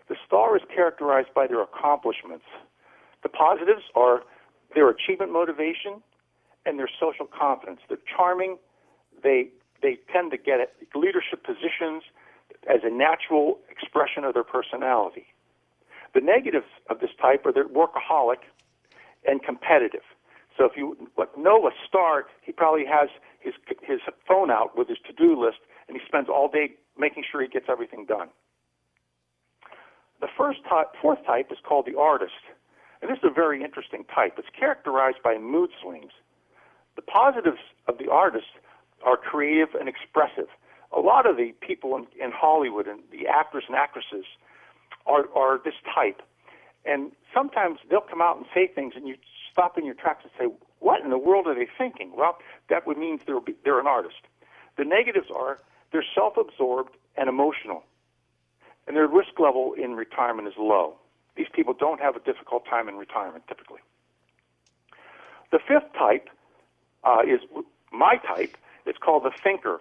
The 0.09 0.16
star 0.26 0.57
is 0.57 0.62
characterized 0.74 1.32
by 1.34 1.46
their 1.46 1.62
accomplishments. 1.62 2.44
The 3.22 3.28
positives 3.28 3.82
are 3.94 4.22
their 4.74 4.88
achievement 4.88 5.32
motivation 5.32 6.03
and 6.66 6.78
their 6.78 6.88
social 7.00 7.26
confidence. 7.26 7.80
They're 7.88 7.98
charming. 8.16 8.59
They 9.22 9.48
they 9.82 9.98
tend 10.12 10.30
to 10.30 10.36
get 10.36 10.72
leadership 10.94 11.44
positions 11.44 12.05
as 12.68 12.80
a 12.84 12.90
natural 12.90 13.59
expression 13.68 14.24
of 14.24 14.34
their 14.34 14.44
personality. 14.44 15.26
The 16.14 16.20
negatives 16.20 16.66
of 16.88 17.00
this 17.00 17.11
type 17.20 17.44
are 17.46 17.53
they're 17.53 17.66
workaholic 17.66 18.42
and 19.26 19.42
competitive. 19.42 20.03
So 20.57 20.64
if 20.66 20.76
you 20.76 20.96
know 21.38 21.66
a 21.66 21.70
star, 21.88 22.26
he 22.42 22.53
probably 22.53 22.84
has 22.84 23.09
his 23.40 23.55
his 23.82 24.00
phone 24.28 24.50
out 24.50 24.76
with 24.76 24.88
his 24.88 24.98
to-do 25.07 25.40
list, 25.40 25.59
and 25.88 25.96
he 25.96 26.03
spends 26.07 26.28
all 26.28 26.48
day 26.48 26.72
making 26.98 27.24
sure 27.30 27.40
he 27.40 27.48
gets 27.48 27.66
everything 27.68 28.05
done. 28.05 28.28
The 30.22 30.28
first 30.38 30.60
type, 30.70 30.86
fourth 31.02 31.18
type 31.26 31.50
is 31.50 31.58
called 31.64 31.84
the 31.84 31.98
artist. 31.98 32.46
And 33.02 33.10
this 33.10 33.18
is 33.18 33.24
a 33.24 33.34
very 33.34 33.62
interesting 33.64 34.04
type. 34.04 34.34
It's 34.38 34.48
characterized 34.56 35.18
by 35.22 35.36
mood 35.36 35.70
swings. 35.82 36.12
The 36.94 37.02
positives 37.02 37.58
of 37.88 37.98
the 37.98 38.08
artist 38.08 38.46
are 39.04 39.16
creative 39.16 39.74
and 39.74 39.88
expressive. 39.88 40.46
A 40.96 41.00
lot 41.00 41.28
of 41.28 41.36
the 41.36 41.52
people 41.60 41.96
in, 41.96 42.06
in 42.22 42.30
Hollywood 42.30 42.86
and 42.86 43.00
the 43.10 43.26
actors 43.26 43.64
and 43.66 43.74
actresses 43.74 44.24
are, 45.06 45.24
are 45.34 45.58
this 45.64 45.74
type. 45.92 46.22
And 46.84 47.10
sometimes 47.34 47.80
they'll 47.90 48.00
come 48.00 48.22
out 48.22 48.36
and 48.36 48.46
say 48.54 48.68
things, 48.68 48.92
and 48.94 49.08
you 49.08 49.16
stop 49.50 49.76
in 49.76 49.84
your 49.84 49.96
tracks 49.96 50.22
and 50.22 50.30
say, 50.38 50.54
What 50.78 51.00
in 51.00 51.10
the 51.10 51.18
world 51.18 51.48
are 51.48 51.54
they 51.56 51.66
thinking? 51.76 52.12
Well, 52.16 52.38
that 52.70 52.86
would 52.86 52.96
mean 52.96 53.18
they're, 53.26 53.40
they're 53.64 53.80
an 53.80 53.88
artist. 53.88 54.22
The 54.78 54.84
negatives 54.84 55.32
are 55.34 55.58
they're 55.90 56.04
self 56.14 56.36
absorbed 56.36 56.94
and 57.16 57.28
emotional 57.28 57.82
and 58.87 58.97
their 58.97 59.07
risk 59.07 59.39
level 59.39 59.74
in 59.74 59.95
retirement 59.95 60.49
is 60.49 60.55
low. 60.59 60.95
These 61.37 61.47
people 61.53 61.74
don't 61.74 62.01
have 62.01 62.16
a 62.16 62.20
difficult 62.20 62.64
time 62.66 62.89
in 62.89 62.97
retirement 62.97 63.45
typically. 63.49 63.80
The 65.51 65.59
fifth 65.59 65.93
type 65.99 66.28
uh, 67.05 67.22
is 67.26 67.41
my 67.93 68.16
type. 68.16 68.57
It's 68.87 68.99
called 68.99 69.24
the 69.24 69.33
thinker. 69.43 69.80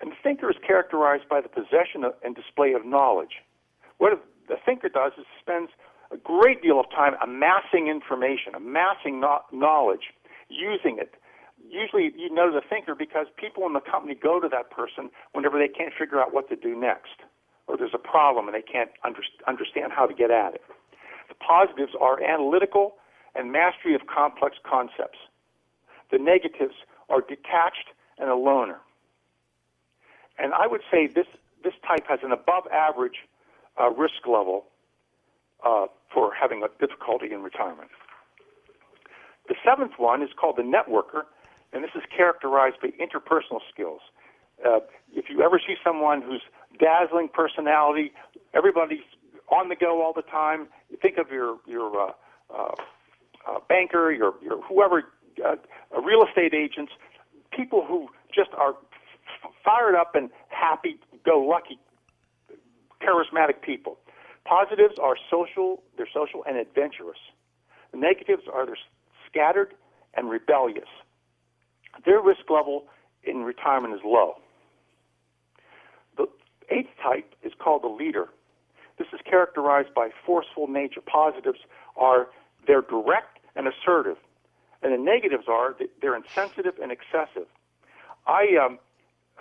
And 0.00 0.10
the 0.10 0.16
thinker 0.22 0.50
is 0.50 0.56
characterized 0.66 1.28
by 1.28 1.40
the 1.40 1.48
possession 1.48 2.04
of, 2.04 2.14
and 2.22 2.34
display 2.34 2.74
of 2.74 2.84
knowledge. 2.84 3.42
What 3.98 4.12
the 4.48 4.56
thinker 4.64 4.88
does 4.88 5.12
is 5.18 5.24
spends 5.40 5.70
a 6.10 6.16
great 6.16 6.62
deal 6.62 6.78
of 6.78 6.90
time 6.90 7.14
amassing 7.22 7.88
information, 7.88 8.54
amassing 8.54 9.20
no- 9.20 9.42
knowledge, 9.52 10.12
using 10.48 10.98
it. 10.98 11.14
Usually, 11.68 12.12
you 12.16 12.32
know 12.32 12.52
the 12.52 12.60
thinker 12.60 12.94
because 12.94 13.26
people 13.36 13.66
in 13.66 13.72
the 13.72 13.80
company 13.80 14.14
go 14.14 14.38
to 14.38 14.48
that 14.48 14.70
person 14.70 15.10
whenever 15.32 15.58
they 15.58 15.68
can't 15.68 15.92
figure 15.98 16.20
out 16.20 16.32
what 16.32 16.48
to 16.50 16.56
do 16.56 16.78
next 16.78 17.25
or 17.76 17.78
there's 17.78 17.94
a 17.94 17.98
problem 17.98 18.48
and 18.48 18.54
they 18.54 18.62
can't 18.62 18.90
under, 19.04 19.20
understand 19.46 19.92
how 19.92 20.06
to 20.06 20.14
get 20.14 20.30
at 20.30 20.54
it. 20.54 20.62
The 21.28 21.34
positives 21.34 21.92
are 22.00 22.22
analytical 22.22 22.94
and 23.34 23.52
mastery 23.52 23.94
of 23.94 24.06
complex 24.06 24.56
concepts. 24.64 25.18
The 26.10 26.18
negatives 26.18 26.74
are 27.10 27.20
detached 27.20 27.92
and 28.18 28.30
a 28.30 28.34
loner. 28.34 28.78
And 30.38 30.54
I 30.54 30.66
would 30.66 30.80
say 30.90 31.06
this, 31.06 31.26
this 31.62 31.74
type 31.86 32.06
has 32.08 32.20
an 32.22 32.32
above 32.32 32.66
average 32.72 33.26
uh, 33.80 33.90
risk 33.90 34.26
level 34.26 34.64
uh, 35.64 35.86
for 36.12 36.32
having 36.32 36.62
a 36.62 36.68
difficulty 36.80 37.32
in 37.32 37.42
retirement. 37.42 37.90
The 39.48 39.54
seventh 39.64 39.92
one 39.98 40.22
is 40.22 40.30
called 40.38 40.56
the 40.56 40.62
networker, 40.62 41.24
and 41.72 41.84
this 41.84 41.90
is 41.94 42.02
characterized 42.14 42.76
by 42.80 42.88
interpersonal 42.96 43.60
skills. 43.72 44.00
Uh, 44.64 44.80
if 45.12 45.26
you 45.28 45.42
ever 45.42 45.60
see 45.64 45.74
someone 45.84 46.22
who's 46.22 46.42
dazzling 46.78 47.28
personality, 47.32 48.12
everybody's 48.54 49.00
on 49.50 49.68
the 49.68 49.76
go 49.76 50.02
all 50.02 50.12
the 50.12 50.22
time. 50.22 50.68
Think 51.02 51.18
of 51.18 51.30
your 51.30 51.58
your 51.66 52.08
uh, 52.08 52.12
uh, 52.54 52.74
uh, 53.48 53.58
banker, 53.68 54.12
your 54.12 54.34
your 54.42 54.62
whoever, 54.62 55.04
uh, 55.44 55.56
real 56.02 56.24
estate 56.26 56.54
agents, 56.54 56.92
people 57.52 57.84
who 57.86 58.08
just 58.34 58.50
are 58.56 58.70
f- 58.70 59.52
fired 59.64 59.94
up 59.94 60.14
and 60.14 60.30
happy, 60.48 60.98
go 61.24 61.38
lucky, 61.40 61.78
charismatic 63.02 63.62
people. 63.62 63.98
Positives 64.44 64.94
are 65.02 65.16
social, 65.30 65.82
they're 65.96 66.08
social 66.12 66.44
and 66.46 66.56
adventurous. 66.56 67.18
The 67.92 67.98
negatives 67.98 68.42
are 68.52 68.66
they're 68.66 68.78
scattered 69.28 69.74
and 70.14 70.30
rebellious. 70.30 70.88
Their 72.04 72.20
risk 72.20 72.48
level 72.48 72.84
in 73.24 73.42
retirement 73.42 73.94
is 73.94 74.00
low. 74.04 74.36
Eighth 76.70 76.90
type 77.02 77.34
is 77.42 77.52
called 77.58 77.82
the 77.82 77.88
leader. 77.88 78.28
This 78.98 79.08
is 79.12 79.20
characterized 79.28 79.94
by 79.94 80.10
forceful 80.24 80.66
nature. 80.68 81.00
Positives 81.00 81.60
are 81.96 82.28
they're 82.66 82.82
direct 82.82 83.38
and 83.54 83.68
assertive, 83.68 84.16
and 84.82 84.92
the 84.92 84.98
negatives 84.98 85.44
are 85.48 85.76
they're 86.00 86.16
insensitive 86.16 86.74
and 86.82 86.90
excessive. 86.90 87.46
I 88.26 88.56
um, 88.62 88.78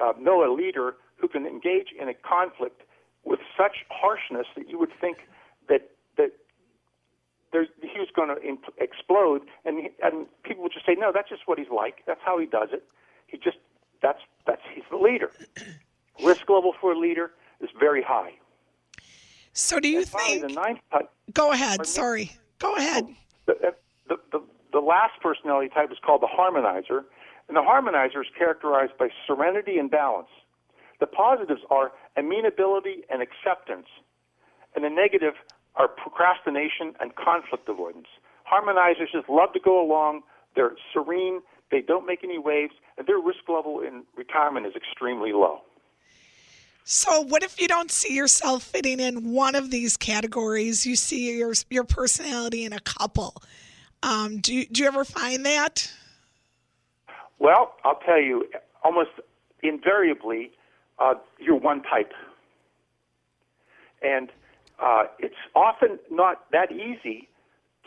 uh, 0.02 0.14
know 0.20 0.44
a 0.44 0.52
leader 0.54 0.96
who 1.18 1.28
can 1.28 1.46
engage 1.46 1.88
in 2.00 2.10
a 2.10 2.14
conflict 2.14 2.82
with 3.24 3.40
such 3.58 3.86
harshness 3.90 4.46
that 4.56 4.70
you 4.70 4.78
would 4.78 4.92
think 5.00 5.20
that 5.70 5.90
that 6.18 6.32
he 7.82 8.00
was 8.00 8.10
going 8.16 8.30
to 8.30 8.42
imp- 8.44 8.74
explode, 8.80 9.42
and 9.64 9.80
he, 9.80 9.90
and 10.04 10.28
people 10.44 10.64
would 10.64 10.74
just 10.74 10.86
say, 10.86 10.96
"No, 10.96 11.12
that's 11.14 11.30
just 11.30 11.44
what 11.46 11.58
he's 11.58 11.70
like. 11.70 12.04
That's 12.06 12.20
how 12.24 12.38
he 12.38 12.46
does 12.46 12.70
it. 12.72 12.84
He 13.28 13.38
just 13.38 13.58
that's 14.02 14.20
that's 14.46 14.62
he's 14.74 14.84
the 14.90 14.98
leader." 14.98 15.32
Risk 16.24 16.50
level 16.50 16.74
for 16.80 16.94
a 16.94 16.98
leader 16.98 17.32
is 17.62 17.70
very 17.80 18.02
high. 18.02 18.34
So, 19.54 19.80
do 19.80 19.88
you 19.88 20.00
and 20.00 20.08
think? 20.08 20.42
the 20.42 20.54
ninth 20.54 20.80
type, 20.92 21.10
go 21.34 21.52
ahead. 21.52 21.86
Sorry. 21.86 22.32
Go 22.60 22.76
ahead. 22.76 23.06
Oh, 23.08 23.16
the, 23.48 23.74
the, 24.10 24.16
the, 24.32 24.44
the 24.74 24.80
last 24.80 25.14
personality 25.22 25.70
type 25.70 25.92
is 25.92 25.98
called 26.06 26.22
the 26.22 26.28
harmonizer, 26.28 27.04
and 27.48 27.56
the 27.56 27.62
harmonizer 27.62 28.22
is 28.22 28.28
characterized 28.38 28.98
by 28.98 29.10
serenity 29.26 29.78
and 29.78 29.90
balance. 29.90 30.30
The 31.00 31.08
positives 31.08 31.62
are 31.70 31.92
amenability 32.18 33.04
and 33.10 33.22
acceptance, 33.22 33.88
and 34.76 34.84
the 34.84 34.90
negative 34.90 35.34
are 35.76 35.88
procrastination 35.88 36.94
and 37.00 37.16
conflict 37.16 37.68
avoidance. 37.68 38.08
Harmonizers 38.50 39.12
just 39.12 39.30
love 39.30 39.52
to 39.54 39.60
go 39.60 39.82
along. 39.84 40.22
They're 40.56 40.76
serene. 40.94 41.42
They 41.72 41.82
don't 41.82 42.06
make 42.06 42.24
any 42.24 42.38
waves, 42.38 42.74
and 42.98 43.08
their 43.08 43.20
risk 43.20 43.50
level 43.50 43.82
in 43.82 44.04
retirement 44.16 44.66
is 44.68 44.74
extremely 44.76 45.34
low. 45.34 45.62
So, 46.88 47.22
what 47.22 47.42
if 47.42 47.60
you 47.60 47.68
don't 47.68 47.90
see 47.90 48.14
yourself 48.14 48.62
fitting 48.62 49.00
in 49.00 49.34
one 49.34 49.56
of 49.56 49.72
these 49.72 49.98
categories? 49.98 50.86
You 50.86 50.96
see 50.96 51.36
your 51.36 51.54
your 51.72 51.84
personality 51.84 52.64
in 52.64 52.74
a 52.74 52.80
couple. 52.80 53.42
Um, 54.04 54.38
do 54.38 54.54
you, 54.54 54.68
do 54.68 54.84
you 54.84 54.88
ever 54.88 55.04
find 55.04 55.44
that? 55.48 55.92
Well, 57.40 57.74
I'll 57.84 58.00
tell 58.06 58.22
you, 58.22 58.48
almost 58.84 59.10
invariably, 59.64 60.52
uh, 61.00 61.16
you're 61.40 61.58
one 61.58 61.82
type, 61.82 62.14
and 64.04 64.30
uh, 64.80 65.06
it's 65.18 65.34
often 65.56 65.98
not 66.12 66.46
that 66.52 66.72
easy 66.72 67.30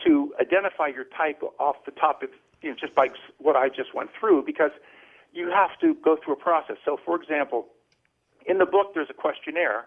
to 0.05 0.33
identify 0.41 0.87
your 0.87 1.05
type 1.05 1.41
off 1.57 1.77
the 1.85 1.91
top 1.91 2.21
of 2.21 2.31
you 2.61 2.71
know 2.71 2.75
just 2.77 2.95
by 2.95 3.07
what 3.37 3.55
I 3.55 3.69
just 3.69 3.95
went 3.95 4.09
through 4.19 4.43
because 4.45 4.71
you 5.31 5.49
have 5.51 5.79
to 5.79 5.95
go 6.03 6.17
through 6.21 6.33
a 6.33 6.37
process. 6.37 6.75
So, 6.83 6.97
for 7.05 7.15
example 7.15 7.67
in 8.45 8.57
the 8.57 8.65
book, 8.65 8.93
there's 8.93 9.09
a 9.09 9.13
questionnaire 9.13 9.85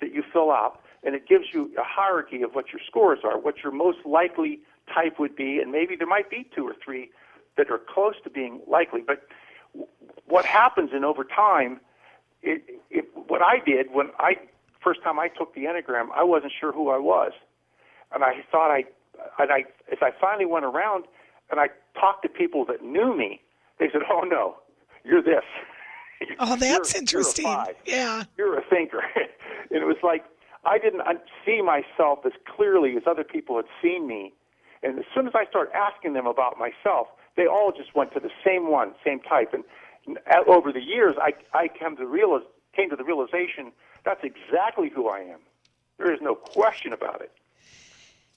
that 0.00 0.12
you 0.12 0.22
fill 0.32 0.50
out, 0.50 0.80
and 1.02 1.14
it 1.14 1.26
gives 1.26 1.46
you 1.52 1.70
a 1.78 1.84
hierarchy 1.84 2.42
of 2.42 2.54
what 2.54 2.72
your 2.72 2.80
scores 2.86 3.20
are, 3.24 3.38
what 3.38 3.62
your 3.62 3.72
most 3.72 3.98
likely 4.04 4.60
type 4.92 5.18
would 5.18 5.34
be, 5.34 5.58
and 5.60 5.72
maybe 5.72 5.96
there 5.96 6.06
might 6.06 6.30
be 6.30 6.48
two 6.54 6.66
or 6.66 6.74
three 6.84 7.10
that 7.56 7.70
are 7.70 7.78
close 7.78 8.14
to 8.24 8.30
being 8.30 8.60
likely. 8.66 9.00
But 9.06 9.26
what 10.26 10.44
happens 10.44 10.90
in 10.94 11.04
over 11.04 11.24
time, 11.24 11.80
it, 12.42 12.62
it, 12.90 13.06
what 13.14 13.42
I 13.42 13.58
did 13.64 13.92
when 13.92 14.10
I 14.18 14.36
first 14.82 15.02
time 15.02 15.18
I 15.18 15.28
took 15.28 15.54
the 15.54 15.62
enneagram, 15.62 16.08
I 16.14 16.22
wasn't 16.22 16.52
sure 16.58 16.72
who 16.72 16.90
I 16.90 16.98
was, 16.98 17.32
and 18.14 18.22
I 18.22 18.44
thought 18.50 18.70
I, 18.70 18.84
and 19.38 19.50
I 19.50 19.64
as 19.90 19.98
I 20.00 20.10
finally 20.20 20.46
went 20.46 20.64
around 20.64 21.04
and 21.50 21.60
I 21.60 21.68
talked 21.98 22.22
to 22.22 22.28
people 22.28 22.64
that 22.66 22.84
knew 22.84 23.16
me, 23.16 23.40
they 23.78 23.88
said, 23.92 24.02
"Oh 24.10 24.20
no, 24.20 24.56
you're 25.04 25.22
this." 25.22 25.44
Oh, 26.38 26.56
that's 26.56 26.94
you're, 26.94 27.00
interesting. 27.00 27.46
You're 27.46 27.66
yeah. 27.84 28.24
You're 28.38 28.58
a 28.58 28.64
thinker. 28.68 29.02
and 29.70 29.82
it 29.82 29.86
was 29.86 29.96
like 30.02 30.24
I 30.64 30.78
didn't 30.78 31.02
see 31.44 31.62
myself 31.62 32.20
as 32.26 32.32
clearly 32.46 32.96
as 32.96 33.04
other 33.06 33.24
people 33.24 33.56
had 33.56 33.66
seen 33.80 34.06
me. 34.06 34.32
And 34.82 34.98
as 34.98 35.04
soon 35.14 35.26
as 35.26 35.32
I 35.34 35.46
started 35.46 35.72
asking 35.74 36.14
them 36.14 36.26
about 36.26 36.58
myself, 36.58 37.08
they 37.36 37.46
all 37.46 37.72
just 37.72 37.94
went 37.94 38.12
to 38.14 38.20
the 38.20 38.30
same 38.44 38.70
one, 38.70 38.94
same 39.04 39.20
type. 39.20 39.54
And 39.54 39.64
over 40.46 40.72
the 40.72 40.82
years, 40.82 41.16
I, 41.20 41.32
I 41.56 41.68
came, 41.68 41.96
to 41.96 42.06
realize, 42.06 42.42
came 42.74 42.90
to 42.90 42.96
the 42.96 43.04
realization 43.04 43.72
that's 44.04 44.22
exactly 44.22 44.90
who 44.94 45.08
I 45.08 45.20
am. 45.20 45.40
There 45.98 46.12
is 46.12 46.20
no 46.20 46.34
question 46.34 46.92
about 46.92 47.20
it. 47.20 47.32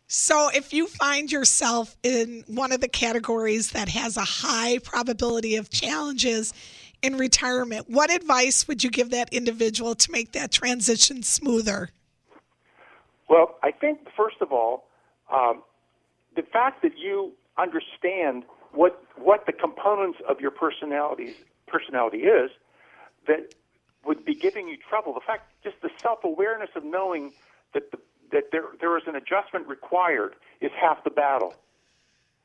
So, 0.07 0.49
if 0.55 0.73
you 0.73 0.87
find 0.87 1.31
yourself 1.31 1.95
in 2.01 2.43
one 2.47 2.71
of 2.71 2.81
the 2.81 2.87
categories 2.87 3.71
that 3.71 3.89
has 3.89 4.17
a 4.17 4.25
high 4.25 4.79
probability 4.79 5.55
of 5.55 5.69
challenges 5.69 6.51
in 7.01 7.17
retirement, 7.17 7.89
what 7.89 8.11
advice 8.11 8.67
would 8.67 8.83
you 8.83 8.89
give 8.89 9.09
that 9.11 9.33
individual 9.33 9.95
to 9.95 10.11
make 10.11 10.33
that 10.33 10.51
transition 10.51 11.23
smoother? 11.23 11.89
Well, 13.29 13.57
I 13.63 13.71
think 13.71 13.99
first 14.17 14.37
of 14.41 14.51
all, 14.51 14.85
um, 15.31 15.61
the 16.35 16.41
fact 16.41 16.81
that 16.81 16.97
you 16.97 17.33
understand 17.57 18.43
what 18.71 19.03
what 19.15 19.45
the 19.45 19.53
components 19.53 20.19
of 20.27 20.39
your 20.39 20.51
personality 20.51 21.35
personality 21.67 22.19
is 22.19 22.51
that 23.27 23.53
would 24.05 24.25
be 24.25 24.33
giving 24.33 24.67
you 24.67 24.77
trouble. 24.77 25.13
The 25.13 25.21
fact, 25.21 25.51
just 25.63 25.81
the 25.81 25.89
self 26.01 26.23
awareness 26.23 26.69
of 26.75 26.83
knowing 26.83 27.31
that 27.73 27.91
the, 27.91 27.99
that 28.31 28.51
there 28.51 28.65
there 28.79 28.97
is 28.97 29.03
an 29.07 29.15
adjustment 29.15 29.67
required 29.67 30.35
is 30.61 30.71
half 30.79 31.03
the 31.03 31.09
battle. 31.09 31.53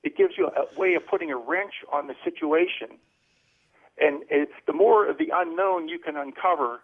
It 0.02 0.16
gives 0.16 0.36
you 0.36 0.48
a 0.48 0.78
way 0.78 0.94
of 0.94 1.06
putting 1.06 1.30
a 1.30 1.36
wrench 1.36 1.72
on 1.90 2.08
the 2.08 2.14
situation 2.22 2.98
and 3.98 4.22
it, 4.30 4.48
the 4.66 4.72
more 4.72 5.08
of 5.08 5.18
the 5.18 5.28
unknown 5.32 5.88
you 5.88 5.98
can 5.98 6.16
uncover 6.16 6.80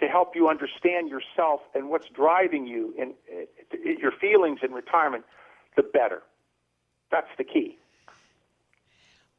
to 0.00 0.06
help 0.06 0.34
you 0.34 0.48
understand 0.48 1.08
yourself 1.08 1.60
and 1.74 1.88
what's 1.88 2.08
driving 2.08 2.66
you 2.66 2.94
and 3.00 3.14
your 3.98 4.12
feelings 4.12 4.60
in 4.62 4.72
retirement, 4.72 5.24
the 5.76 5.82
better. 5.82 6.22
That's 7.10 7.28
the 7.38 7.44
key. 7.44 7.78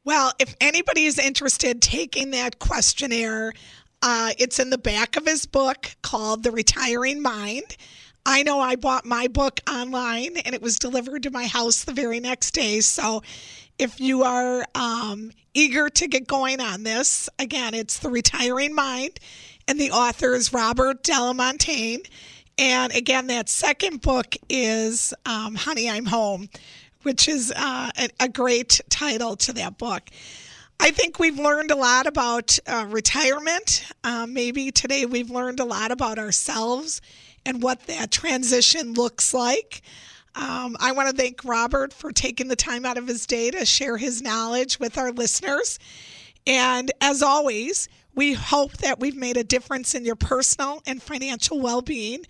Well, 0.06 0.34
if 0.40 0.56
anybody 0.60 1.06
is 1.06 1.18
interested 1.18 1.82
taking 1.82 2.32
that 2.32 2.60
questionnaire, 2.60 3.54
uh, 4.02 4.32
it's 4.38 4.60
in 4.60 4.70
the 4.70 4.78
back 4.78 5.16
of 5.16 5.26
his 5.26 5.46
book 5.46 5.96
called 6.02 6.44
The 6.44 6.52
Retiring 6.52 7.22
Mind. 7.22 7.78
I 8.26 8.44
know 8.44 8.60
I 8.60 8.76
bought 8.76 9.06
my 9.06 9.28
book 9.28 9.60
online 9.70 10.38
and 10.38 10.56
it 10.56 10.62
was 10.62 10.80
delivered 10.80 11.24
to 11.24 11.32
my 11.32 11.46
house 11.46 11.84
the 11.84 11.94
very 11.94 12.20
next 12.20 12.52
day. 12.52 12.80
So 12.80 13.22
if 13.78 14.00
you 14.00 14.24
are 14.24 14.66
um, 14.76 15.32
eager 15.54 15.90
to 15.90 16.08
get 16.08 16.28
going 16.28 16.60
on 16.60 16.84
this, 16.84 17.30
again, 17.40 17.74
it's 17.74 18.00
The 18.00 18.10
Retiring 18.10 18.74
Mind, 18.76 19.20
and 19.68 19.80
the 19.80 19.92
author 19.92 20.34
is 20.34 20.54
Robert 20.54 21.04
Delamontagne. 21.04 22.06
And 22.58 22.94
again, 22.94 23.28
that 23.28 23.50
second 23.50 24.02
book 24.02 24.36
is 24.48 25.14
um, 25.26 25.56
Honey, 25.56 25.90
I'm 25.90 26.06
Home, 26.06 26.50
which 27.02 27.28
is 27.28 27.52
uh, 27.56 27.90
a, 27.98 28.10
a, 28.20 28.30
great 28.30 28.80
title 28.90 29.36
to 29.38 29.54
that 29.54 29.78
book. 29.78 30.04
I 30.80 30.92
think 30.92 31.18
we've 31.18 31.40
learned 31.40 31.72
a 31.72 31.76
lot 31.76 32.06
about 32.08 32.58
uh, 32.68 32.86
retirement. 32.90 33.86
Uh, 34.04 34.28
maybe 34.28 34.72
today 34.72 35.06
we've 35.06 35.32
learned 35.32 35.60
a 35.60 35.66
lot 35.66 35.92
about 35.92 36.20
ourselves 36.20 37.02
and 37.46 37.64
what 37.64 37.88
that 37.88 38.12
transition 38.12 38.94
looks 38.94 39.34
like. 39.34 39.82
Um, 40.36 40.76
I 40.80 40.92
want 40.94 41.10
to 41.10 41.16
thank 41.16 41.44
Robert 41.44 41.94
for 41.94 42.12
taking 42.12 42.48
the 42.48 42.56
time 42.56 42.86
out 42.86 42.98
of 42.98 43.08
his 43.08 43.26
day 43.26 43.52
to 43.52 43.66
share 43.66 43.98
his 43.98 44.22
knowledge 44.22 44.80
with 44.80 44.98
our 44.98 45.12
listeners. 45.12 45.78
And 46.48 46.92
as 47.02 47.22
always, 47.22 47.88
we 48.16 48.34
hope 48.34 48.74
that 48.78 49.00
we've 49.00 49.16
made 49.16 49.38
a 49.38 49.44
difference 49.44 49.96
in 49.96 50.06
your 50.06 50.16
personal 50.16 50.82
and 50.86 51.02
financial 51.02 51.60
well 51.60 51.82
being. 51.82 52.26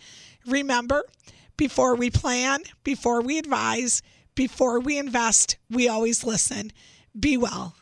Remember, 0.45 1.03
before 1.57 1.95
we 1.95 2.09
plan, 2.09 2.63
before 2.83 3.21
we 3.21 3.37
advise, 3.37 4.01
before 4.35 4.79
we 4.79 4.97
invest, 4.97 5.57
we 5.69 5.87
always 5.87 6.23
listen. 6.23 6.71
Be 7.17 7.37
well. 7.37 7.75